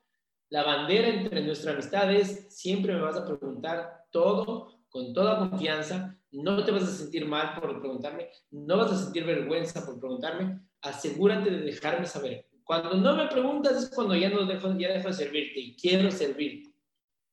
la 0.51 0.63
bandera 0.63 1.09
entre 1.09 1.43
nuestra 1.43 1.73
amistad 1.73 2.13
es 2.13 2.55
siempre 2.55 2.93
me 2.95 3.01
vas 3.01 3.17
a 3.17 3.25
preguntar 3.25 4.05
todo 4.11 4.85
con 4.91 5.15
toda 5.15 5.39
confianza 5.39 6.19
no 6.33 6.65
te 6.65 6.73
vas 6.73 6.85
a 6.85 6.87
sentir 6.87 7.27
mal 7.27 7.61
por 7.61 7.79
preguntarme, 7.81 8.31
no 8.51 8.79
vas 8.79 8.93
a 8.93 8.97
sentir 8.97 9.25
vergüenza 9.25 9.85
por 9.85 10.01
preguntarme, 10.01 10.61
asegúrate 10.81 11.51
de 11.51 11.59
dejarme 11.59 12.07
saber. 12.07 12.49
Cuando 12.65 12.95
no 12.95 13.17
me 13.17 13.27
preguntas 13.27 13.77
es 13.77 13.91
cuando 13.91 14.17
ya 14.17 14.31
no 14.31 14.47
dejo, 14.47 14.77
ya 14.79 14.93
dejo 14.93 15.09
de 15.09 15.15
servirte 15.15 15.61
y 15.61 15.77
quiero 15.77 16.11
servirte, 16.11 16.75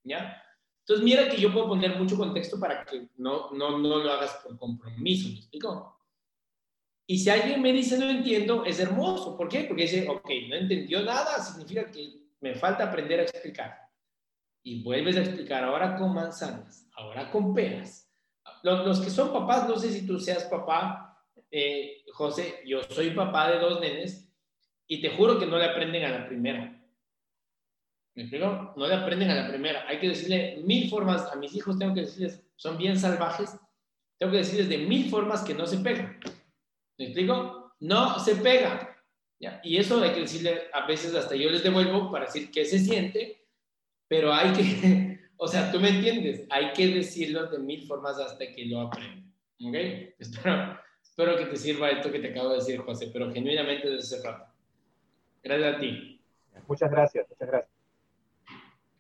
¿ya? 0.04 0.44
Entonces 0.90 1.06
mira 1.06 1.30
que 1.30 1.40
yo 1.40 1.54
puedo 1.54 1.68
poner 1.68 2.00
mucho 2.00 2.18
contexto 2.18 2.60
para 2.60 2.84
que 2.84 3.10
no, 3.18 3.52
no, 3.52 3.78
no 3.78 4.00
lo 4.00 4.12
hagas 4.12 4.42
por 4.44 4.58
compromiso, 4.58 5.30
¿me 5.30 5.36
explico? 5.36 6.00
Y 7.06 7.20
si 7.20 7.30
alguien 7.30 7.62
me 7.62 7.72
dice 7.72 8.00
no 8.00 8.10
entiendo, 8.10 8.66
es 8.66 8.80
hermoso. 8.80 9.38
¿Por 9.38 9.50
qué? 9.50 9.66
Porque 9.66 9.84
dice, 9.84 10.10
ok, 10.10 10.28
no 10.50 10.56
entendió 10.56 11.04
nada, 11.04 11.38
significa 11.44 11.92
que 11.92 12.24
me 12.42 12.56
falta 12.56 12.86
aprender 12.86 13.20
a 13.20 13.24
explicar. 13.24 13.78
Y 14.64 14.82
vuelves 14.82 15.16
a 15.18 15.20
explicar 15.20 15.64
ahora 15.64 15.96
con 15.96 16.12
manzanas, 16.12 16.90
ahora 16.96 17.30
con 17.30 17.54
peras, 17.54 18.12
los, 18.64 19.00
que 19.00 19.12
son 19.12 19.32
papás, 19.32 19.70
no 19.70 19.78
sé 19.78 19.92
si 19.92 20.08
tú 20.08 20.20
seas 20.20 20.46
papá, 20.46 21.24
eh, 21.52 22.04
José, 22.14 22.64
yo 22.66 22.82
soy 22.82 23.12
papá 23.12 23.52
de 23.52 23.60
dos 23.60 23.80
nenes 23.80 24.28
y 24.88 25.02
te 25.02 25.12
juro 25.12 25.38
que 25.38 25.46
no 25.46 25.60
le 25.60 25.66
aprenden 25.66 26.06
a 26.06 26.10
la 26.10 26.28
primera. 26.28 26.79
¿Me 28.16 28.24
explico? 28.24 28.74
No 28.76 28.88
le 28.88 28.96
aprenden 28.96 29.30
a 29.32 29.36
la 29.36 29.48
primera. 29.48 29.86
Hay 29.88 30.00
que 30.00 30.10
decirle 30.10 30.62
mil 30.64 30.90
formas, 30.90 31.32
a 31.32 31.36
mis 31.36 31.56
hijos 31.56 31.78
tengo 31.78 31.94
que 31.94 32.02
decirles, 32.02 32.44
son 32.56 32.78
bien 32.78 33.00
salvajes, 33.00 33.56
tengo 34.18 34.32
que 34.32 34.40
decirles 34.40 34.70
de 34.70 34.80
mil 34.80 35.10
formas 35.10 35.44
que 35.44 35.54
no 35.54 35.66
se 35.66 35.78
pegan. 35.78 36.20
¿Me 36.98 37.06
explico? 37.06 37.74
No 37.80 38.20
se 38.20 38.36
pega. 38.36 38.98
Y 39.64 39.78
eso 39.78 40.02
hay 40.02 40.12
que 40.12 40.22
decirle, 40.22 40.64
a 40.74 40.86
veces 40.86 41.16
hasta 41.16 41.36
yo 41.36 41.50
les 41.50 41.64
devuelvo 41.64 42.12
para 42.12 42.26
decir 42.26 42.52
qué 42.52 42.66
se 42.66 42.78
siente, 42.78 43.46
pero 44.08 44.34
hay 44.34 44.52
que, 44.52 45.20
o 45.38 45.48
sea, 45.48 45.72
tú 45.72 45.80
me 45.80 45.90
entiendes, 45.90 46.46
hay 46.50 46.74
que 46.74 46.88
decirlo 46.88 47.48
de 47.48 47.60
mil 47.60 47.86
formas 47.88 48.20
hasta 48.20 48.52
que 48.52 48.66
lo 48.66 48.82
aprendan. 48.82 49.34
¿Ok? 49.62 49.76
Espero, 50.20 50.80
espero 51.02 51.38
que 51.38 51.46
te 51.46 51.56
sirva 51.56 51.90
esto 51.90 52.12
que 52.12 52.20
te 52.20 52.32
acabo 52.32 52.50
de 52.50 52.56
decir, 52.56 52.80
José, 52.80 53.10
pero 53.14 53.32
genuinamente 53.32 53.90
desde 53.90 54.18
ese 54.18 54.28
rato. 54.28 54.52
Gracias 55.42 55.76
a 55.76 55.80
ti. 55.80 56.22
Muchas 56.68 56.92
gracias, 56.92 57.26
muchas 57.30 57.48
gracias. 57.48 57.79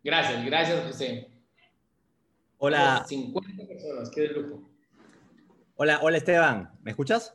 Gracias, 0.03 0.45
gracias, 0.45 0.85
José. 0.85 1.29
Hola. 2.57 3.05
50 3.07 3.67
personas, 3.67 4.09
qué 4.13 4.21
de 4.21 4.27
lujo. 4.29 4.69
Hola, 5.75 5.99
hola 6.01 6.17
Esteban, 6.17 6.71
¿me 6.81 6.91
escuchas? 6.91 7.33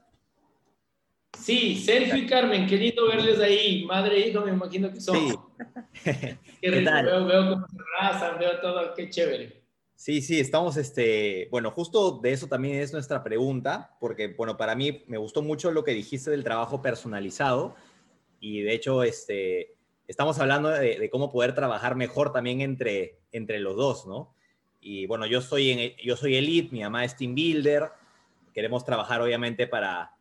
Sí, 1.38 1.76
Sergio 1.76 2.16
y 2.16 2.26
Carmen, 2.26 2.66
qué 2.66 2.76
lindo 2.76 3.06
verles 3.08 3.38
ahí. 3.40 3.84
Madre 3.84 4.22
e 4.22 4.28
hijo, 4.28 4.42
me 4.42 4.52
imagino 4.52 4.92
que 4.92 5.00
son. 5.00 5.16
Sí. 5.16 5.34
qué 6.60 6.70
rico, 6.70 6.90
Veo, 6.90 7.26
veo 7.26 7.48
cómo 7.50 7.66
se 7.66 7.76
abrazan, 7.76 8.38
veo 8.38 8.60
todo, 8.60 8.94
qué 8.94 9.08
chévere. 9.10 9.64
Sí, 9.96 10.20
sí, 10.20 10.40
estamos, 10.40 10.76
este, 10.76 11.48
bueno, 11.50 11.70
justo 11.70 12.18
de 12.18 12.32
eso 12.32 12.46
también 12.46 12.80
es 12.80 12.92
nuestra 12.92 13.22
pregunta, 13.22 13.96
porque, 14.00 14.28
bueno, 14.28 14.56
para 14.56 14.74
mí 14.74 15.04
me 15.06 15.18
gustó 15.18 15.40
mucho 15.40 15.70
lo 15.70 15.84
que 15.84 15.92
dijiste 15.92 16.30
del 16.30 16.44
trabajo 16.44 16.82
personalizado 16.82 17.74
y 18.40 18.60
de 18.60 18.74
hecho, 18.74 19.02
este, 19.02 19.76
estamos 20.06 20.38
hablando 20.38 20.68
de, 20.68 21.08
cómo 21.10 21.30
poder 21.30 21.54
trabajar 21.54 21.96
mejor 21.96 22.32
también 22.32 22.60
entre, 22.60 23.18
entre 23.32 23.58
los 23.60 23.76
dos, 23.76 24.06
¿no? 24.06 24.34
Y 24.80 25.06
bueno, 25.06 25.26
yo 25.26 25.40
soy, 25.40 25.70
en, 25.70 25.96
yo 26.04 26.16
soy 26.16 26.36
Elite, 26.36 26.72
mi 26.72 26.82
mamá 26.82 27.04
es 27.04 27.16
Team 27.16 27.34
Builder, 27.34 27.90
queremos 28.52 28.84
trabajar 28.84 29.20
obviamente 29.22 29.66
para, 29.66 30.16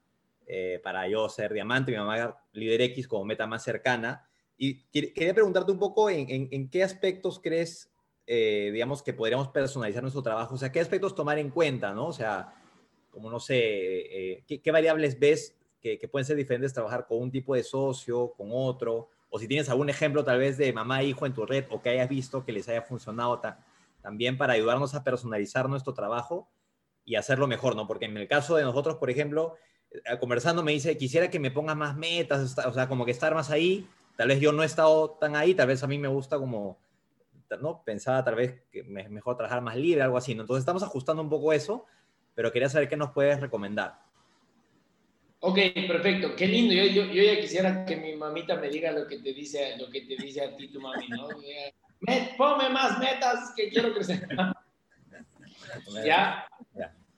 eh, 0.47 0.79
para 0.83 1.07
yo 1.07 1.27
ser 1.29 1.53
diamante, 1.53 1.91
mi 1.91 1.97
mamá 1.97 2.37
líder 2.53 2.81
X 2.81 3.07
como 3.07 3.25
meta 3.25 3.45
más 3.45 3.63
cercana. 3.63 4.27
Y 4.57 4.83
quería 4.85 5.33
preguntarte 5.33 5.71
un 5.71 5.79
poco 5.79 6.09
en, 6.09 6.47
en 6.51 6.69
qué 6.69 6.83
aspectos 6.83 7.39
crees 7.43 7.93
eh, 8.25 8.69
digamos, 8.71 9.03
que 9.03 9.13
podríamos 9.13 9.49
personalizar 9.49 10.01
nuestro 10.01 10.23
trabajo? 10.23 10.55
O 10.55 10.57
sea, 10.57 10.71
¿qué 10.71 10.79
aspectos 10.79 11.13
tomar 11.13 11.37
en 11.39 11.49
cuenta, 11.49 11.93
no? 11.93 12.07
O 12.07 12.13
sea, 12.13 12.53
como 13.11 13.29
no 13.29 13.39
sé, 13.39 13.57
eh, 13.57 14.43
¿qué, 14.47 14.71
variables 14.71 15.19
ves 15.19 15.55
que, 15.81 15.99
pueden 16.09 16.25
ser 16.25 16.37
diferentes 16.37 16.73
trabajar 16.73 17.05
con 17.05 17.21
un 17.21 17.31
tipo 17.31 17.53
de 17.53 17.63
socio, 17.63 18.33
con 18.37 18.49
otro? 18.53 19.09
O 19.35 19.39
si 19.39 19.47
tienes 19.47 19.67
algún 19.67 19.89
ejemplo 19.89 20.23
tal 20.23 20.37
vez 20.37 20.59
de 20.59 20.71
mamá 20.71 21.01
e 21.01 21.07
hijo 21.07 21.25
en 21.25 21.33
tu 21.33 21.43
red 21.43 21.65
o 21.71 21.81
que 21.81 21.89
hayas 21.89 22.07
visto 22.07 22.45
que 22.45 22.51
les 22.51 22.69
haya 22.69 22.83
funcionado 22.83 23.41
también 24.03 24.37
para 24.37 24.53
ayudarnos 24.53 24.93
a 24.93 25.03
personalizar 25.03 25.67
nuestro 25.67 25.95
trabajo 25.95 26.47
y 27.03 27.15
hacerlo 27.15 27.47
mejor, 27.47 27.75
¿no? 27.75 27.87
Porque 27.87 28.05
en 28.05 28.15
el 28.15 28.27
caso 28.27 28.57
de 28.57 28.61
nosotros, 28.61 28.97
por 28.97 29.09
ejemplo, 29.09 29.55
eh, 29.89 30.19
conversando 30.19 30.61
me 30.61 30.71
dice, 30.71 30.99
quisiera 30.99 31.31
que 31.31 31.39
me 31.39 31.49
pongas 31.49 31.75
más 31.75 31.97
metas, 31.97 32.55
o 32.59 32.73
sea, 32.73 32.87
como 32.87 33.05
que 33.05 33.11
estar 33.11 33.33
más 33.33 33.49
ahí. 33.49 33.87
Tal 34.17 34.27
vez 34.27 34.39
yo 34.39 34.51
no 34.51 34.61
he 34.61 34.67
estado 34.67 35.17
tan 35.19 35.35
ahí, 35.35 35.55
tal 35.55 35.65
vez 35.65 35.81
a 35.81 35.87
mí 35.87 35.97
me 35.97 36.09
gusta 36.09 36.37
como 36.37 36.77
¿no? 37.59 37.83
Pensaba 37.83 38.23
tal 38.23 38.35
vez 38.35 38.61
que 38.71 38.81
es 38.81 39.09
mejor 39.09 39.35
trabajar 39.35 39.61
más 39.61 39.75
libre, 39.75 40.03
algo 40.03 40.17
así, 40.17 40.35
¿no? 40.35 40.41
Entonces 40.41 40.61
estamos 40.61 40.83
ajustando 40.83 41.21
un 41.23 41.29
poco 41.29 41.53
eso, 41.53 41.85
pero 42.35 42.51
quería 42.51 42.69
saber 42.69 42.87
qué 42.87 42.97
nos 42.97 43.11
puedes 43.11 43.39
recomendar. 43.39 43.99
Ok, 45.45 45.57
perfecto. 45.87 46.35
Qué 46.37 46.47
lindo. 46.47 46.73
Yo, 46.73 46.85
yo, 46.85 47.21
ya 47.21 47.41
quisiera 47.41 47.83
que 47.83 47.97
mi 47.97 48.15
mamita 48.15 48.55
me 48.55 48.69
diga 48.69 48.93
lo 48.93 49.05
que 49.05 49.19
te 49.19 49.33
dice, 49.33 49.75
lo 49.77 49.89
que 49.89 50.01
te 50.01 50.15
dice 50.15 50.41
a 50.41 50.55
ti 50.55 50.69
tu 50.69 50.79
mami, 50.79 51.05
¿no? 51.09 51.27
Ponme 52.37 52.69
más 52.69 52.97
metas 52.97 53.53
que 53.53 53.67
quiero 53.67 53.93
crecer. 53.93 54.25
¿Ya? 56.05 56.47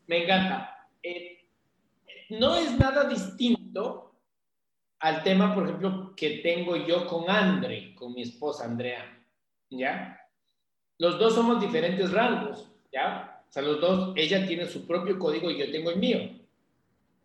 Me 0.07 0.23
encanta. 0.23 0.89
Eh, 1.03 1.47
no 2.29 2.55
es 2.55 2.71
nada 2.79 3.03
distinto 3.07 4.15
al 5.01 5.21
tema, 5.21 5.53
por 5.53 5.65
ejemplo, 5.65 6.15
que 6.15 6.37
tengo 6.37 6.75
yo 6.77 7.05
con 7.05 7.29
Andre, 7.29 7.93
con 7.93 8.15
mi 8.15 8.23
esposa 8.23 8.65
Andrea. 8.65 9.23
¿Ya? 9.69 10.19
los 10.97 11.19
dos 11.19 11.35
somos 11.35 11.61
diferentes 11.61 12.11
rangos, 12.11 12.71
¿ya? 12.91 13.43
O 13.47 13.51
sea, 13.51 13.61
los 13.61 13.79
dos, 13.81 14.13
ella 14.15 14.47
tiene 14.47 14.65
su 14.65 14.87
propio 14.87 15.19
código 15.19 15.51
y 15.51 15.59
yo 15.59 15.71
tengo 15.71 15.91
el 15.91 15.99
mío. 15.99 16.44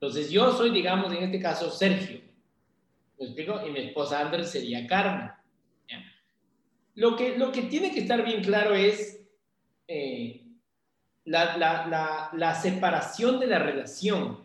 Entonces, 0.00 0.30
yo 0.30 0.50
soy, 0.52 0.70
digamos, 0.70 1.12
en 1.12 1.24
este 1.24 1.38
caso, 1.40 1.70
Sergio. 1.70 2.22
¿Me 3.18 3.26
explico? 3.26 3.60
Y 3.66 3.70
mi 3.70 3.80
esposa 3.80 4.20
Andrés 4.20 4.50
sería 4.50 4.86
Carmen. 4.86 5.30
Lo, 6.94 7.16
que, 7.16 7.36
lo 7.36 7.52
que 7.52 7.62
tiene 7.62 7.92
que 7.92 8.00
estar 8.00 8.24
bien 8.24 8.42
claro 8.42 8.74
es 8.74 9.22
eh, 9.86 10.42
la, 11.24 11.56
la, 11.56 12.30
la, 12.32 12.54
separación 12.54 13.38
de 13.38 13.46
la 13.46 13.58
relación, 13.58 14.40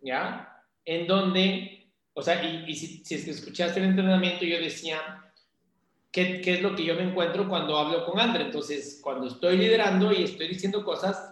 ¿ya? 0.00 0.64
En 0.84 1.06
donde, 1.06 1.90
o 2.14 2.22
sea, 2.22 2.42
y, 2.42 2.74
si, 2.74 3.04
si 3.04 3.30
escuchaste 3.30 3.80
el 3.80 3.86
entrenamiento, 3.86 4.44
yo 4.44 4.58
decía, 4.58 5.22
¿qué, 6.12 6.40
es 6.44 6.62
lo 6.62 6.76
que 6.76 6.84
yo 6.84 6.94
me 6.94 7.02
encuentro 7.02 7.48
cuando 7.48 7.76
hablo 7.76 8.04
con 8.04 8.20
Andrea? 8.20 8.46
Entonces, 8.46 9.00
cuando 9.02 9.26
estoy 9.26 9.56
liderando 9.56 10.12
y 10.12 10.22
estoy 10.22 10.48
diciendo 10.48 10.84
cosas, 10.84 11.31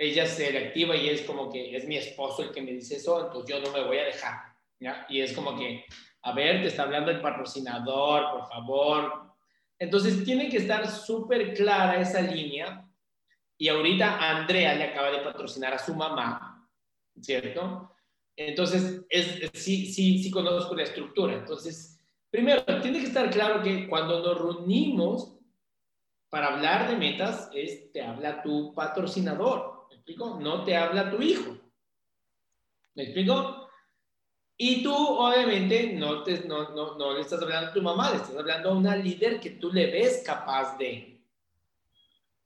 ella 0.00 0.26
se 0.26 0.56
activa 0.56 0.96
y 0.96 1.08
es 1.08 1.22
como 1.22 1.50
que 1.50 1.76
es 1.76 1.86
mi 1.86 1.96
esposo 1.96 2.42
el 2.42 2.52
que 2.52 2.62
me 2.62 2.72
dice 2.72 2.96
eso, 2.96 3.26
entonces 3.26 3.54
yo 3.54 3.60
no 3.60 3.72
me 3.72 3.86
voy 3.86 3.98
a 3.98 4.04
dejar, 4.04 4.34
¿ya? 4.78 5.06
Y 5.08 5.20
es 5.20 5.32
como 5.32 5.56
que, 5.58 5.84
a 6.22 6.32
ver, 6.32 6.62
te 6.62 6.68
está 6.68 6.84
hablando 6.84 7.10
el 7.10 7.20
patrocinador, 7.20 8.30
por 8.32 8.48
favor. 8.48 9.34
Entonces, 9.78 10.24
tiene 10.24 10.48
que 10.48 10.58
estar 10.58 10.86
súper 10.90 11.54
clara 11.54 12.00
esa 12.00 12.20
línea. 12.20 12.86
Y 13.56 13.68
ahorita 13.68 14.18
Andrea 14.18 14.74
le 14.74 14.84
acaba 14.84 15.10
de 15.10 15.18
patrocinar 15.18 15.74
a 15.74 15.78
su 15.78 15.94
mamá, 15.94 16.68
¿cierto? 17.20 17.94
Entonces, 18.36 19.02
es, 19.08 19.50
sí, 19.54 19.86
sí, 19.92 20.22
sí 20.22 20.30
conozco 20.30 20.74
la 20.74 20.84
estructura. 20.84 21.34
Entonces, 21.34 22.00
Primero, 22.30 22.62
tiene 22.80 23.00
que 23.00 23.06
estar 23.06 23.28
claro 23.30 23.62
que 23.62 23.88
cuando 23.88 24.20
nos 24.20 24.38
reunimos 24.38 25.36
para 26.28 26.54
hablar 26.54 26.88
de 26.88 26.96
metas, 26.96 27.50
es, 27.52 27.90
te 27.90 28.02
habla 28.02 28.40
tu 28.40 28.72
patrocinador, 28.72 29.69
¿me 29.69 29.69
explico? 30.00 30.38
No 30.40 30.64
te 30.64 30.76
habla 30.76 31.10
tu 31.10 31.22
hijo. 31.22 31.56
¿Me 32.94 33.04
explico? 33.04 33.68
Y 34.56 34.82
tú, 34.82 34.94
obviamente, 34.94 35.94
no, 35.94 36.22
te, 36.22 36.32
le 36.32 37.20
estás 37.20 37.40
hablando 37.40 37.70
a 37.70 37.72
tu 37.72 37.80
mamá, 37.80 38.10
le 38.10 38.16
estás 38.16 38.36
hablando 38.36 38.70
a 38.70 38.74
una 38.74 38.96
líder 38.96 39.40
que 39.40 39.50
tú 39.50 39.72
le 39.72 39.90
ves 39.90 40.22
capaz 40.26 40.76
de. 40.76 41.18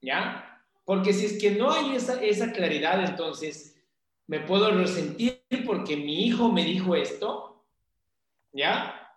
¿Ya? 0.00 0.62
Porque 0.84 1.12
si 1.12 1.26
es 1.26 1.40
que 1.40 1.50
no 1.52 1.72
hay 1.72 1.96
esa, 1.96 2.22
esa 2.22 2.52
claridad, 2.52 3.04
entonces 3.04 3.82
me 4.26 4.40
puedo 4.40 4.70
resentir 4.70 5.42
porque 5.66 5.96
mi 5.96 6.26
hijo 6.26 6.52
me 6.52 6.64
dijo 6.64 6.94
esto, 6.94 7.64
¿ya? 8.52 9.10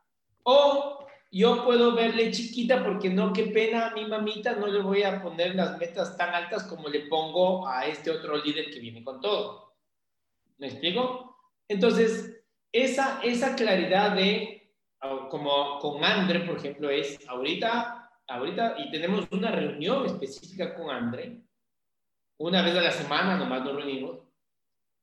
O 0.43 0.96
yo 1.31 1.63
puedo 1.65 1.93
verle 1.93 2.31
chiquita 2.31 2.83
porque 2.83 3.09
no, 3.09 3.33
qué 3.33 3.43
pena 3.47 3.87
a 3.87 3.93
mi 3.93 4.05
mamita, 4.05 4.53
no 4.53 4.67
le 4.67 4.81
voy 4.81 5.03
a 5.03 5.21
poner 5.21 5.55
las 5.55 5.77
metas 5.77 6.15
tan 6.17 6.33
altas 6.33 6.63
como 6.63 6.87
le 6.87 7.01
pongo 7.07 7.67
a 7.67 7.85
este 7.85 8.11
otro 8.11 8.37
líder 8.37 8.71
que 8.71 8.79
viene 8.79 9.03
con 9.03 9.19
todo. 9.19 9.75
¿Me 10.57 10.67
explico? 10.67 11.37
Entonces, 11.67 12.43
esa, 12.71 13.21
esa 13.21 13.55
claridad 13.55 14.15
de, 14.15 14.71
como 15.29 15.79
con 15.79 16.03
Andre, 16.03 16.41
por 16.41 16.57
ejemplo, 16.57 16.89
es 16.89 17.19
ahorita, 17.27 18.09
ahorita, 18.27 18.75
y 18.79 18.91
tenemos 18.91 19.27
una 19.31 19.51
reunión 19.51 20.05
específica 20.05 20.75
con 20.75 20.89
Andre, 20.89 21.41
una 22.39 22.61
vez 22.61 22.75
a 22.75 22.81
la 22.81 22.91
semana 22.91 23.37
nomás 23.37 23.63
nos 23.63 23.75
reunimos, 23.75 24.19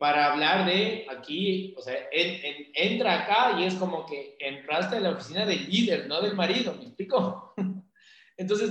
para 0.05 0.31
hablar 0.35 0.67
de 0.67 1.07
aquí, 1.09 1.75
o 1.79 1.81
sea, 1.81 1.95
entra 2.13 3.23
acá 3.23 3.59
y 3.59 3.65
es 3.65 3.75
como 3.77 4.05
que 4.05 4.37
entraste 4.39 4.97
a 4.97 5.01
la 5.01 5.13
oficina 5.13 5.47
del 5.47 5.67
líder, 5.67 6.09
no 6.09 6.21
del 6.21 6.35
marido, 6.35 6.75
¿me 6.75 6.83
explico? 6.83 7.55
Entonces, 8.37 8.71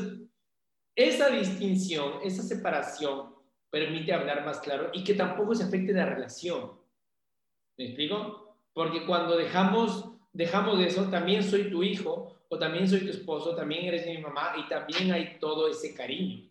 esa 0.96 1.30
distinción, 1.32 2.20
esa 2.24 2.44
separación 2.44 3.34
permite 3.72 4.14
hablar 4.14 4.46
más 4.46 4.60
claro 4.60 4.92
y 4.94 5.04
que 5.04 5.16
tampoco 5.16 5.56
se 5.56 5.64
afecte 5.64 5.92
la 5.92 6.06
relación. 6.06 6.74
¿Me 7.80 7.86
explico? 7.86 8.60
Porque 8.72 9.04
cuando 9.08 9.36
dejamos, 9.36 10.12
dejamos 10.34 10.78
de 10.78 10.86
eso, 10.86 11.10
también 11.10 11.42
soy 11.44 11.72
tu 11.72 11.82
hijo 11.82 12.46
o 12.48 12.60
también 12.60 12.88
soy 12.88 13.00
tu 13.00 13.10
esposo, 13.10 13.56
también 13.56 13.86
eres 13.86 14.06
mi 14.06 14.20
mamá 14.20 14.54
y 14.64 14.70
también 14.70 15.12
hay 15.12 15.40
todo 15.40 15.68
ese 15.68 15.96
cariño. 15.96 16.48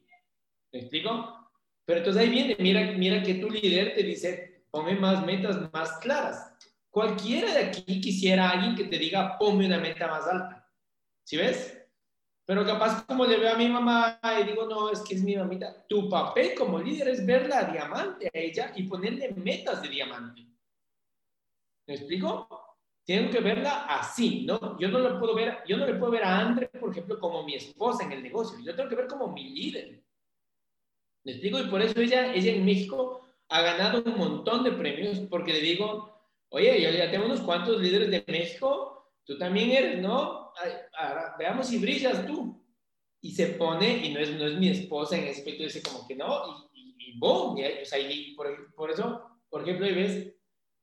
¿Me 0.73 0.81
explico? 0.81 1.39
Pero 1.85 1.99
entonces 1.99 2.21
ahí 2.21 2.31
viene, 2.31 2.57
mira, 2.59 2.91
mira 2.99 3.23
que 3.23 3.35
tu 3.35 3.49
líder 3.49 3.95
te 3.95 4.03
dice, 4.03 4.52
ponme 4.73 4.97
más 4.97 5.25
metas 5.25 5.71
más 5.73 5.99
claras. 5.99 6.53
Cualquiera 6.91 7.53
de 7.53 7.65
aquí 7.67 8.01
quisiera 8.01 8.51
alguien 8.51 8.75
que 8.75 8.85
te 8.85 8.99
diga, 8.99 9.39
ponme 9.39 9.67
una 9.67 9.79
meta 9.79 10.09
más 10.09 10.27
alta. 10.27 10.69
¿Sí 11.25 11.37
ves? 11.37 11.79
Pero 12.45 12.67
capaz 12.67 13.07
como 13.07 13.25
le 13.25 13.39
veo 13.39 13.53
a 13.53 13.57
mi 13.57 13.69
mamá 13.69 14.19
y 14.41 14.45
digo, 14.45 14.67
no, 14.67 14.91
es 14.91 15.01
que 15.01 15.15
es 15.15 15.23
mi 15.23 15.37
mamita. 15.37 15.87
Tu 15.87 16.09
papel 16.09 16.55
como 16.57 16.79
líder 16.81 17.09
es 17.09 17.25
verla 17.25 17.61
a 17.61 17.65
diamante 17.65 18.27
a 18.27 18.39
ella 18.39 18.73
y 18.75 18.85
ponerle 18.85 19.31
metas 19.33 19.81
de 19.83 19.89
diamante. 19.89 20.47
¿Me 21.87 21.95
explico? 21.95 22.49
Tengo 23.05 23.31
que 23.31 23.41
verla 23.41 23.87
así, 23.87 24.45
¿no? 24.47 24.79
Yo 24.79 24.89
no 24.89 24.99
lo 24.99 25.19
puedo 25.19 25.35
ver, 25.35 25.59
yo 25.67 25.77
no 25.77 25.87
le 25.87 25.95
puedo 25.95 26.13
ver 26.13 26.25
a 26.25 26.39
Andre, 26.39 26.69
por 26.69 26.91
ejemplo, 26.91 27.19
como 27.19 27.43
mi 27.43 27.55
esposa 27.55 28.05
en 28.05 28.13
el 28.13 28.23
negocio. 28.23 28.59
Yo 28.65 28.75
tengo 28.75 28.89
que 28.89 28.97
ver 28.97 29.07
como 29.07 29.29
mi 29.29 29.51
líder. 29.51 30.03
¿Me 31.25 31.33
explico? 31.33 31.59
Y 31.59 31.69
por 31.69 31.83
eso 31.83 32.01
ella, 32.01 32.33
ella 32.33 32.53
en 32.53 32.65
México 32.65 33.23
ha 33.53 33.61
ganado 33.61 34.03
un 34.03 34.17
montón 34.17 34.65
de 34.65 34.73
premios 34.73 35.19
porque 35.29 35.53
le 35.53 35.61
digo, 35.61 36.11
oye, 36.49 36.81
yo 36.81 36.91
ya 36.91 37.11
tengo 37.11 37.27
unos 37.27 37.43
cuantos 37.43 37.79
líderes 37.81 38.11
de 38.11 38.25
México, 38.27 39.13
tú 39.25 39.37
también 39.37 39.71
eres, 39.71 40.01
¿no? 40.01 40.53
veamos 41.39 41.69
si 41.69 41.79
brillas 41.79 42.27
tú. 42.27 42.59
Y 43.21 43.33
se 43.33 43.49
pone, 43.49 44.05
y 44.05 44.13
no 44.13 44.21
es, 44.21 44.31
no 44.33 44.47
es 44.47 44.59
mi 44.59 44.69
esposa 44.69 45.17
en 45.17 45.25
ese 45.25 45.41
aspecto, 45.41 45.63
dice 45.63 45.83
como 45.83 46.09
que 46.09 46.17
no, 46.17 46.69
y, 46.73 46.97
y, 46.99 47.19
boom, 47.19 47.53
o 47.55 47.85
sea, 47.85 47.99
y 47.99 48.35
por, 48.35 48.75
por, 48.75 48.91
eso, 48.91 49.23
por 49.49 49.63
ejemplo, 49.63 49.87
ves, 49.87 50.35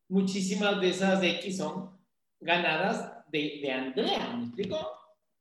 muchísimas 0.08 0.80
de 0.80 0.90
esas 0.90 1.22
X 1.22 1.58
son 1.58 2.00
ganadas 2.40 3.28
de, 3.30 3.60
de 3.62 3.72
Andrea, 3.72 4.36
¿me 4.38 4.46
explico? 4.46 4.78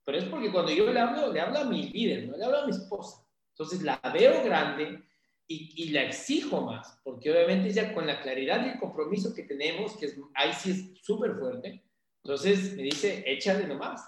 Pero 0.05 0.19
es 0.19 0.25
porque 0.25 0.51
cuando 0.51 0.73
yo 0.73 0.91
le 0.91 0.99
hablo, 0.99 1.33
le 1.33 1.41
hablo 1.41 1.59
a 1.59 1.65
mi 1.65 1.85
líder, 1.91 2.27
no 2.27 2.37
le 2.37 2.45
hablo 2.45 2.59
a 2.61 2.65
mi 2.65 2.73
esposa. 2.73 3.25
Entonces 3.53 3.83
la 3.83 4.01
veo 4.13 4.43
grande, 4.43 5.08
y, 5.51 5.91
la 5.91 6.03
exijo 6.03 6.61
más, 6.61 7.01
porque 7.03 7.33
obviamente 7.33 7.71
ya 7.71 7.95
con 7.95 8.07
la 8.07 8.21
claridad 8.21 8.65
y 8.67 8.71
el 8.71 8.79
compromiso 8.79 9.35
que 9.35 9.45
tenemos, 9.45 9.97
que 9.97 10.07
es, 10.07 10.21
ahí 10.35 10.53
sí 10.53 10.71
es 10.71 11.03
súper 11.03 11.35
fuerte, 11.37 11.83
entonces 12.23 12.77
me 12.77 12.83
dice, 12.83 13.25
échale 13.27 13.67
nomás. 13.67 14.07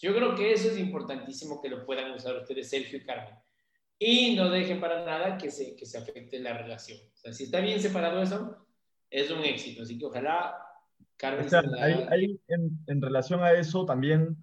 Yo 0.00 0.14
creo 0.14 0.36
que 0.36 0.52
eso 0.52 0.68
es 0.68 0.78
importantísimo 0.78 1.60
que 1.60 1.68
lo 1.68 1.84
puedan 1.84 2.12
usar 2.12 2.36
ustedes, 2.36 2.70
Sergio 2.70 2.98
y 2.98 3.04
Carmen. 3.04 3.34
Y 3.98 4.36
no 4.36 4.48
dejen 4.48 4.80
para 4.80 5.04
nada 5.04 5.36
que 5.36 5.50
se, 5.50 5.74
que 5.74 5.84
se 5.84 5.98
afecte 5.98 6.38
la 6.38 6.56
relación. 6.56 7.00
O 7.14 7.16
sea, 7.16 7.32
si 7.32 7.44
está 7.44 7.58
bien 7.58 7.80
separado 7.80 8.22
eso, 8.22 8.64
es 9.10 9.28
un 9.32 9.40
éxito. 9.40 9.82
Así 9.82 9.98
que 9.98 10.06
ojalá 10.06 10.56
Carmen... 11.16 11.48
ahí, 11.80 12.40
en, 12.46 12.78
en, 12.86 13.02
relación 13.02 13.42
a 13.42 13.50
eso 13.50 13.84
también, 13.84 14.36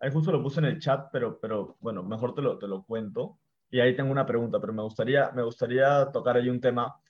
ahí 0.00 0.10
justo 0.10 0.32
lo 0.32 0.42
puse 0.42 0.58
en 0.58 0.66
el 0.66 0.80
chat, 0.80 1.08
pero, 1.12 1.38
pero 1.38 1.76
bueno, 1.78 2.02
mejor 2.02 2.34
te 2.34 2.42
lo, 2.42 2.58
te 2.58 2.66
lo 2.66 2.84
cuento. 2.84 3.38
Y 3.70 3.80
ahí 3.80 3.96
tengo 3.96 4.10
una 4.10 4.26
pregunta, 4.26 4.60
pero 4.60 4.72
me 4.72 4.82
gustaría, 4.82 5.30
me 5.32 5.42
gustaría 5.42 6.10
tocar 6.12 6.36
ahí 6.36 6.48
un 6.48 6.60
tema. 6.60 7.00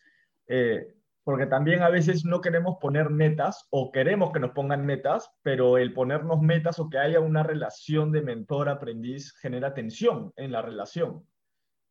Eh, 0.48 0.94
porque 1.24 1.46
también 1.46 1.82
a 1.82 1.88
veces 1.88 2.24
no 2.24 2.40
queremos 2.40 2.76
poner 2.80 3.10
metas 3.10 3.66
o 3.70 3.90
queremos 3.90 4.32
que 4.32 4.38
nos 4.38 4.52
pongan 4.52 4.86
metas, 4.86 5.28
pero 5.42 5.76
el 5.76 5.92
ponernos 5.92 6.40
metas 6.40 6.78
o 6.78 6.88
que 6.88 6.98
haya 6.98 7.18
una 7.18 7.42
relación 7.42 8.12
de 8.12 8.22
mentor-aprendiz 8.22 9.36
genera 9.40 9.74
tensión 9.74 10.32
en 10.36 10.52
la 10.52 10.62
relación. 10.62 11.26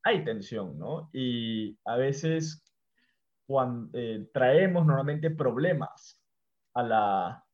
Hay 0.04 0.24
tensión, 0.24 0.80
¿no? 0.80 1.10
Y 1.12 1.78
a 1.84 1.98
veces 1.98 2.64
cuando, 3.46 3.90
eh, 3.94 4.30
traemos 4.34 4.86
normalmente 4.86 5.30
problemas 5.32 6.24
a 6.74 6.84
la, 6.84 7.45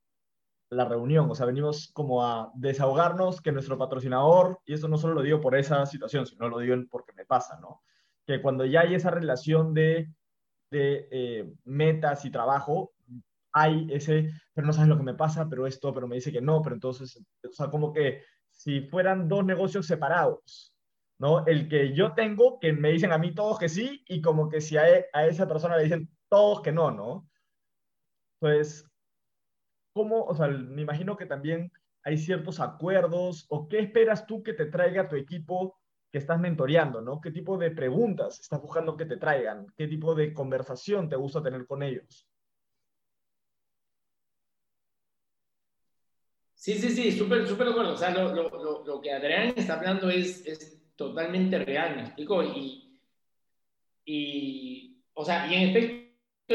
la 0.71 0.85
reunión, 0.85 1.29
o 1.29 1.35
sea, 1.35 1.45
venimos 1.45 1.91
como 1.93 2.25
a 2.25 2.51
desahogarnos 2.55 3.41
que 3.41 3.51
nuestro 3.51 3.77
patrocinador, 3.77 4.59
y 4.65 4.73
eso 4.73 4.87
no 4.87 4.97
solo 4.97 5.13
lo 5.15 5.21
digo 5.21 5.39
por 5.39 5.55
esa 5.55 5.85
situación, 5.85 6.25
sino 6.25 6.49
lo 6.49 6.59
digo 6.59 6.75
porque 6.89 7.13
me 7.13 7.25
pasa, 7.25 7.59
¿no? 7.59 7.83
Que 8.25 8.41
cuando 8.41 8.65
ya 8.65 8.81
hay 8.81 8.95
esa 8.95 9.11
relación 9.11 9.73
de 9.73 10.09
de 10.71 11.07
eh, 11.11 11.53
metas 11.65 12.25
y 12.25 12.31
trabajo, 12.31 12.93
hay 13.53 13.87
ese, 13.91 14.31
pero 14.53 14.65
no 14.65 14.73
sabes 14.73 14.87
lo 14.87 14.97
que 14.97 15.03
me 15.03 15.13
pasa, 15.13 15.47
pero 15.49 15.67
esto, 15.67 15.93
pero 15.93 16.07
me 16.07 16.15
dice 16.15 16.31
que 16.31 16.41
no, 16.41 16.61
pero 16.61 16.75
entonces, 16.75 17.21
o 17.43 17.51
sea, 17.51 17.69
como 17.69 17.91
que 17.91 18.23
si 18.49 18.81
fueran 18.81 19.27
dos 19.27 19.45
negocios 19.45 19.85
separados, 19.85 20.73
¿no? 21.19 21.45
El 21.45 21.67
que 21.67 21.93
yo 21.93 22.13
tengo, 22.13 22.57
que 22.59 22.71
me 22.71 22.91
dicen 22.91 23.11
a 23.11 23.17
mí 23.17 23.35
todos 23.35 23.59
que 23.59 23.67
sí, 23.67 24.03
y 24.07 24.21
como 24.21 24.49
que 24.49 24.61
si 24.61 24.77
a, 24.77 24.89
e, 24.89 25.05
a 25.11 25.27
esa 25.27 25.47
persona 25.47 25.75
le 25.77 25.83
dicen 25.83 26.09
todos 26.29 26.61
que 26.61 26.71
no, 26.71 26.89
¿no? 26.91 27.29
Pues, 28.39 28.89
¿cómo, 29.93 30.23
o 30.23 30.35
sea, 30.35 30.47
me 30.47 30.81
imagino 30.81 31.17
que 31.17 31.25
también 31.25 31.71
hay 32.03 32.17
ciertos 32.17 32.59
acuerdos, 32.59 33.45
o 33.49 33.67
qué 33.67 33.79
esperas 33.79 34.25
tú 34.25 34.43
que 34.43 34.53
te 34.53 34.65
traiga 34.65 35.07
tu 35.07 35.15
equipo 35.15 35.79
que 36.11 36.17
estás 36.17 36.39
mentoreando, 36.39 37.01
¿no? 37.01 37.21
¿Qué 37.21 37.31
tipo 37.31 37.57
de 37.57 37.71
preguntas 37.71 38.39
estás 38.39 38.61
buscando 38.61 38.97
que 38.97 39.05
te 39.05 39.17
traigan? 39.17 39.67
¿Qué 39.77 39.87
tipo 39.87 40.13
de 40.13 40.33
conversación 40.33 41.07
te 41.07 41.15
gusta 41.15 41.41
tener 41.41 41.65
con 41.65 41.83
ellos? 41.83 42.27
Sí, 46.53 46.75
sí, 46.75 46.89
sí, 46.89 47.11
súper, 47.11 47.47
súper 47.47 47.67
de 47.67 47.71
acuerdo. 47.71 47.93
O 47.93 47.97
sea, 47.97 48.11
lo, 48.11 48.35
lo, 48.35 48.83
lo, 48.85 49.01
que 49.01 49.11
Adrián 49.11 49.53
está 49.55 49.75
hablando 49.75 50.09
es, 50.09 50.45
es 50.45 50.79
totalmente 50.95 51.57
real, 51.63 51.95
¿me 51.95 52.01
explico? 52.03 52.43
Y, 52.43 52.99
y, 54.05 55.01
o 55.13 55.25
sea, 55.25 55.47
y 55.47 55.55
en 55.55 55.69
efecto 55.69 56.00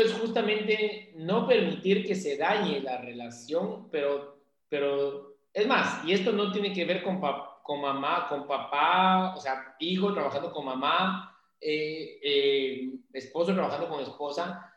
es 0.01 0.12
justamente 0.12 1.12
no 1.16 1.47
permitir 1.47 2.07
que 2.07 2.14
se 2.14 2.36
dañe 2.36 2.80
la 2.80 2.99
relación, 2.99 3.88
pero, 3.90 4.40
pero 4.68 5.36
es 5.53 5.66
más, 5.66 6.05
y 6.05 6.12
esto 6.12 6.32
no 6.32 6.53
tiene 6.53 6.72
que 6.72 6.84
ver 6.84 7.03
con, 7.03 7.20
con 7.62 7.80
mamá, 7.80 8.26
con 8.28 8.47
papá, 8.47 9.34
o 9.36 9.40
sea, 9.40 9.74
hijo 9.80 10.12
trabajando 10.12 10.53
con 10.53 10.64
mamá, 10.64 11.36
eh, 11.61 12.18
eh, 12.22 12.90
esposo 13.12 13.55
trabajando 13.55 13.88
con 13.88 14.01
esposa. 14.01 14.72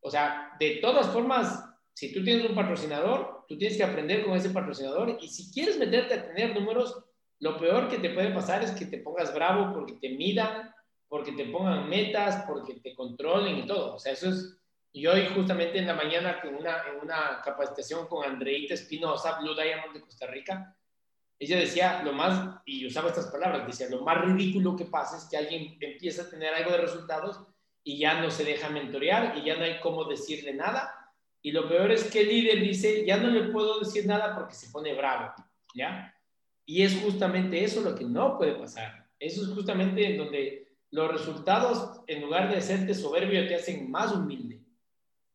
O 0.00 0.10
sea, 0.10 0.56
de 0.58 0.76
todas 0.76 1.08
formas, 1.08 1.64
si 1.92 2.12
tú 2.12 2.22
tienes 2.24 2.48
un 2.48 2.54
patrocinador, 2.54 3.44
tú 3.48 3.58
tienes 3.58 3.76
que 3.76 3.84
aprender 3.84 4.24
con 4.24 4.34
ese 4.34 4.50
patrocinador 4.50 5.18
y 5.20 5.28
si 5.28 5.52
quieres 5.52 5.78
meterte 5.78 6.14
a 6.14 6.26
tener 6.26 6.54
números, 6.54 7.04
lo 7.40 7.58
peor 7.58 7.88
que 7.88 7.98
te 7.98 8.10
puede 8.10 8.30
pasar 8.30 8.62
es 8.62 8.70
que 8.70 8.86
te 8.86 8.98
pongas 8.98 9.34
bravo 9.34 9.74
porque 9.74 9.94
te 9.94 10.10
midan, 10.10 10.72
porque 11.08 11.32
te 11.32 11.46
pongan 11.46 11.88
metas, 11.88 12.44
porque 12.46 12.74
te 12.74 12.94
controlen 12.94 13.58
y 13.58 13.66
todo. 13.66 13.96
O 13.96 13.98
sea, 13.98 14.12
eso 14.12 14.30
es... 14.30 14.56
Y 14.92 15.06
hoy 15.06 15.28
justamente 15.34 15.78
en 15.78 15.86
la 15.86 15.94
mañana 15.94 16.40
en 16.42 16.56
una, 16.56 16.82
en 16.88 17.00
una 17.00 17.40
capacitación 17.44 18.06
con 18.08 18.24
Andreita 18.24 18.74
Espinosa, 18.74 19.38
Blue 19.40 19.54
Diamond 19.54 19.94
de 19.94 20.00
Costa 20.00 20.26
Rica, 20.26 20.76
ella 21.38 21.56
decía 21.56 22.02
lo 22.02 22.12
más, 22.12 22.60
y 22.66 22.86
usaba 22.86 23.08
estas 23.08 23.28
palabras, 23.28 23.66
decía, 23.66 23.88
lo 23.88 24.02
más 24.02 24.20
ridículo 24.20 24.76
que 24.76 24.84
pasa 24.84 25.16
es 25.16 25.24
que 25.24 25.38
alguien 25.38 25.78
empieza 25.80 26.22
a 26.22 26.28
tener 26.28 26.52
algo 26.52 26.72
de 26.72 26.78
resultados 26.78 27.40
y 27.82 27.98
ya 27.98 28.20
no 28.20 28.30
se 28.30 28.44
deja 28.44 28.68
mentorear 28.68 29.38
y 29.38 29.44
ya 29.44 29.56
no 29.56 29.64
hay 29.64 29.80
cómo 29.80 30.04
decirle 30.04 30.52
nada. 30.52 30.94
Y 31.40 31.52
lo 31.52 31.66
peor 31.66 31.90
es 31.92 32.10
que 32.10 32.20
el 32.20 32.28
líder 32.28 32.60
dice, 32.60 33.06
ya 33.06 33.16
no 33.16 33.30
le 33.30 33.44
puedo 33.44 33.80
decir 33.80 34.06
nada 34.06 34.34
porque 34.34 34.54
se 34.54 34.68
pone 34.70 34.92
bravo, 34.94 35.32
¿ya? 35.74 36.14
Y 36.66 36.82
es 36.82 37.00
justamente 37.00 37.64
eso 37.64 37.80
lo 37.80 37.94
que 37.94 38.04
no 38.04 38.36
puede 38.36 38.54
pasar. 38.56 39.08
Eso 39.18 39.42
es 39.42 39.48
justamente 39.48 40.06
en 40.06 40.18
donde 40.18 40.76
los 40.90 41.10
resultados, 41.10 42.02
en 42.06 42.20
lugar 42.20 42.50
de 42.50 42.58
hacerte 42.58 42.92
soberbio, 42.92 43.48
te 43.48 43.54
hacen 43.54 43.90
más 43.90 44.12
humilde. 44.12 44.59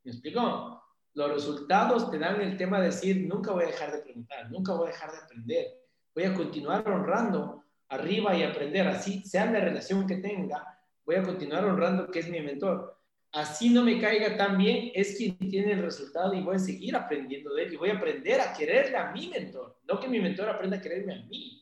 ¿Me 0.05 0.11
explico? 0.11 0.81
Los 1.13 1.31
resultados 1.31 2.09
te 2.09 2.19
dan 2.19 2.39
el 2.39 2.55
tema 2.55 2.79
de 2.79 2.87
decir, 2.87 3.27
nunca 3.27 3.51
voy 3.51 3.65
a 3.65 3.67
dejar 3.67 3.91
de 3.91 3.99
preguntar, 3.99 4.49
nunca 4.49 4.73
voy 4.73 4.87
a 4.87 4.91
dejar 4.91 5.11
de 5.11 5.17
aprender 5.17 5.85
voy 6.15 6.23
a 6.23 6.33
continuar 6.33 6.89
honrando 6.89 7.63
arriba 7.89 8.35
y 8.35 8.43
aprender, 8.43 8.87
así 8.87 9.21
sea 9.23 9.45
la 9.51 9.59
relación 9.59 10.07
que 10.07 10.15
tenga, 10.15 10.79
voy 11.05 11.15
a 11.15 11.23
continuar 11.23 11.65
honrando 11.65 12.09
que 12.09 12.19
es 12.19 12.29
mi 12.29 12.39
mentor. 12.39 12.95
Así 13.33 13.69
no 13.69 13.83
me 13.83 13.99
caiga 13.99 14.37
tan 14.37 14.57
bien, 14.57 14.91
es 14.95 15.17
quien 15.17 15.37
tiene 15.37 15.73
el 15.73 15.81
resultado 15.81 16.33
y 16.33 16.41
voy 16.41 16.55
a 16.55 16.59
seguir 16.59 16.95
aprendiendo 16.95 17.53
de 17.53 17.63
él 17.63 17.73
y 17.73 17.75
voy 17.75 17.89
a 17.89 17.97
aprender 17.97 18.39
a 18.39 18.53
quererle 18.53 18.95
a 18.95 19.11
mi 19.11 19.27
mentor, 19.27 19.77
no 19.87 19.99
que 19.99 20.07
mi 20.07 20.21
mentor 20.21 20.47
aprenda 20.47 20.77
a 20.77 20.81
quererme 20.81 21.15
a 21.15 21.25
mí. 21.25 21.61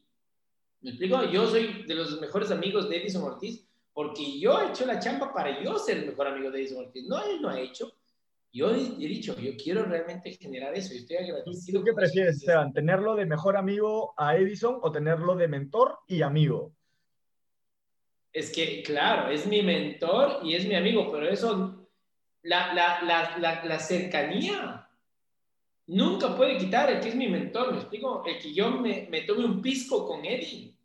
¿Me 0.81 0.91
explico? 0.91 1.23
Yo 1.25 1.47
soy 1.47 1.83
de 1.87 1.95
los 1.95 2.21
mejores 2.21 2.51
amigos 2.51 2.89
de 2.89 2.97
Edison 2.97 3.23
Ortiz 3.23 3.67
porque 3.91 4.39
yo 4.39 4.61
he 4.61 4.69
hecho 4.69 4.85
la 4.85 4.99
chamba 4.99 5.33
para 5.33 5.63
yo 5.63 5.79
ser 5.79 5.97
el 5.97 6.07
mejor 6.07 6.27
amigo 6.27 6.51
de 6.51 6.59
Edison 6.59 6.85
Ortiz. 6.85 7.07
No, 7.07 7.23
él 7.23 7.41
no 7.41 7.49
ha 7.49 7.59
hecho. 7.59 7.92
Yo 8.55 8.69
he 8.69 9.07
dicho, 9.07 9.35
yo 9.39 9.57
quiero 9.57 9.83
realmente 9.83 10.31
generar 10.33 10.77
eso 10.77 10.93
y 10.93 10.97
estoy 10.97 11.17
agradecido. 11.17 11.79
¿Tú 11.79 11.85
qué 11.85 11.93
prefieres, 11.93 12.35
Esteban? 12.35 12.71
¿Tenerlo 12.71 13.15
de 13.15 13.25
mejor 13.25 13.57
amigo 13.57 14.13
a 14.15 14.37
Edison 14.37 14.77
o 14.79 14.91
tenerlo 14.91 15.35
de 15.35 15.47
mentor 15.47 15.97
y 16.07 16.21
amigo? 16.21 16.71
Es 18.31 18.51
que, 18.51 18.83
claro, 18.83 19.31
es 19.31 19.47
mi 19.47 19.63
mentor 19.63 20.41
y 20.43 20.53
es 20.53 20.67
mi 20.67 20.75
amigo, 20.75 21.11
pero 21.11 21.27
eso, 21.27 21.89
la, 22.43 22.75
la, 22.75 23.01
la, 23.39 23.65
la 23.65 23.79
cercanía 23.79 24.87
nunca 25.87 26.37
puede 26.37 26.59
quitar 26.59 26.91
el 26.91 26.99
que 26.99 27.09
es 27.09 27.15
mi 27.15 27.27
mentor, 27.27 27.71
¿me 27.71 27.79
explico? 27.79 28.23
El 28.23 28.37
que 28.37 28.53
yo 28.53 28.69
me, 28.69 29.07
me 29.09 29.21
tome 29.21 29.45
un 29.45 29.63
pisco 29.63 30.07
con 30.07 30.25
Eddie, 30.25 30.75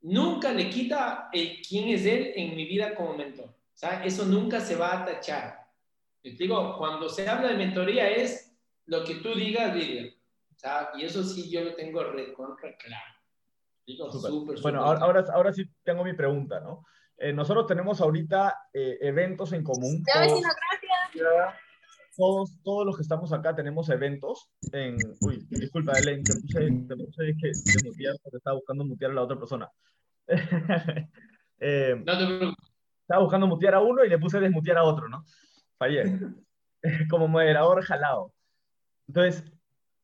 nunca 0.00 0.54
le 0.54 0.70
quita 0.70 1.28
el 1.34 1.60
quién 1.60 1.90
es 1.90 2.06
él 2.06 2.32
en 2.34 2.56
mi 2.56 2.64
vida 2.64 2.94
como 2.94 3.14
mentor. 3.14 3.50
O 3.50 3.76
sea, 3.76 4.02
eso 4.02 4.24
nunca 4.24 4.58
se 4.58 4.76
va 4.76 5.02
a 5.02 5.04
tachar 5.04 5.63
digo, 6.32 6.76
cuando 6.78 7.08
se 7.08 7.28
habla 7.28 7.48
de 7.48 7.56
mentoría 7.56 8.10
es 8.10 8.56
lo 8.86 9.04
que 9.04 9.16
tú 9.16 9.34
digas, 9.34 9.74
líder. 9.74 10.14
y 10.96 11.04
eso 11.04 11.22
sí 11.22 11.50
yo 11.50 11.62
lo 11.62 11.74
tengo 11.74 12.02
recontra 12.04 12.76
claro. 12.76 13.14
Digo, 13.86 14.10
bueno, 14.62 14.82
ahora, 14.82 15.24
ahora 15.34 15.52
sí 15.52 15.64
tengo 15.82 16.04
mi 16.04 16.14
pregunta, 16.14 16.58
¿no? 16.60 16.86
Eh, 17.18 17.34
nosotros 17.34 17.66
tenemos 17.66 18.00
ahorita 18.00 18.68
eh, 18.72 18.98
eventos 19.02 19.52
en 19.52 19.62
común. 19.62 20.02
Todos, 20.12 20.40
gracias. 21.12 21.60
Todos, 22.16 22.62
todos 22.62 22.86
los 22.86 22.96
que 22.96 23.02
estamos 23.02 23.32
acá 23.32 23.54
tenemos 23.54 23.90
eventos 23.90 24.50
en... 24.72 24.96
Uy, 25.20 25.44
disculpa, 25.50 25.92
Elen, 25.98 26.22
te 26.22 26.32
puse, 26.40 26.60
te 26.60 26.96
puse 26.96 27.36
que 27.40 27.50
te 27.50 27.88
mutear 27.88 28.16
porque 28.22 28.36
estaba 28.36 28.56
buscando 28.56 28.84
mutear 28.84 29.10
a 29.10 29.14
la 29.14 29.22
otra 29.22 29.36
persona. 29.36 29.70
eh, 31.60 32.02
no 32.04 32.18
te 32.18 32.26
preocupes. 32.26 32.70
Estaba 33.02 33.22
buscando 33.22 33.46
mutear 33.46 33.74
a 33.74 33.80
uno 33.80 34.04
y 34.04 34.08
le 34.08 34.18
puse 34.18 34.40
desmutear 34.40 34.78
a 34.78 34.84
otro, 34.84 35.08
¿no? 35.08 35.24
Fallé, 35.78 36.20
como 37.10 37.28
moderador 37.28 37.82
jalado. 37.82 38.32
Entonces, 39.06 39.44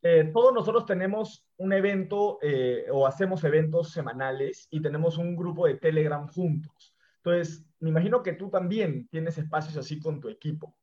eh, 0.03 0.31
todos 0.33 0.55
nosotros 0.55 0.87
tenemos 0.87 1.47
un 1.59 1.73
evento 1.73 2.39
eh, 2.41 2.87
o 2.91 3.07
hacemos 3.07 3.45
eventos 3.45 3.93
semanales 3.93 4.67
y 4.71 4.81
tenemos 4.81 5.19
un 5.19 5.37
grupo 5.37 5.67
de 5.67 5.75
Telegram 5.75 6.27
juntos. 6.29 6.95
Entonces, 7.17 7.67
me 7.81 7.91
imagino 7.91 8.23
que 8.23 8.33
tú 8.33 8.49
también 8.49 9.09
tienes 9.09 9.37
espacios 9.37 9.77
así 9.77 9.99
con 9.99 10.21
tu 10.21 10.29
equipo. 10.29 10.75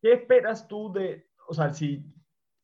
¿Qué 0.00 0.14
esperas 0.14 0.66
tú 0.66 0.90
de, 0.92 1.28
o 1.48 1.52
sea, 1.52 1.74
si, 1.74 2.02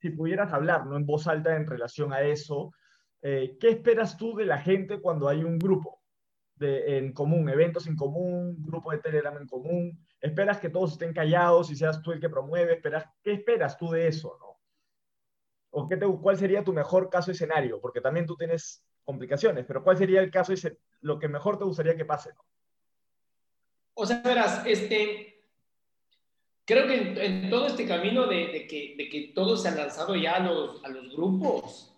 si 0.00 0.10
pudieras 0.10 0.52
hablar 0.52 0.86
¿no? 0.86 0.96
en 0.96 1.04
voz 1.04 1.26
alta 1.26 1.54
en 1.54 1.66
relación 1.66 2.12
a 2.14 2.22
eso, 2.22 2.72
eh, 3.20 3.58
¿qué 3.60 3.68
esperas 3.68 4.16
tú 4.16 4.34
de 4.34 4.46
la 4.46 4.58
gente 4.58 5.00
cuando 5.00 5.28
hay 5.28 5.44
un 5.44 5.58
grupo 5.58 6.00
de, 6.54 6.98
en 6.98 7.12
común, 7.12 7.48
eventos 7.50 7.86
en 7.86 7.96
común, 7.96 8.56
grupo 8.60 8.92
de 8.92 8.98
Telegram 8.98 9.36
en 9.36 9.46
común? 9.46 10.05
Esperas 10.20 10.58
que 10.58 10.70
todos 10.70 10.92
estén 10.92 11.12
callados 11.12 11.70
y 11.70 11.76
seas 11.76 12.02
tú 12.02 12.12
el 12.12 12.20
que 12.20 12.28
promueve, 12.28 12.74
esperas, 12.74 13.04
¿qué 13.22 13.32
esperas 13.32 13.76
tú 13.76 13.90
de 13.90 14.08
eso? 14.08 14.36
¿no? 14.40 14.58
¿O 15.70 15.88
qué 15.88 15.96
te, 15.96 16.06
cuál 16.06 16.38
sería 16.38 16.64
tu 16.64 16.72
mejor 16.72 17.10
caso 17.10 17.30
escenario? 17.30 17.80
Porque 17.80 18.00
también 18.00 18.26
tú 18.26 18.36
tienes 18.36 18.84
complicaciones, 19.04 19.64
pero 19.66 19.84
¿cuál 19.84 19.96
sería 19.96 20.20
el 20.20 20.30
caso, 20.30 20.52
lo 21.00 21.18
que 21.18 21.28
mejor 21.28 21.58
te 21.58 21.64
gustaría 21.64 21.96
que 21.96 22.04
pase? 22.04 22.30
O 23.94 24.04
sea, 24.04 24.20
verás, 24.22 24.62
este, 24.66 25.42
creo 26.64 26.86
que 26.86 27.24
en, 27.24 27.48
todo 27.48 27.66
este 27.66 27.86
camino 27.86 28.26
de, 28.26 28.66
que, 28.66 28.94
de 28.96 29.08
que 29.08 29.32
todo 29.34 29.56
se 29.56 29.68
ha 29.68 29.74
lanzado 29.74 30.16
ya 30.16 30.36
a 30.36 30.40
los, 30.40 30.84
a 30.84 30.88
los 30.88 31.14
grupos, 31.14 31.96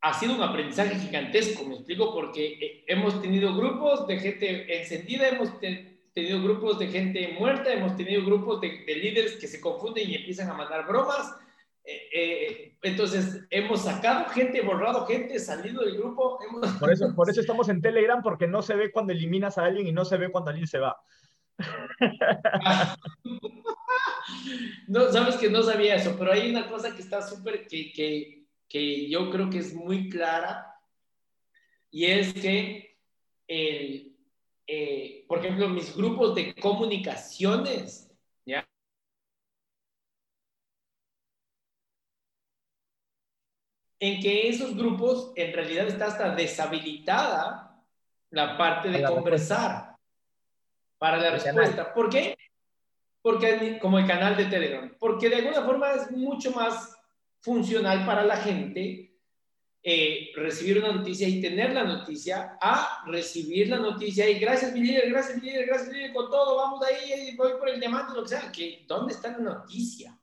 ha 0.00 0.14
sido 0.14 0.34
un 0.34 0.42
aprendizaje 0.42 0.96
gigantesco, 0.96 1.64
me 1.64 1.74
explico, 1.74 2.12
porque 2.14 2.46
eh, 2.46 2.84
hemos 2.86 3.20
tenido 3.20 3.54
grupos 3.54 4.06
de 4.06 4.18
gente 4.18 4.80
encendida, 4.80 5.28
hemos 5.28 5.58
tenido 6.20 6.42
grupos 6.42 6.78
de 6.78 6.88
gente 6.88 7.36
muerta, 7.38 7.72
hemos 7.72 7.96
tenido 7.96 8.24
grupos 8.24 8.60
de, 8.60 8.84
líderes 8.86 9.36
que 9.36 9.46
se 9.46 9.60
confunden 9.60 10.10
y 10.10 10.16
empiezan 10.16 10.50
a 10.50 10.54
mandar 10.54 10.86
bromas. 10.86 11.36
Eh, 11.84 12.08
eh, 12.12 12.76
entonces, 12.82 13.46
hemos 13.50 13.82
sacado 13.82 14.28
gente, 14.30 14.60
borrado 14.60 15.06
gente, 15.06 15.38
salido 15.38 15.84
del 15.84 15.96
grupo. 15.96 16.38
Por, 16.80 16.92
eso, 16.92 17.14
por 17.14 17.30
eso 17.30 17.40
estamos 17.40 17.68
en 17.68 17.80
Telegram, 17.80 18.22
porque 18.22 18.46
no 18.46 18.62
se 18.62 18.74
ve 18.74 18.90
cuando 18.90 19.12
eliminas 19.12 19.58
a 19.58 19.64
alguien 19.64 19.86
y 19.86 19.92
no 19.92 20.04
se 20.04 20.16
ve 20.16 20.30
cuando 20.30 20.50
alguien 20.50 20.66
se 20.66 20.78
va. 20.78 20.96
no, 24.86 25.10
sabes 25.10 25.36
que 25.36 25.50
no 25.50 25.62
sabía 25.62 25.96
eso, 25.96 26.14
pero 26.18 26.32
hay 26.32 26.50
una 26.50 26.68
cosa 26.68 26.94
que 26.94 27.02
está 27.02 27.20
súper, 27.22 27.66
que, 27.66 27.92
que 27.92 28.38
que 28.68 29.08
yo 29.08 29.30
creo 29.30 29.48
que 29.50 29.58
es 29.58 29.74
muy 29.74 30.08
clara 30.08 30.74
y 31.90 32.04
es 32.04 32.34
que, 32.34 32.98
el, 33.46 34.07
eh, 34.70 35.24
por 35.26 35.38
ejemplo, 35.38 35.66
mis 35.70 35.96
grupos 35.96 36.34
de 36.34 36.54
comunicaciones, 36.54 38.14
¿ya? 38.44 38.68
En 43.98 44.20
que 44.20 44.50
esos 44.50 44.76
grupos 44.76 45.32
en 45.36 45.54
realidad 45.54 45.88
está 45.88 46.08
hasta 46.08 46.34
deshabilitada 46.34 47.82
la 48.30 48.58
parte 48.58 48.90
de 48.90 49.02
conversar 49.04 49.96
para 50.98 51.16
la 51.16 51.30
respuesta. 51.30 51.94
¿Por 51.94 52.10
qué? 52.10 52.36
Porque 53.22 53.78
como 53.80 53.98
el 53.98 54.06
canal 54.06 54.36
de 54.36 54.44
Telegram, 54.44 54.94
porque 55.00 55.30
de 55.30 55.36
alguna 55.36 55.62
forma 55.62 55.92
es 55.92 56.10
mucho 56.10 56.52
más 56.52 56.94
funcional 57.40 58.04
para 58.04 58.22
la 58.22 58.36
gente 58.36 59.07
eh, 59.82 60.30
recibir 60.34 60.78
una 60.78 60.92
noticia 60.92 61.28
y 61.28 61.40
tener 61.40 61.72
la 61.72 61.84
noticia 61.84 62.58
a 62.60 63.04
recibir 63.06 63.68
la 63.68 63.78
noticia 63.78 64.28
y 64.28 64.38
gracias 64.38 64.72
mi 64.72 64.80
líder, 64.80 65.10
gracias 65.10 65.40
mi 65.40 65.48
líder, 65.48 65.66
gracias 65.66 65.88
mi 65.88 65.94
líder, 65.94 66.12
con 66.12 66.30
todo, 66.30 66.56
vamos 66.56 66.84
ahí, 66.84 67.36
voy 67.36 67.52
por 67.58 67.68
el 67.68 67.80
diamante, 67.80 68.14
lo 68.14 68.22
que 68.22 68.28
sea, 68.28 68.52
que 68.52 68.84
¿dónde 68.86 69.14
está 69.14 69.30
la 69.30 69.38
noticia? 69.38 70.18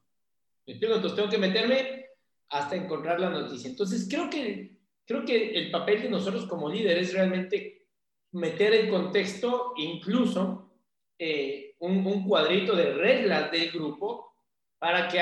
Entonces 0.66 1.16
tengo 1.16 1.30
que 1.30 1.38
meterme 1.38 2.06
hasta 2.49 2.76
encontrar 2.76 3.20
la 3.20 3.30
noticia. 3.30 3.70
Entonces 3.70 4.08
creo 4.10 4.30
que, 4.30 4.78
creo 5.06 5.26
que 5.26 5.58
el 5.58 5.72
papel 5.72 6.03
de 6.03 6.10
nosotros 6.10 6.45
como 6.47 6.70
líderes 6.70 7.10
es 7.10 7.14
realmente 7.14 7.88
meter 8.32 8.74
en 8.74 8.89
contexto 8.89 9.74
incluso 9.78 10.74
eh, 11.18 11.76
un, 11.80 12.28
cuadrito 12.28 12.76
de 12.76 12.93
reglas 12.93 13.51
del 13.51 13.72
grupo 13.72 14.34
para 14.78 15.08
que 15.08 15.22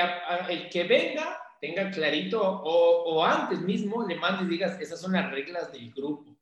el 0.50 0.68
que 0.68 0.84
venga 0.84 1.38
tenga 1.64 1.90
clarito 1.90 2.42
o, 2.42 3.24
antes 3.24 3.60
mismo 3.62 4.06
le 4.06 4.16
mandes 4.16 4.46
y 4.46 4.50
digas, 4.50 4.78
esas 4.80 5.00
son 5.00 5.12
las 5.12 5.30
reglas 5.30 5.72
del 5.72 5.90
grupo. 5.92 6.36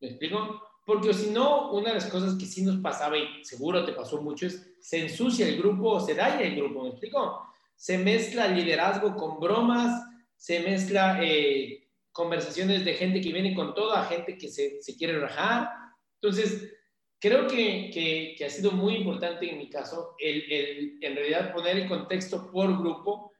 ¿Me 0.00 0.08
explico? 0.08 0.62
Porque 0.86 1.12
si 1.12 1.28
no, 1.30 1.72
una 1.72 1.90
de 1.90 1.96
las 1.96 2.06
cosas 2.06 2.36
que 2.38 2.46
sí 2.46 2.62
nos 2.62 2.76
pasaba 2.78 3.18
y 3.18 3.44
seguro 3.44 3.84
te 3.84 3.92
pasó 3.92 4.22
mucho 4.22 4.46
es, 4.46 4.74
se 4.80 5.02
ensucia 5.02 5.46
el 5.46 5.58
grupo 5.58 5.90
o 5.90 6.00
se 6.00 6.14
daña 6.14 6.40
el 6.40 6.56
grupo, 6.56 6.84
¿me 6.84 6.90
explico? 6.90 7.42
Se 7.74 7.98
mezcla 7.98 8.48
liderazgo 8.48 9.14
con 9.14 9.38
bromas, 9.38 10.02
se 10.36 10.60
mezcla 10.60 11.22
eh, 11.22 11.88
conversaciones 12.10 12.82
de 12.84 12.94
gente 12.94 13.20
que 13.20 13.32
viene 13.32 13.54
con 13.54 13.74
toda 13.74 14.04
gente 14.04 14.38
que 14.38 14.48
se, 14.48 14.80
se 14.80 14.96
quiere 14.96 15.18
rajar. 15.18 15.68
Entonces, 16.14 16.72
creo 17.18 17.46
que, 17.46 17.90
que, 17.92 18.34
que, 18.38 18.44
ha 18.46 18.48
sido 18.48 18.72
muy 18.72 18.94
importante 18.94 19.50
en 19.50 19.58
mi 19.58 19.68
caso 19.68 20.14
el, 20.18 20.50
el, 20.50 20.98
en 21.02 21.14
realidad 21.14 21.52
poner 21.52 21.76
el 21.76 21.88
contexto 21.88 22.50
por 22.50 22.78
grupo 22.78 23.32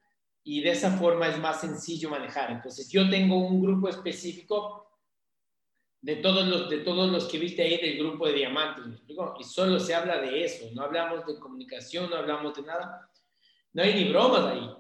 y 0.49 0.61
de 0.61 0.71
esa 0.71 0.93
forma 0.93 1.27
es 1.27 1.41
más 1.41 1.61
sencillo 1.61 2.09
manejar. 2.09 2.53
Entonces, 2.53 2.89
yo 2.89 3.11
tengo 3.11 3.37
un 3.37 3.61
grupo 3.61 3.89
específico 3.89 4.89
de 6.01 6.17
todos 6.17 6.47
los, 6.47 6.71
de 6.71 6.79
todos 6.79 7.11
los 7.11 7.25
que 7.25 7.41
viste 7.41 7.63
ahí 7.63 7.79
del 7.79 7.99
grupo 7.99 8.29
de 8.29 8.35
diamantes, 8.35 8.87
¿me 8.87 8.95
explico? 8.95 9.35
Y 9.41 9.43
solo 9.43 9.81
se 9.81 9.93
habla 9.93 10.21
de 10.21 10.45
eso, 10.45 10.67
no 10.73 10.83
hablamos 10.83 11.27
de 11.27 11.41
comunicación, 11.41 12.09
no 12.09 12.17
hablamos 12.17 12.55
de 12.55 12.63
nada. 12.63 13.11
No 13.73 13.83
hay 13.83 13.95
ni 13.95 14.09
bromas 14.09 14.45
ahí, 14.45 14.71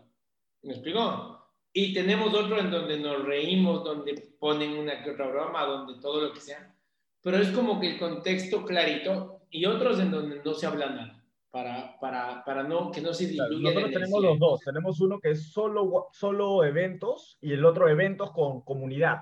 ¿me 0.62 0.74
explico? 0.74 1.50
Y 1.72 1.92
tenemos 1.92 2.32
otro 2.32 2.60
en 2.60 2.70
donde 2.70 3.00
nos 3.00 3.24
reímos, 3.24 3.82
donde 3.82 4.14
ponen 4.38 4.78
una 4.78 5.02
que 5.02 5.10
otra 5.10 5.26
broma, 5.26 5.66
donde 5.66 6.00
todo 6.00 6.20
lo 6.20 6.32
que 6.32 6.40
sea. 6.40 6.76
Pero 7.22 7.38
es 7.38 7.50
como 7.50 7.80
que 7.80 7.94
el 7.94 7.98
contexto 7.98 8.64
clarito 8.64 9.40
y 9.50 9.66
otros 9.66 9.98
en 9.98 10.12
donde 10.12 10.40
no 10.44 10.54
se 10.54 10.66
habla 10.66 10.90
nada 10.90 11.15
para, 11.50 11.98
para, 11.98 12.44
para 12.44 12.62
no, 12.62 12.90
que 12.90 13.00
no 13.00 13.14
se 13.14 13.28
diluya. 13.28 13.70
Nosotros 13.70 13.92
tenemos 13.92 14.22
los 14.22 14.38
dos. 14.38 14.60
Tenemos 14.60 15.00
uno 15.00 15.20
que 15.20 15.30
es 15.30 15.52
solo, 15.52 16.08
solo 16.12 16.64
eventos 16.64 17.38
y 17.40 17.52
el 17.52 17.64
otro 17.64 17.88
eventos 17.88 18.32
con 18.32 18.62
comunidad. 18.62 19.18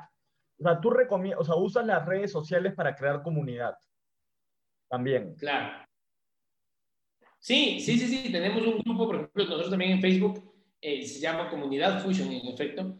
O 0.58 0.62
sea, 0.62 0.80
tú 0.80 0.90
recomiendas, 0.90 1.40
o 1.40 1.44
sea, 1.44 1.56
usas 1.56 1.86
las 1.86 2.04
redes 2.06 2.32
sociales 2.32 2.74
para 2.74 2.94
crear 2.94 3.22
comunidad. 3.22 3.74
También. 4.88 5.34
Claro. 5.36 5.84
Sí, 7.38 7.80
sí, 7.80 7.98
sí, 7.98 8.06
sí. 8.06 8.32
Tenemos 8.32 8.62
un 8.62 8.78
grupo, 8.78 9.06
por 9.06 9.16
ejemplo, 9.16 9.44
nosotros 9.44 9.70
también 9.70 9.92
en 9.92 10.00
Facebook, 10.00 10.54
eh, 10.80 11.04
se 11.06 11.20
llama 11.20 11.50
Comunidad 11.50 12.02
Fusion, 12.02 12.32
en 12.32 12.46
efecto, 12.46 12.98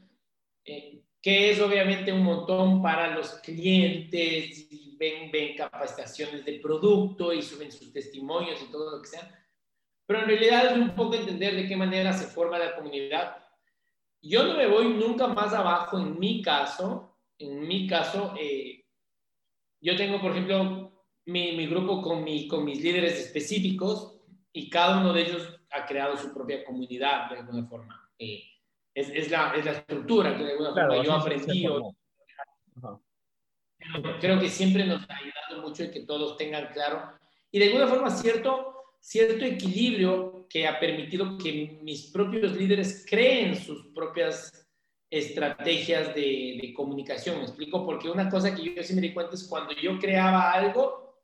eh, 0.64 1.02
que 1.20 1.50
es 1.50 1.60
obviamente 1.60 2.12
un 2.12 2.22
montón 2.22 2.82
para 2.82 3.14
los 3.14 3.34
clientes 3.40 4.68
ven, 4.98 5.30
ven 5.30 5.56
capacitaciones 5.56 6.44
de 6.44 6.60
producto 6.60 7.32
y 7.32 7.42
suben 7.42 7.70
sus 7.70 7.92
testimonios 7.92 8.60
y 8.62 8.70
todo 8.70 8.96
lo 8.96 9.02
que 9.02 9.08
sea. 9.08 9.46
Pero 10.06 10.20
en 10.20 10.26
realidad 10.26 10.66
es 10.66 10.78
un 10.78 10.94
poco 10.94 11.14
entender 11.14 11.54
de 11.54 11.66
qué 11.66 11.76
manera 11.76 12.12
se 12.12 12.26
forma 12.26 12.58
la 12.58 12.76
comunidad. 12.76 13.36
Yo 14.22 14.44
no 14.44 14.56
me 14.56 14.66
voy 14.66 14.88
nunca 14.88 15.26
más 15.28 15.52
abajo 15.54 15.98
en 15.98 16.18
mi 16.18 16.42
caso. 16.42 17.18
En 17.38 17.66
mi 17.66 17.86
caso, 17.86 18.34
eh, 18.38 18.84
yo 19.80 19.96
tengo, 19.96 20.20
por 20.20 20.32
ejemplo, 20.32 21.06
mi, 21.26 21.52
mi 21.52 21.66
grupo 21.66 22.02
con, 22.02 22.22
mi, 22.22 22.46
con 22.46 22.64
mis 22.64 22.82
líderes 22.82 23.18
específicos 23.18 24.20
y 24.52 24.70
cada 24.70 25.00
uno 25.00 25.12
de 25.12 25.22
ellos 25.22 25.60
ha 25.70 25.84
creado 25.84 26.16
su 26.16 26.32
propia 26.32 26.64
comunidad 26.64 27.30
de 27.30 27.38
alguna 27.38 27.66
forma. 27.66 28.10
Eh, 28.18 28.42
es, 28.94 29.08
es, 29.08 29.30
la, 29.30 29.52
es, 29.54 29.64
la, 29.64 29.72
estructura 29.72 30.36
que 30.36 30.44
de 30.44 30.52
alguna 30.52 30.72
forma 30.72 31.02
yo 31.02 31.12
aprendí 31.12 31.66
creo 34.20 34.40
que 34.40 34.48
siempre 34.48 34.84
nos 34.84 35.02
ha 35.08 35.16
ayudado 35.16 35.62
mucho 35.68 35.84
el 35.84 35.90
que 35.90 36.00
todos 36.00 36.36
tengan 36.36 36.72
claro 36.72 37.12
y 37.50 37.58
de 37.58 37.66
alguna 37.66 37.86
forma 37.86 38.10
cierto, 38.10 38.74
cierto 39.00 39.44
equilibrio 39.44 40.46
que 40.48 40.66
ha 40.66 40.80
permitido 40.80 41.38
que 41.38 41.78
mis 41.82 42.10
propios 42.10 42.56
líderes 42.56 43.06
creen 43.08 43.54
sus 43.54 43.92
propias 43.94 44.66
estrategias 45.08 46.14
de, 46.14 46.58
de 46.60 46.74
comunicación. 46.74 47.38
Me 47.38 47.44
explico, 47.44 47.86
porque 47.86 48.10
una 48.10 48.28
cosa 48.28 48.54
que 48.54 48.74
yo 48.74 48.82
sí 48.82 48.94
me 48.94 49.00
di 49.00 49.12
cuenta 49.12 49.34
es 49.34 49.44
cuando 49.44 49.72
yo 49.72 49.98
creaba 49.98 50.50
algo, 50.50 51.20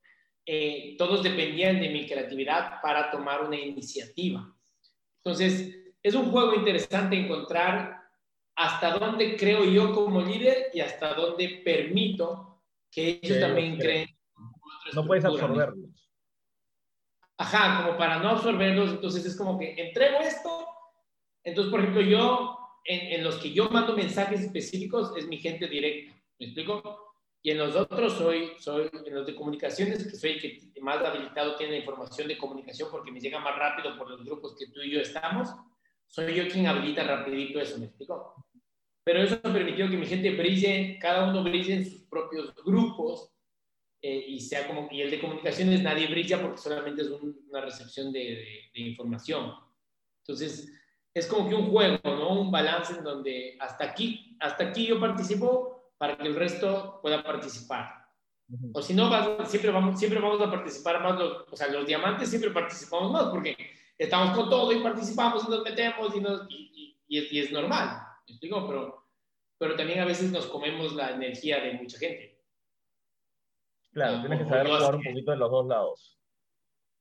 eh, 0.47 0.95
todos 0.99 1.23
dependían 1.23 1.81
de 1.81 1.89
mi 1.89 2.07
creatividad 2.07 2.81
para 2.81 3.11
tomar 3.11 3.45
una 3.45 3.57
iniciativa. 3.57 4.53
Entonces, 5.25 5.77
es 6.03 6.15
un 6.15 6.31
juego 6.31 6.55
interesante 6.55 7.17
encontrar 7.17 8.01
hasta 8.57 8.99
dónde 8.99 9.37
creo 9.37 9.65
yo 9.65 9.93
como 9.95 10.23
líder 10.23 10.71
y 10.73 10.81
hasta 10.81 11.15
dónde 11.15 11.63
permito 11.65 12.50
que 12.91 13.21
ellos 13.23 13.41
también 13.41 13.79
creen. 13.79 14.09
No 14.93 15.07
puedes 15.07 15.25
absorberlos. 15.25 15.91
Ajá, 17.39 17.85
como 17.85 17.97
para 17.97 18.19
no 18.19 18.31
absorberlos, 18.31 18.91
entonces 18.91 19.25
es 19.25 19.37
como 19.37 19.59
que 19.59 19.75
entrego 19.79 20.19
esto, 20.19 20.67
entonces, 21.43 21.71
por 21.71 21.81
ejemplo, 21.81 22.03
yo, 22.03 22.59
en, 22.85 23.25
los 23.25 23.37
que 23.37 23.53
yo 23.53 23.71
mando 23.71 23.97
mensajes 23.97 24.41
específicos, 24.41 25.17
es 25.17 25.27
mi 25.27 25.39
gente 25.39 25.67
directa, 25.67 26.15
¿me 26.39 26.47
explico? 26.47 27.15
Y 27.43 27.53
en 27.53 27.59
los 27.59 27.75
otros 27.75 28.13
soy, 28.15 28.53
soy 28.59 28.91
en 28.93 29.15
los 29.15 29.27
de 29.27 29.35
comunicaciones, 29.35 30.07
que 30.07 30.17
soy 30.17 30.33
el 30.33 30.41
que 30.41 30.81
más 30.83 31.03
habilitado 31.03 31.57
tiene 31.57 31.73
la 31.73 31.79
información 31.79 32.29
de 32.29 32.37
comunicación 32.37 32.91
porque 32.91 33.11
me 33.11 33.21
llega 33.21 33.39
más 33.39 33.57
rápido 33.57 33.97
por 33.97 34.11
los 34.11 34.23
grupos 34.23 34.55
que 34.59 34.67
tú 34.67 34.83
y 34.83 34.91
yo 34.91 35.01
estamos, 35.01 35.49
soy 36.07 36.35
yo 36.35 36.47
quien 36.49 36.67
habilita 36.67 37.05
rapidito 37.05 37.61
eso, 37.61 37.79
¿me 37.79 37.87
explico? 37.87 38.35
Pero 39.11 39.25
eso 39.25 39.41
ha 39.43 39.53
permitido 39.53 39.91
que 39.91 39.97
mi 39.97 40.07
gente 40.07 40.31
brille, 40.37 40.97
cada 41.01 41.29
uno 41.29 41.43
brille 41.43 41.75
en 41.75 41.85
sus 41.85 42.03
propios 42.03 42.55
grupos 42.65 43.33
eh, 44.01 44.25
y 44.29 44.39
sea 44.39 44.69
como, 44.69 44.87
y 44.89 45.01
el 45.01 45.11
de 45.11 45.21
comunicaciones 45.21 45.83
nadie 45.83 46.07
brilla 46.07 46.41
porque 46.41 46.59
solamente 46.59 47.03
es 47.03 47.09
una 47.11 47.61
recepción 47.61 48.13
de, 48.13 48.71
de, 48.73 48.81
información. 48.81 49.53
Entonces, 50.23 50.73
es 51.13 51.27
como 51.27 51.49
que 51.49 51.57
un 51.57 51.73
juego, 51.73 51.99
¿no? 52.05 52.41
Un 52.41 52.53
balance 52.53 52.93
en 52.99 53.03
donde 53.03 53.57
hasta 53.59 53.83
aquí, 53.83 54.37
hasta 54.39 54.69
aquí 54.69 54.87
yo 54.87 55.01
participo 55.01 55.91
para 55.99 56.17
que 56.17 56.29
el 56.29 56.37
resto 56.37 57.01
pueda 57.03 57.21
participar. 57.25 58.07
O 58.73 58.81
si 58.81 58.95
no, 58.95 59.11
siempre, 59.45 59.73
vamos, 59.73 59.99
siempre 59.99 60.21
vamos 60.21 60.41
a 60.41 60.53
participar 60.53 61.03
más, 61.03 61.19
los, 61.19 61.47
o 61.51 61.57
sea, 61.57 61.67
los 61.67 61.85
diamantes 61.85 62.31
siempre 62.31 62.53
participamos 62.53 63.11
más 63.11 63.25
porque 63.25 63.57
estamos 63.99 64.37
con 64.37 64.49
todo 64.49 64.71
y 64.71 64.79
participamos 64.79 65.49
y 65.49 65.51
nos 65.51 65.65
metemos 65.65 66.15
y, 66.15 66.21
nos, 66.21 66.49
y, 66.49 66.97
y, 67.09 67.29
y 67.29 67.41
es 67.41 67.51
normal. 67.51 68.03
¿Me 68.29 68.35
explico? 68.35 68.69
Pero, 68.69 69.00
pero 69.61 69.77
también 69.77 70.01
a 70.01 70.07
veces 70.07 70.33
nos 70.33 70.47
comemos 70.47 70.95
la 70.95 71.11
energía 71.11 71.61
de 71.61 71.75
mucha 71.75 71.99
gente. 71.99 72.41
Claro, 73.93 74.21
tienes 74.21 74.39
que 74.41 74.49
saber 74.49 74.67
jugar 74.69 74.95
un 74.95 75.03
poquito 75.03 75.31
de 75.33 75.37
los 75.37 75.51
dos 75.51 75.67
lados. 75.67 76.17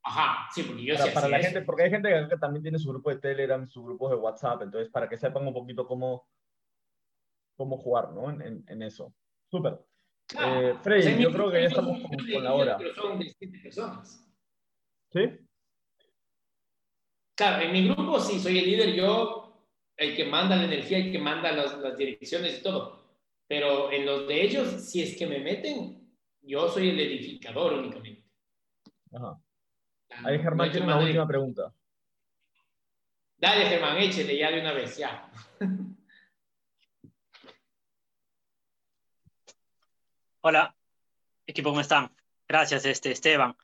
Ajá, 0.04 0.50
sí, 0.52 0.64
porque 0.64 0.84
yo 0.84 0.96
para, 0.96 1.06
sí 1.08 1.12
para 1.14 1.28
la 1.30 1.38
eso. 1.38 1.46
gente, 1.50 1.62
porque 1.66 1.84
hay 1.84 1.90
gente 1.90 2.10
que 2.30 2.38
también 2.38 2.62
tiene 2.64 2.78
su 2.80 2.90
grupo 2.90 3.10
de 3.12 3.18
Telegram, 3.18 3.66
sus 3.68 3.84
grupos 3.86 4.10
de 4.12 4.18
WhatsApp, 4.18 4.62
entonces 4.64 4.90
para 4.92 5.08
que 5.08 5.18
sepan 5.18 5.48
un 5.48 5.54
poquito 5.54 5.88
cómo, 5.88 6.28
cómo 7.56 7.78
jugar, 7.78 8.12
¿no? 8.12 8.30
En, 8.30 8.42
en- 8.42 8.66
en 8.68 8.82
eso. 8.84 9.14
Súper. 9.50 9.80
Claro. 10.28 10.70
Eh, 10.70 10.76
Freddy, 10.82 11.00
O 11.00 11.04
sea, 11.04 11.16
mi 11.16 11.24
yo 11.24 11.32
creo 11.32 11.52
que 11.52 11.62
ya 11.62 11.68
estamos 11.68 12.02
con, 12.02 12.10
con 12.12 12.44
la 12.44 12.54
hora. 12.54 12.78
Pero 12.78 12.94
son 12.96 13.20
de 13.20 13.30
siete 13.38 13.60
personas. 13.64 14.30
¿Sí? 15.14 15.22
Claro, 17.36 17.64
en 17.64 17.72
mi 17.72 17.88
grupo 17.88 18.20
sí, 18.20 18.40
soy 18.40 18.58
el 18.60 18.66
líder, 18.66 18.94
yo, 18.96 19.49
el 20.00 20.16
que 20.16 20.26
manda 20.26 20.56
la 20.56 20.64
energía, 20.64 20.98
el 20.98 21.12
que 21.12 21.20
manda 21.20 21.52
las, 21.52 21.78
las 21.80 21.98
direcciones 21.98 22.60
y 22.60 22.64
todo. 22.64 23.04
Pero 23.48 23.92
en 23.92 24.06
los 24.06 24.28
de 24.28 24.42
ellos, 24.42 24.90
si 24.90 25.04
es 25.04 25.18
que 25.18 25.28
me 25.28 25.40
meten, 25.40 26.10
yo 26.42 26.70
soy 26.70 26.90
el 26.90 27.00
edificador 27.00 27.74
únicamente. 27.74 28.24
Ajá. 29.12 29.38
Ah, 30.12 30.22
Ahí 30.26 30.40
Germán 30.40 30.72
tiene 30.72 30.86
una 30.86 31.00
última 31.00 31.28
pregunta. 31.28 31.74
Dale, 33.38 33.66
Germán, 33.66 33.98
échele 33.98 34.38
ya 34.38 34.52
de 34.52 34.62
una 34.62 34.72
vez, 34.74 34.98
ya. 34.98 35.30
Hola, 40.42 40.74
equipo, 41.46 41.70
¿cómo 41.70 41.82
están? 41.82 42.16
Gracias, 42.48 42.86
este, 42.86 43.12
Esteban. 43.12 43.58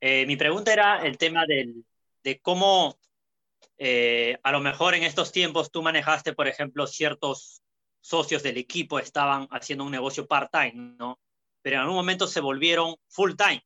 Eh, 0.00 0.24
mi 0.26 0.36
pregunta 0.36 0.72
era 0.72 1.04
el 1.04 1.18
tema 1.18 1.44
del, 1.46 1.84
de 2.22 2.40
cómo 2.40 2.96
eh, 3.78 4.38
a 4.42 4.52
lo 4.52 4.60
mejor 4.60 4.94
en 4.94 5.02
estos 5.02 5.32
tiempos 5.32 5.70
tú 5.70 5.82
manejaste, 5.82 6.32
por 6.32 6.48
ejemplo, 6.48 6.86
ciertos 6.86 7.62
socios 8.00 8.42
del 8.42 8.58
equipo 8.58 8.98
estaban 8.98 9.48
haciendo 9.50 9.84
un 9.84 9.90
negocio 9.90 10.26
part-time, 10.26 10.96
¿no? 10.98 11.18
Pero 11.62 11.76
en 11.76 11.82
algún 11.82 11.96
momento 11.96 12.26
se 12.26 12.40
volvieron 12.40 12.96
full-time, 13.08 13.64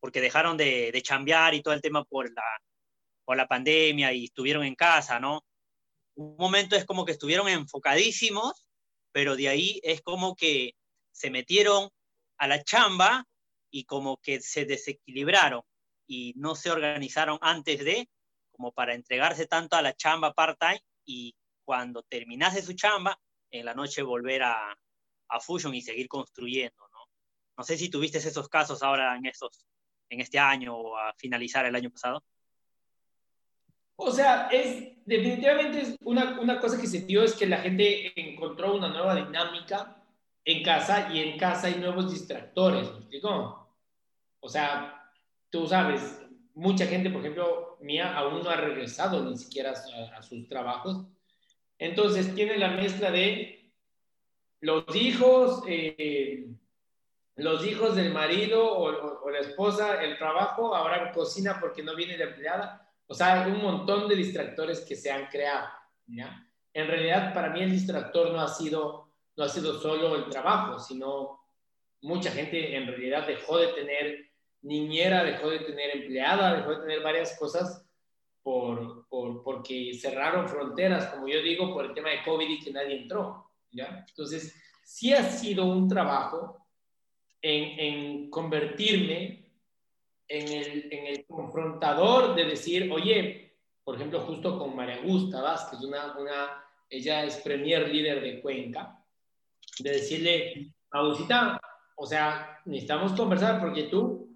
porque 0.00 0.20
dejaron 0.20 0.56
de, 0.56 0.90
de 0.92 1.02
chambear 1.02 1.54
y 1.54 1.62
todo 1.62 1.74
el 1.74 1.82
tema 1.82 2.04
por 2.04 2.32
la, 2.32 2.42
por 3.24 3.36
la 3.36 3.46
pandemia 3.46 4.12
y 4.12 4.24
estuvieron 4.24 4.64
en 4.64 4.74
casa, 4.74 5.20
¿no? 5.20 5.44
Un 6.16 6.36
momento 6.36 6.76
es 6.76 6.84
como 6.84 7.04
que 7.04 7.12
estuvieron 7.12 7.48
enfocadísimos, 7.48 8.66
pero 9.12 9.36
de 9.36 9.48
ahí 9.48 9.80
es 9.84 10.02
como 10.02 10.34
que 10.34 10.72
se 11.12 11.30
metieron 11.30 11.90
a 12.38 12.48
la 12.48 12.62
chamba 12.64 13.24
y 13.70 13.84
como 13.84 14.16
que 14.16 14.40
se 14.40 14.64
desequilibraron 14.64 15.62
y 16.06 16.32
no 16.36 16.54
se 16.54 16.70
organizaron 16.70 17.38
antes 17.42 17.84
de, 17.84 18.08
como 18.58 18.72
para 18.72 18.92
entregarse 18.92 19.46
tanto 19.46 19.76
a 19.76 19.82
la 19.82 19.94
chamba 19.94 20.34
part-time 20.34 20.82
y 21.04 21.34
cuando 21.64 22.02
terminase 22.02 22.60
su 22.60 22.72
chamba, 22.72 23.16
en 23.50 23.64
la 23.64 23.72
noche 23.72 24.02
volver 24.02 24.42
a, 24.42 24.76
a 25.28 25.40
Fusion 25.40 25.74
y 25.74 25.80
seguir 25.80 26.08
construyendo, 26.08 26.88
¿no? 26.92 26.98
No 27.56 27.64
sé 27.64 27.78
si 27.78 27.88
tuviste 27.88 28.18
esos 28.18 28.48
casos 28.48 28.82
ahora 28.82 29.16
en, 29.16 29.26
estos, 29.26 29.64
en 30.10 30.20
este 30.20 30.38
año 30.40 30.76
o 30.76 30.98
a 30.98 31.14
finalizar 31.14 31.64
el 31.66 31.76
año 31.76 31.90
pasado. 31.90 32.22
O 33.94 34.10
sea, 34.10 34.48
es 34.48 34.92
definitivamente 35.06 35.80
es 35.80 35.96
una, 36.02 36.40
una 36.40 36.60
cosa 36.60 36.80
que 36.80 36.86
se 36.86 37.00
dio 37.02 37.22
es 37.22 37.34
que 37.34 37.46
la 37.46 37.58
gente 37.58 38.12
encontró 38.20 38.74
una 38.74 38.88
nueva 38.88 39.14
dinámica 39.14 40.04
en 40.44 40.62
casa 40.64 41.12
y 41.12 41.20
en 41.20 41.38
casa 41.38 41.68
hay 41.68 41.76
nuevos 41.76 42.10
distractores, 42.10 42.90
¿me 42.90 42.98
explico? 42.98 43.76
O 44.40 44.48
sea, 44.48 45.12
tú 45.50 45.66
sabes, 45.66 46.20
mucha 46.58 46.86
gente, 46.86 47.08
por 47.08 47.20
ejemplo, 47.20 47.78
mía, 47.80 48.16
aún 48.16 48.42
no 48.42 48.50
ha 48.50 48.56
regresado 48.56 49.22
ni 49.24 49.38
siquiera 49.38 49.72
a, 50.16 50.22
sus 50.22 50.48
trabajos. 50.48 51.06
Entonces 51.78 52.34
tiene 52.34 52.58
la 52.58 52.70
mezcla 52.70 53.12
de 53.12 53.72
los 54.60 54.84
hijos, 54.96 55.62
eh, 55.68 56.48
los 57.36 57.64
hijos 57.64 57.94
del 57.94 58.12
marido 58.12 58.76
o, 58.76 59.30
la 59.30 59.38
esposa, 59.38 60.02
el 60.02 60.18
trabajo, 60.18 60.74
ahora 60.74 61.12
cocina 61.12 61.58
porque 61.60 61.84
no 61.84 61.94
viene 61.94 62.18
la 62.18 62.24
empleada. 62.24 62.90
O 63.06 63.14
sea, 63.14 63.44
hay 63.44 63.52
un 63.52 63.62
montón 63.62 64.08
de 64.08 64.16
distractores 64.16 64.80
que 64.80 64.96
se 64.96 65.12
han 65.12 65.26
creado. 65.26 65.68
En 66.74 66.88
realidad, 66.88 67.32
para 67.34 67.50
mí 67.50 67.62
el 67.62 67.70
distractor 67.70 68.32
no 68.32 68.40
ha 68.40 68.48
sido, 68.48 69.12
no 69.36 69.44
ha 69.44 69.48
sido 69.48 69.80
solo 69.80 70.16
el 70.16 70.28
trabajo, 70.28 70.80
sino 70.80 71.38
mucha 72.00 72.32
gente 72.32 72.76
en 72.76 72.88
realidad 72.88 73.28
dejó 73.28 73.58
de 73.58 73.68
tener 73.68 74.27
niñera, 74.62 75.24
dejó 75.24 75.50
de 75.50 75.60
tener 75.60 75.96
empleada, 75.96 76.56
dejó 76.56 76.70
de 76.70 76.80
tener 76.80 77.02
varias 77.02 77.38
cosas 77.38 77.84
por, 78.42 79.06
por, 79.08 79.42
porque 79.42 79.92
cerraron 79.94 80.48
fronteras, 80.48 81.06
como 81.06 81.28
yo 81.28 81.40
digo, 81.42 81.72
por 81.72 81.84
el 81.84 81.94
tema 81.94 82.10
de 82.10 82.22
COVID 82.24 82.48
y 82.48 82.60
que 82.60 82.72
nadie 82.72 83.02
entró. 83.02 83.50
¿ya? 83.70 84.04
Entonces, 84.08 84.54
sí 84.84 85.12
ha 85.12 85.22
sido 85.22 85.66
un 85.66 85.88
trabajo 85.88 86.66
en, 87.42 87.78
en 87.78 88.30
convertirme 88.30 89.52
en 90.26 90.48
el, 90.48 90.92
en 90.92 91.06
el, 91.06 91.26
confrontador 91.26 92.34
de 92.34 92.44
decir, 92.44 92.90
oye, 92.92 93.56
por 93.82 93.96
ejemplo, 93.96 94.20
justo 94.20 94.58
con 94.58 94.76
María 94.76 94.96
Augusta 94.96 95.40
Vázquez, 95.40 95.80
una, 95.80 96.18
una, 96.18 96.64
ella 96.90 97.24
es 97.24 97.36
premier 97.38 97.88
líder 97.88 98.20
de 98.20 98.40
Cuenca, 98.42 99.02
de 99.78 99.90
decirle, 99.90 100.72
Agusita, 100.90 101.58
o 101.96 102.06
sea, 102.06 102.60
necesitamos 102.66 103.12
conversar 103.12 103.60
porque 103.60 103.84
tú, 103.84 104.27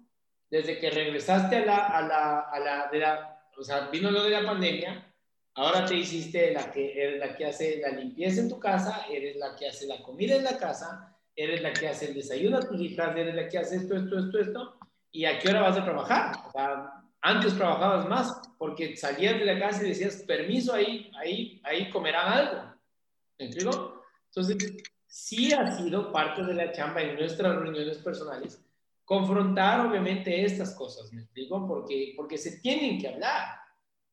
desde 0.53 0.77
que 0.77 0.91
regresaste 0.91 1.55
a 1.55 1.65
la, 1.65 1.77
a 1.87 2.01
la, 2.03 2.39
a 2.41 2.59
la, 2.59 2.87
de 2.91 2.99
la, 2.99 3.43
o 3.57 3.63
sea, 3.63 3.87
vino 3.87 4.11
lo 4.11 4.21
de 4.21 4.29
la 4.29 4.45
pandemia, 4.45 5.11
ahora 5.55 5.83
te 5.83 5.95
hiciste 5.95 6.53
la 6.53 6.71
que, 6.71 6.93
eres 6.93 7.19
la 7.19 7.35
que 7.35 7.47
hace 7.47 7.81
la 7.81 7.89
limpieza 7.89 8.41
en 8.41 8.49
tu 8.49 8.59
casa, 8.59 9.07
eres 9.09 9.35
la 9.37 9.55
que 9.55 9.67
hace 9.67 9.87
la 9.87 10.03
comida 10.03 10.35
en 10.35 10.43
la 10.43 10.59
casa, 10.59 11.17
eres 11.35 11.63
la 11.63 11.73
que 11.73 11.87
hace 11.87 12.09
el 12.09 12.13
desayuno 12.13 12.57
a 12.57 12.69
tus 12.69 12.79
hijas, 12.79 13.17
eres 13.17 13.33
la 13.33 13.49
que 13.49 13.57
hace 13.57 13.77
esto, 13.77 13.95
esto, 13.95 14.19
esto, 14.19 14.39
esto, 14.39 14.77
¿y 15.11 15.25
a 15.25 15.39
qué 15.39 15.49
hora 15.49 15.63
vas 15.63 15.77
a 15.79 15.85
trabajar? 15.85 16.35
O 16.47 16.51
sea, 16.51 17.03
antes 17.21 17.57
trabajabas 17.57 18.07
más 18.07 18.39
porque 18.59 18.95
salías 18.95 19.39
de 19.39 19.45
la 19.45 19.57
casa 19.57 19.83
y 19.83 19.89
decías, 19.89 20.17
permiso, 20.17 20.75
ahí, 20.75 21.09
ahí, 21.17 21.59
ahí 21.63 21.89
comerán 21.89 22.31
algo. 22.31 22.75
¿Me 23.39 23.45
explico? 23.47 24.03
Entonces, 24.27 24.83
sí 25.07 25.51
ha 25.51 25.71
sido 25.71 26.11
parte 26.11 26.43
de 26.43 26.53
la 26.53 26.71
chamba 26.71 27.01
en 27.01 27.15
nuestras 27.15 27.55
reuniones 27.55 27.97
personales 27.97 28.63
confrontar 29.05 29.85
obviamente 29.85 30.43
estas 30.43 30.75
cosas, 30.75 31.11
¿me 31.11 31.21
explico? 31.21 31.67
Porque, 31.67 32.13
porque 32.15 32.37
se 32.37 32.59
tienen 32.59 32.99
que 32.99 33.07
hablar. 33.07 33.57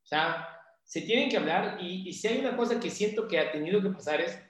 O 0.02 0.06
sea, 0.06 0.48
se 0.82 1.02
tienen 1.02 1.28
que 1.28 1.36
hablar 1.36 1.78
y, 1.80 2.08
y 2.08 2.12
si 2.12 2.28
hay 2.28 2.40
una 2.40 2.56
cosa 2.56 2.80
que 2.80 2.90
siento 2.90 3.28
que 3.28 3.38
ha 3.38 3.52
tenido 3.52 3.80
que 3.80 3.90
pasar 3.90 4.20
es 4.20 4.42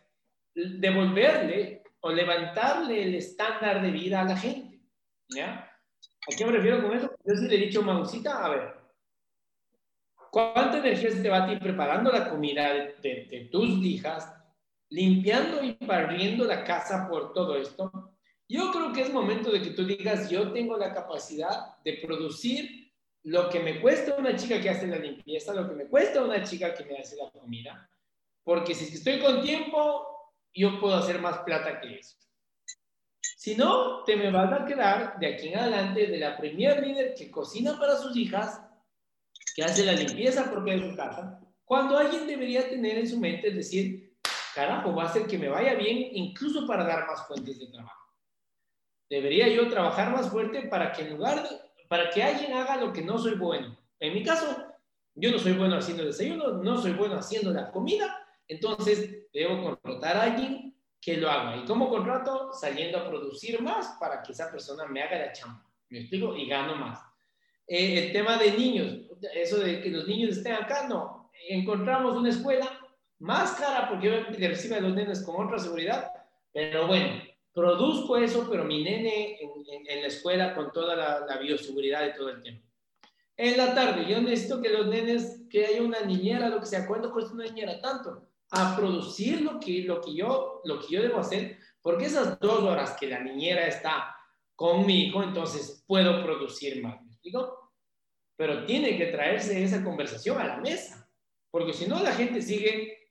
devolverle 0.55 1.83
o 2.01 2.11
levantarle 2.11 3.03
el 3.03 3.15
estándar 3.15 3.83
de 3.83 3.91
vida 3.91 4.21
a 4.21 4.25
la 4.25 4.37
gente. 4.37 4.81
¿Ya? 5.29 5.71
¿A 6.31 6.37
qué 6.37 6.45
me 6.45 6.53
refiero 6.53 6.83
con 6.83 6.97
eso? 6.97 7.11
Yo 7.25 7.35
sí 7.35 7.49
le 7.49 7.57
he 7.57 7.67
dicho, 7.67 7.83
Mausita, 7.83 8.45
a 8.45 8.49
ver, 8.49 8.75
¿cuánta 10.31 10.79
energía 10.79 11.11
se 11.11 11.23
te 11.23 11.29
va 11.29 11.45
a 11.45 11.47
ti 11.47 11.57
preparando 11.57 12.11
la 12.11 12.29
comida 12.29 12.73
de, 12.73 12.95
de, 13.03 13.27
de, 13.31 13.49
tus 13.51 13.69
hijas, 13.85 14.33
limpiando 14.89 15.63
y 15.63 15.77
barriendo 15.81 16.45
la 16.45 16.65
casa 16.65 17.09
por 17.09 17.33
todo 17.33 17.57
esto? 17.57 18.10
Yo 18.51 18.73
creo 18.73 18.93
que 18.93 19.03
es 19.03 19.13
momento 19.13 19.53
de 19.53 19.63
que 19.63 19.71
tú 19.71 19.85
digas, 19.85 20.29
yo 20.29 20.51
tengo 20.51 20.77
la 20.77 20.93
capacidad 20.93 21.81
de 21.85 22.01
producir 22.05 22.93
lo 23.23 23.49
que 23.49 23.61
me 23.61 23.81
cuesta 23.81 24.17
una 24.17 24.35
chica 24.35 24.61
que 24.61 24.69
hace 24.69 24.89
la 24.89 24.97
limpieza, 24.97 25.55
lo 25.55 25.69
que 25.69 25.77
me 25.77 25.87
cuesta 25.87 26.25
una 26.25 26.43
chica 26.43 26.75
que 26.75 26.85
me 26.85 26.99
hace 26.99 27.15
la 27.15 27.31
comida, 27.31 27.89
porque 28.43 28.75
si 28.75 28.93
estoy 28.93 29.21
con 29.21 29.41
tiempo, 29.41 30.35
yo 30.53 30.81
puedo 30.81 30.97
hacer 30.97 31.21
más 31.21 31.39
plata 31.43 31.81
que 31.81 32.01
eso. 32.01 32.17
Si 33.21 33.55
no, 33.55 34.03
te 34.03 34.17
me 34.17 34.33
vas 34.33 34.53
a 34.53 34.65
quedar 34.65 35.21
de 35.21 35.29
aquí 35.29 35.51
en 35.51 35.59
adelante 35.59 36.09
de 36.09 36.19
la 36.19 36.37
premier 36.37 36.85
líder 36.85 37.15
que 37.15 37.31
cocina 37.31 37.79
para 37.79 37.99
sus 37.99 38.17
hijas, 38.17 38.61
que 39.55 39.63
hace 39.63 39.87
la 39.87 39.93
limpieza 39.93 40.51
propia 40.51 40.75
de 40.75 40.91
su 40.91 40.97
casa, 40.97 41.41
cuando 41.65 41.97
alguien 41.97 42.27
debería 42.27 42.69
tener 42.69 42.99
en 42.99 43.09
su 43.09 43.21
mente 43.21 43.47
es 43.51 43.55
decir, 43.55 44.19
carajo, 44.57 44.93
va 44.93 45.05
a 45.05 45.07
hacer 45.07 45.29
que 45.29 45.39
me 45.39 45.49
vaya 45.49 45.75
bien 45.75 46.09
incluso 46.17 46.67
para 46.67 46.83
dar 46.83 47.07
más 47.07 47.29
fuentes 47.29 47.57
de 47.61 47.69
trabajo. 47.69 48.00
Debería 49.11 49.49
yo 49.49 49.69
trabajar 49.69 50.13
más 50.13 50.31
fuerte 50.31 50.69
para 50.69 50.93
que 50.93 51.03
en 51.03 51.17
lugar 51.17 51.43
de, 51.43 51.49
para 51.89 52.09
que 52.11 52.23
alguien 52.23 52.53
haga 52.53 52.77
lo 52.77 52.93
que 52.93 53.03
no 53.03 53.19
soy 53.19 53.35
bueno. 53.35 53.77
En 53.99 54.15
mi 54.15 54.23
caso, 54.23 54.57
yo 55.17 55.33
no 55.33 55.39
soy 55.39 55.53
bueno 55.53 55.77
haciendo 55.77 56.05
desayuno, 56.05 56.53
no 56.63 56.79
soy 56.79 56.93
bueno 56.93 57.17
haciendo 57.17 57.51
la 57.51 57.73
comida, 57.73 58.25
entonces 58.47 59.27
debo 59.33 59.63
contratar 59.63 60.17
a 60.17 60.23
alguien 60.23 60.77
que 61.01 61.17
lo 61.17 61.29
haga. 61.29 61.57
¿Y 61.57 61.65
cómo 61.65 61.89
contrato? 61.89 62.53
Saliendo 62.53 62.99
a 62.99 63.09
producir 63.09 63.61
más 63.61 63.97
para 63.99 64.23
que 64.23 64.31
esa 64.31 64.49
persona 64.51 64.87
me 64.87 65.03
haga 65.03 65.19
la 65.19 65.33
chamba. 65.33 65.67
¿Me 65.89 66.01
explico? 66.01 66.37
Y 66.37 66.47
gano 66.47 66.77
más. 66.77 67.01
Eh, 67.67 68.07
el 68.07 68.13
tema 68.13 68.37
de 68.37 68.53
niños, 68.53 68.97
eso 69.35 69.59
de 69.59 69.83
que 69.83 69.91
los 69.91 70.07
niños 70.07 70.37
estén 70.37 70.53
acá, 70.53 70.87
no. 70.89 71.31
Encontramos 71.49 72.17
una 72.17 72.31
escuela 72.31 72.71
más 73.19 73.53
cara 73.53 73.89
porque 73.89 74.23
recibe 74.39 74.77
a 74.77 74.81
los 74.81 74.95
nenes 74.95 75.23
con 75.23 75.45
otra 75.45 75.59
seguridad, 75.59 76.13
pero 76.53 76.87
bueno, 76.87 77.23
produzco 77.53 78.17
eso, 78.17 78.47
pero 78.51 78.65
mi 78.65 78.83
nene 78.83 79.39
en, 79.41 80.01
la 80.01 80.07
escuela 80.07 80.55
con 80.55 80.73
toda 80.73 80.95
la, 80.95 81.27
la, 81.27 81.39
bioseguridad 81.39 82.07
y 82.07 82.17
todo 82.17 82.31
el 82.31 82.43
tema. 82.43 82.61
En 83.37 83.57
la 83.57 83.75
tarde, 83.75 84.07
yo 84.09 84.21
necesito 84.21 84.61
que 84.61 84.69
los 84.69 84.87
nenes, 84.87 85.47
que 85.51 85.67
haya 85.67 85.83
una 85.83 86.01
niñera, 86.01 86.49
lo 86.49 86.61
que 86.61 86.67
sea, 86.67 86.87
¿cuánto 86.87 87.13
cuesta 87.13 87.33
una 87.33 87.45
niñera? 87.45 87.81
Tanto 87.81 88.31
a 88.51 88.77
producir 88.77 89.43
lo 89.43 89.61
que, 89.61 89.83
lo, 89.83 90.01
que 90.01 90.15
yo, 90.15 90.61
lo 90.65 90.81
que 90.81 90.95
yo 90.95 91.03
debo 91.03 91.19
hacer, 91.19 91.59
porque 91.83 92.07
esas 92.07 92.39
dos 92.41 92.63
horas 92.63 92.97
que 92.99 93.07
la 93.07 93.21
niñera 93.21 93.67
está 93.67 94.17
con 94.57 94.85
mi 94.85 95.07
hijo, 95.07 95.23
entonces 95.23 95.85
puedo 95.87 96.23
producir 96.23 96.83
más. 96.83 97.01
¿Me 97.03 97.33
pero 98.37 98.65
tiene 98.65 98.97
que 98.97 99.07
traerse 99.07 99.63
esa 99.63 99.85
conversación 99.85 100.39
a 100.39 100.47
la 100.47 100.57
mesa, 100.57 101.09
porque 101.51 101.75
si 101.75 101.87
no 101.87 102.03
la 102.03 102.13
gente 102.13 102.41
sigue 102.41 103.11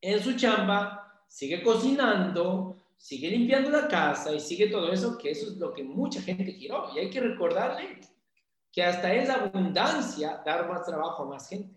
en 0.00 0.22
su 0.22 0.36
chamba, 0.36 1.24
sigue 1.28 1.62
cocinando, 1.62 2.76
sigue 3.02 3.30
limpiando 3.30 3.68
la 3.68 3.88
casa 3.88 4.32
y 4.32 4.38
sigue 4.38 4.68
todo 4.68 4.92
eso, 4.92 5.18
que 5.18 5.32
eso 5.32 5.50
es 5.50 5.56
lo 5.56 5.74
que 5.74 5.82
mucha 5.82 6.22
gente 6.22 6.52
giró. 6.52 6.88
Y 6.94 7.00
hay 7.00 7.10
que 7.10 7.20
recordarle 7.20 7.98
que 8.70 8.84
hasta 8.84 9.12
es 9.12 9.28
abundancia 9.28 10.40
dar 10.46 10.68
más 10.68 10.86
trabajo 10.86 11.24
a 11.24 11.26
más 11.26 11.48
gente. 11.48 11.74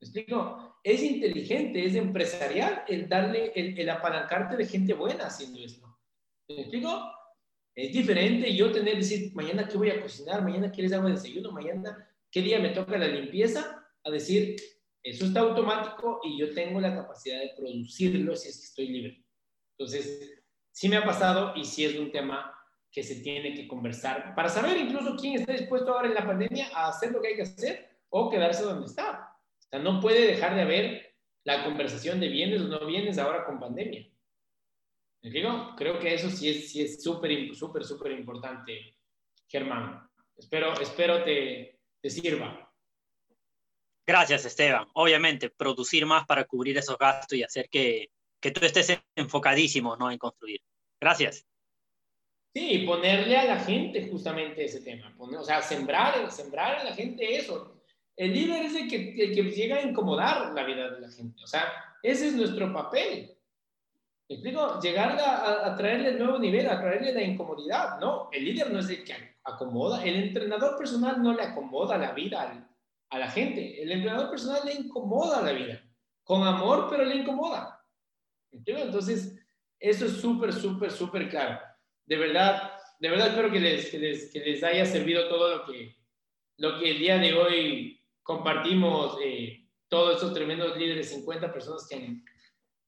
¿Me 0.00 0.06
explico? 0.06 0.80
Es 0.82 1.02
inteligente, 1.02 1.84
es 1.84 1.94
empresarial 1.94 2.82
el 2.88 3.10
darle, 3.10 3.52
el, 3.54 3.78
el 3.78 3.90
apalancarte 3.90 4.56
de 4.56 4.64
gente 4.64 4.94
buena 4.94 5.26
haciendo 5.26 5.62
esto. 5.62 5.98
¿Me 6.48 6.62
explico? 6.62 7.12
Es 7.74 7.92
diferente 7.92 8.56
yo 8.56 8.72
tener, 8.72 8.96
decir, 8.96 9.34
mañana 9.34 9.68
qué 9.68 9.76
voy 9.76 9.90
a 9.90 10.00
cocinar, 10.00 10.42
mañana 10.42 10.72
qué 10.72 10.80
les 10.80 10.94
hago 10.94 11.10
desayuno, 11.10 11.52
mañana 11.52 12.10
qué 12.30 12.40
día 12.40 12.58
me 12.58 12.70
toca 12.70 12.96
la 12.96 13.08
limpieza, 13.08 13.86
a 14.02 14.10
decir, 14.10 14.56
eso 15.02 15.26
está 15.26 15.40
automático 15.40 16.20
y 16.24 16.38
yo 16.38 16.54
tengo 16.54 16.80
la 16.80 16.94
capacidad 16.94 17.38
de 17.40 17.52
producirlo 17.54 18.34
si 18.34 18.48
es 18.48 18.56
que 18.56 18.64
estoy 18.64 18.88
libre. 18.88 19.26
Entonces, 19.76 20.43
sí 20.74 20.88
me 20.88 20.96
ha 20.96 21.04
pasado 21.04 21.52
y 21.54 21.64
sí 21.64 21.84
es 21.84 21.96
un 21.96 22.10
tema 22.10 22.52
que 22.90 23.02
se 23.02 23.16
tiene 23.20 23.54
que 23.54 23.68
conversar 23.68 24.34
para 24.34 24.48
saber 24.48 24.76
incluso 24.76 25.16
quién 25.16 25.34
está 25.34 25.52
dispuesto 25.52 25.92
ahora 25.92 26.08
en 26.08 26.14
la 26.14 26.26
pandemia 26.26 26.68
a 26.74 26.88
hacer 26.88 27.12
lo 27.12 27.22
que 27.22 27.28
hay 27.28 27.36
que 27.36 27.42
hacer 27.42 27.88
o 28.08 28.28
quedarse 28.28 28.64
donde 28.64 28.86
está. 28.86 29.36
O 29.58 29.68
sea, 29.68 29.78
no 29.78 30.00
puede 30.00 30.26
dejar 30.26 30.54
de 30.54 30.62
haber 30.62 31.14
la 31.44 31.64
conversación 31.64 32.18
de 32.18 32.28
bienes 32.28 32.60
o 32.60 32.64
no 32.64 32.84
bienes 32.86 33.18
ahora 33.18 33.44
con 33.44 33.60
pandemia. 33.60 34.08
¿Me 35.22 35.30
digo? 35.30 35.74
Creo 35.76 35.98
que 36.00 36.12
eso 36.12 36.28
sí 36.28 36.50
es 36.50 36.72
sí 36.72 36.82
es 36.82 37.02
súper, 37.02 37.54
súper, 37.54 37.84
súper 37.84 38.12
importante, 38.12 38.96
Germán. 39.48 40.08
Espero, 40.36 40.78
espero 40.80 41.22
te, 41.22 41.78
te 42.00 42.10
sirva. 42.10 42.72
Gracias, 44.06 44.44
Esteban. 44.44 44.88
Obviamente, 44.94 45.50
producir 45.50 46.04
más 46.04 46.26
para 46.26 46.44
cubrir 46.44 46.76
esos 46.76 46.98
gastos 46.98 47.38
y 47.38 47.44
hacer 47.44 47.68
que, 47.70 48.10
que 48.44 48.50
tú 48.50 48.62
estés 48.62 49.00
enfocadísimo 49.16 49.96
¿no? 49.96 50.10
en 50.10 50.18
construir. 50.18 50.60
Gracias. 51.00 51.46
Sí, 52.54 52.84
ponerle 52.86 53.38
a 53.38 53.44
la 53.44 53.58
gente 53.60 54.06
justamente 54.10 54.66
ese 54.66 54.82
tema. 54.82 55.14
Poner, 55.16 55.40
o 55.40 55.44
sea, 55.44 55.62
sembrar, 55.62 56.30
sembrar 56.30 56.80
a 56.80 56.84
la 56.84 56.92
gente 56.92 57.36
eso. 57.36 57.82
El 58.14 58.34
líder 58.34 58.66
es 58.66 58.74
el 58.74 58.86
que, 58.86 59.14
el 59.18 59.34
que 59.34 59.44
llega 59.44 59.76
a 59.76 59.82
incomodar 59.82 60.52
la 60.52 60.62
vida 60.62 60.90
de 60.90 61.00
la 61.00 61.10
gente. 61.10 61.42
O 61.42 61.46
sea, 61.46 61.72
ese 62.02 62.28
es 62.28 62.34
nuestro 62.34 62.70
papel. 62.70 63.34
¿Me 64.28 64.34
explico? 64.34 64.78
Llegar 64.78 65.18
a, 65.18 65.66
a, 65.66 65.74
traerle 65.74 66.10
el 66.10 66.18
nuevo 66.18 66.38
nivel, 66.38 66.68
a 66.68 66.78
traerle 66.78 67.14
la 67.14 67.22
incomodidad. 67.22 67.98
No, 67.98 68.28
el 68.30 68.44
líder 68.44 68.70
no 68.70 68.80
es 68.80 68.90
el 68.90 69.04
que 69.04 69.14
acomoda. 69.42 70.04
El 70.04 70.16
entrenador 70.16 70.76
personal 70.76 71.22
no 71.22 71.32
le 71.32 71.44
acomoda 71.44 71.96
la 71.96 72.12
vida 72.12 72.62
a 73.08 73.18
la 73.18 73.30
gente. 73.30 73.82
El 73.82 73.90
entrenador 73.90 74.28
personal 74.28 74.60
le 74.66 74.74
incomoda 74.74 75.40
la 75.40 75.52
vida. 75.52 75.82
Con 76.22 76.46
amor, 76.46 76.88
pero 76.90 77.04
le 77.04 77.16
incomoda. 77.16 77.73
¿Me 78.54 78.60
explico? 78.60 78.80
Entonces, 78.80 79.38
eso 79.78 80.06
es 80.06 80.12
súper, 80.12 80.52
súper, 80.52 80.90
súper 80.90 81.28
claro. 81.28 81.60
De 82.06 82.16
verdad, 82.16 82.72
de 83.00 83.10
verdad 83.10 83.28
espero 83.28 83.50
que 83.50 83.60
les, 83.60 83.90
que 83.90 83.98
les, 83.98 84.32
que 84.32 84.40
les 84.40 84.62
haya 84.62 84.86
servido 84.86 85.28
todo 85.28 85.58
lo 85.58 85.64
que, 85.66 85.96
lo 86.58 86.78
que 86.78 86.90
el 86.90 86.98
día 86.98 87.18
de 87.18 87.34
hoy 87.34 88.00
compartimos. 88.22 89.18
Eh, 89.22 89.60
todos 89.88 90.16
esos 90.16 90.32
tremendos 90.32 90.76
líderes, 90.76 91.10
50 91.10 91.52
personas 91.52 91.86
que 91.88 91.96
han 91.96 92.24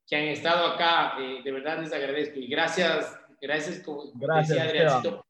que 0.07 0.17
han 0.17 0.25
estado 0.25 0.67
acá. 0.67 1.17
Eh, 1.21 1.43
de 1.43 1.53
verdad 1.53 1.81
les 1.81 1.93
agradezco 1.93 2.39
y 2.39 2.47
gracias, 2.47 3.21
gracias, 3.41 3.81
como 3.81 4.12
gracias, 4.14 4.49
decía 4.49 4.64
Adriancito, 4.64 5.27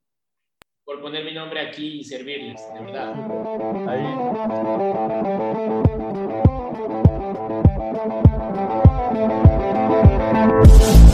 por 0.84 1.00
poner 1.00 1.24
mi 1.24 1.32
nombre 1.32 1.60
aquí 1.60 2.00
y 2.00 2.04
servirles, 2.04 2.60
de 2.74 2.80
verdad. 2.80 3.14
Ahí. 3.88 4.04
We'll 10.32 10.64
be. 10.64 11.05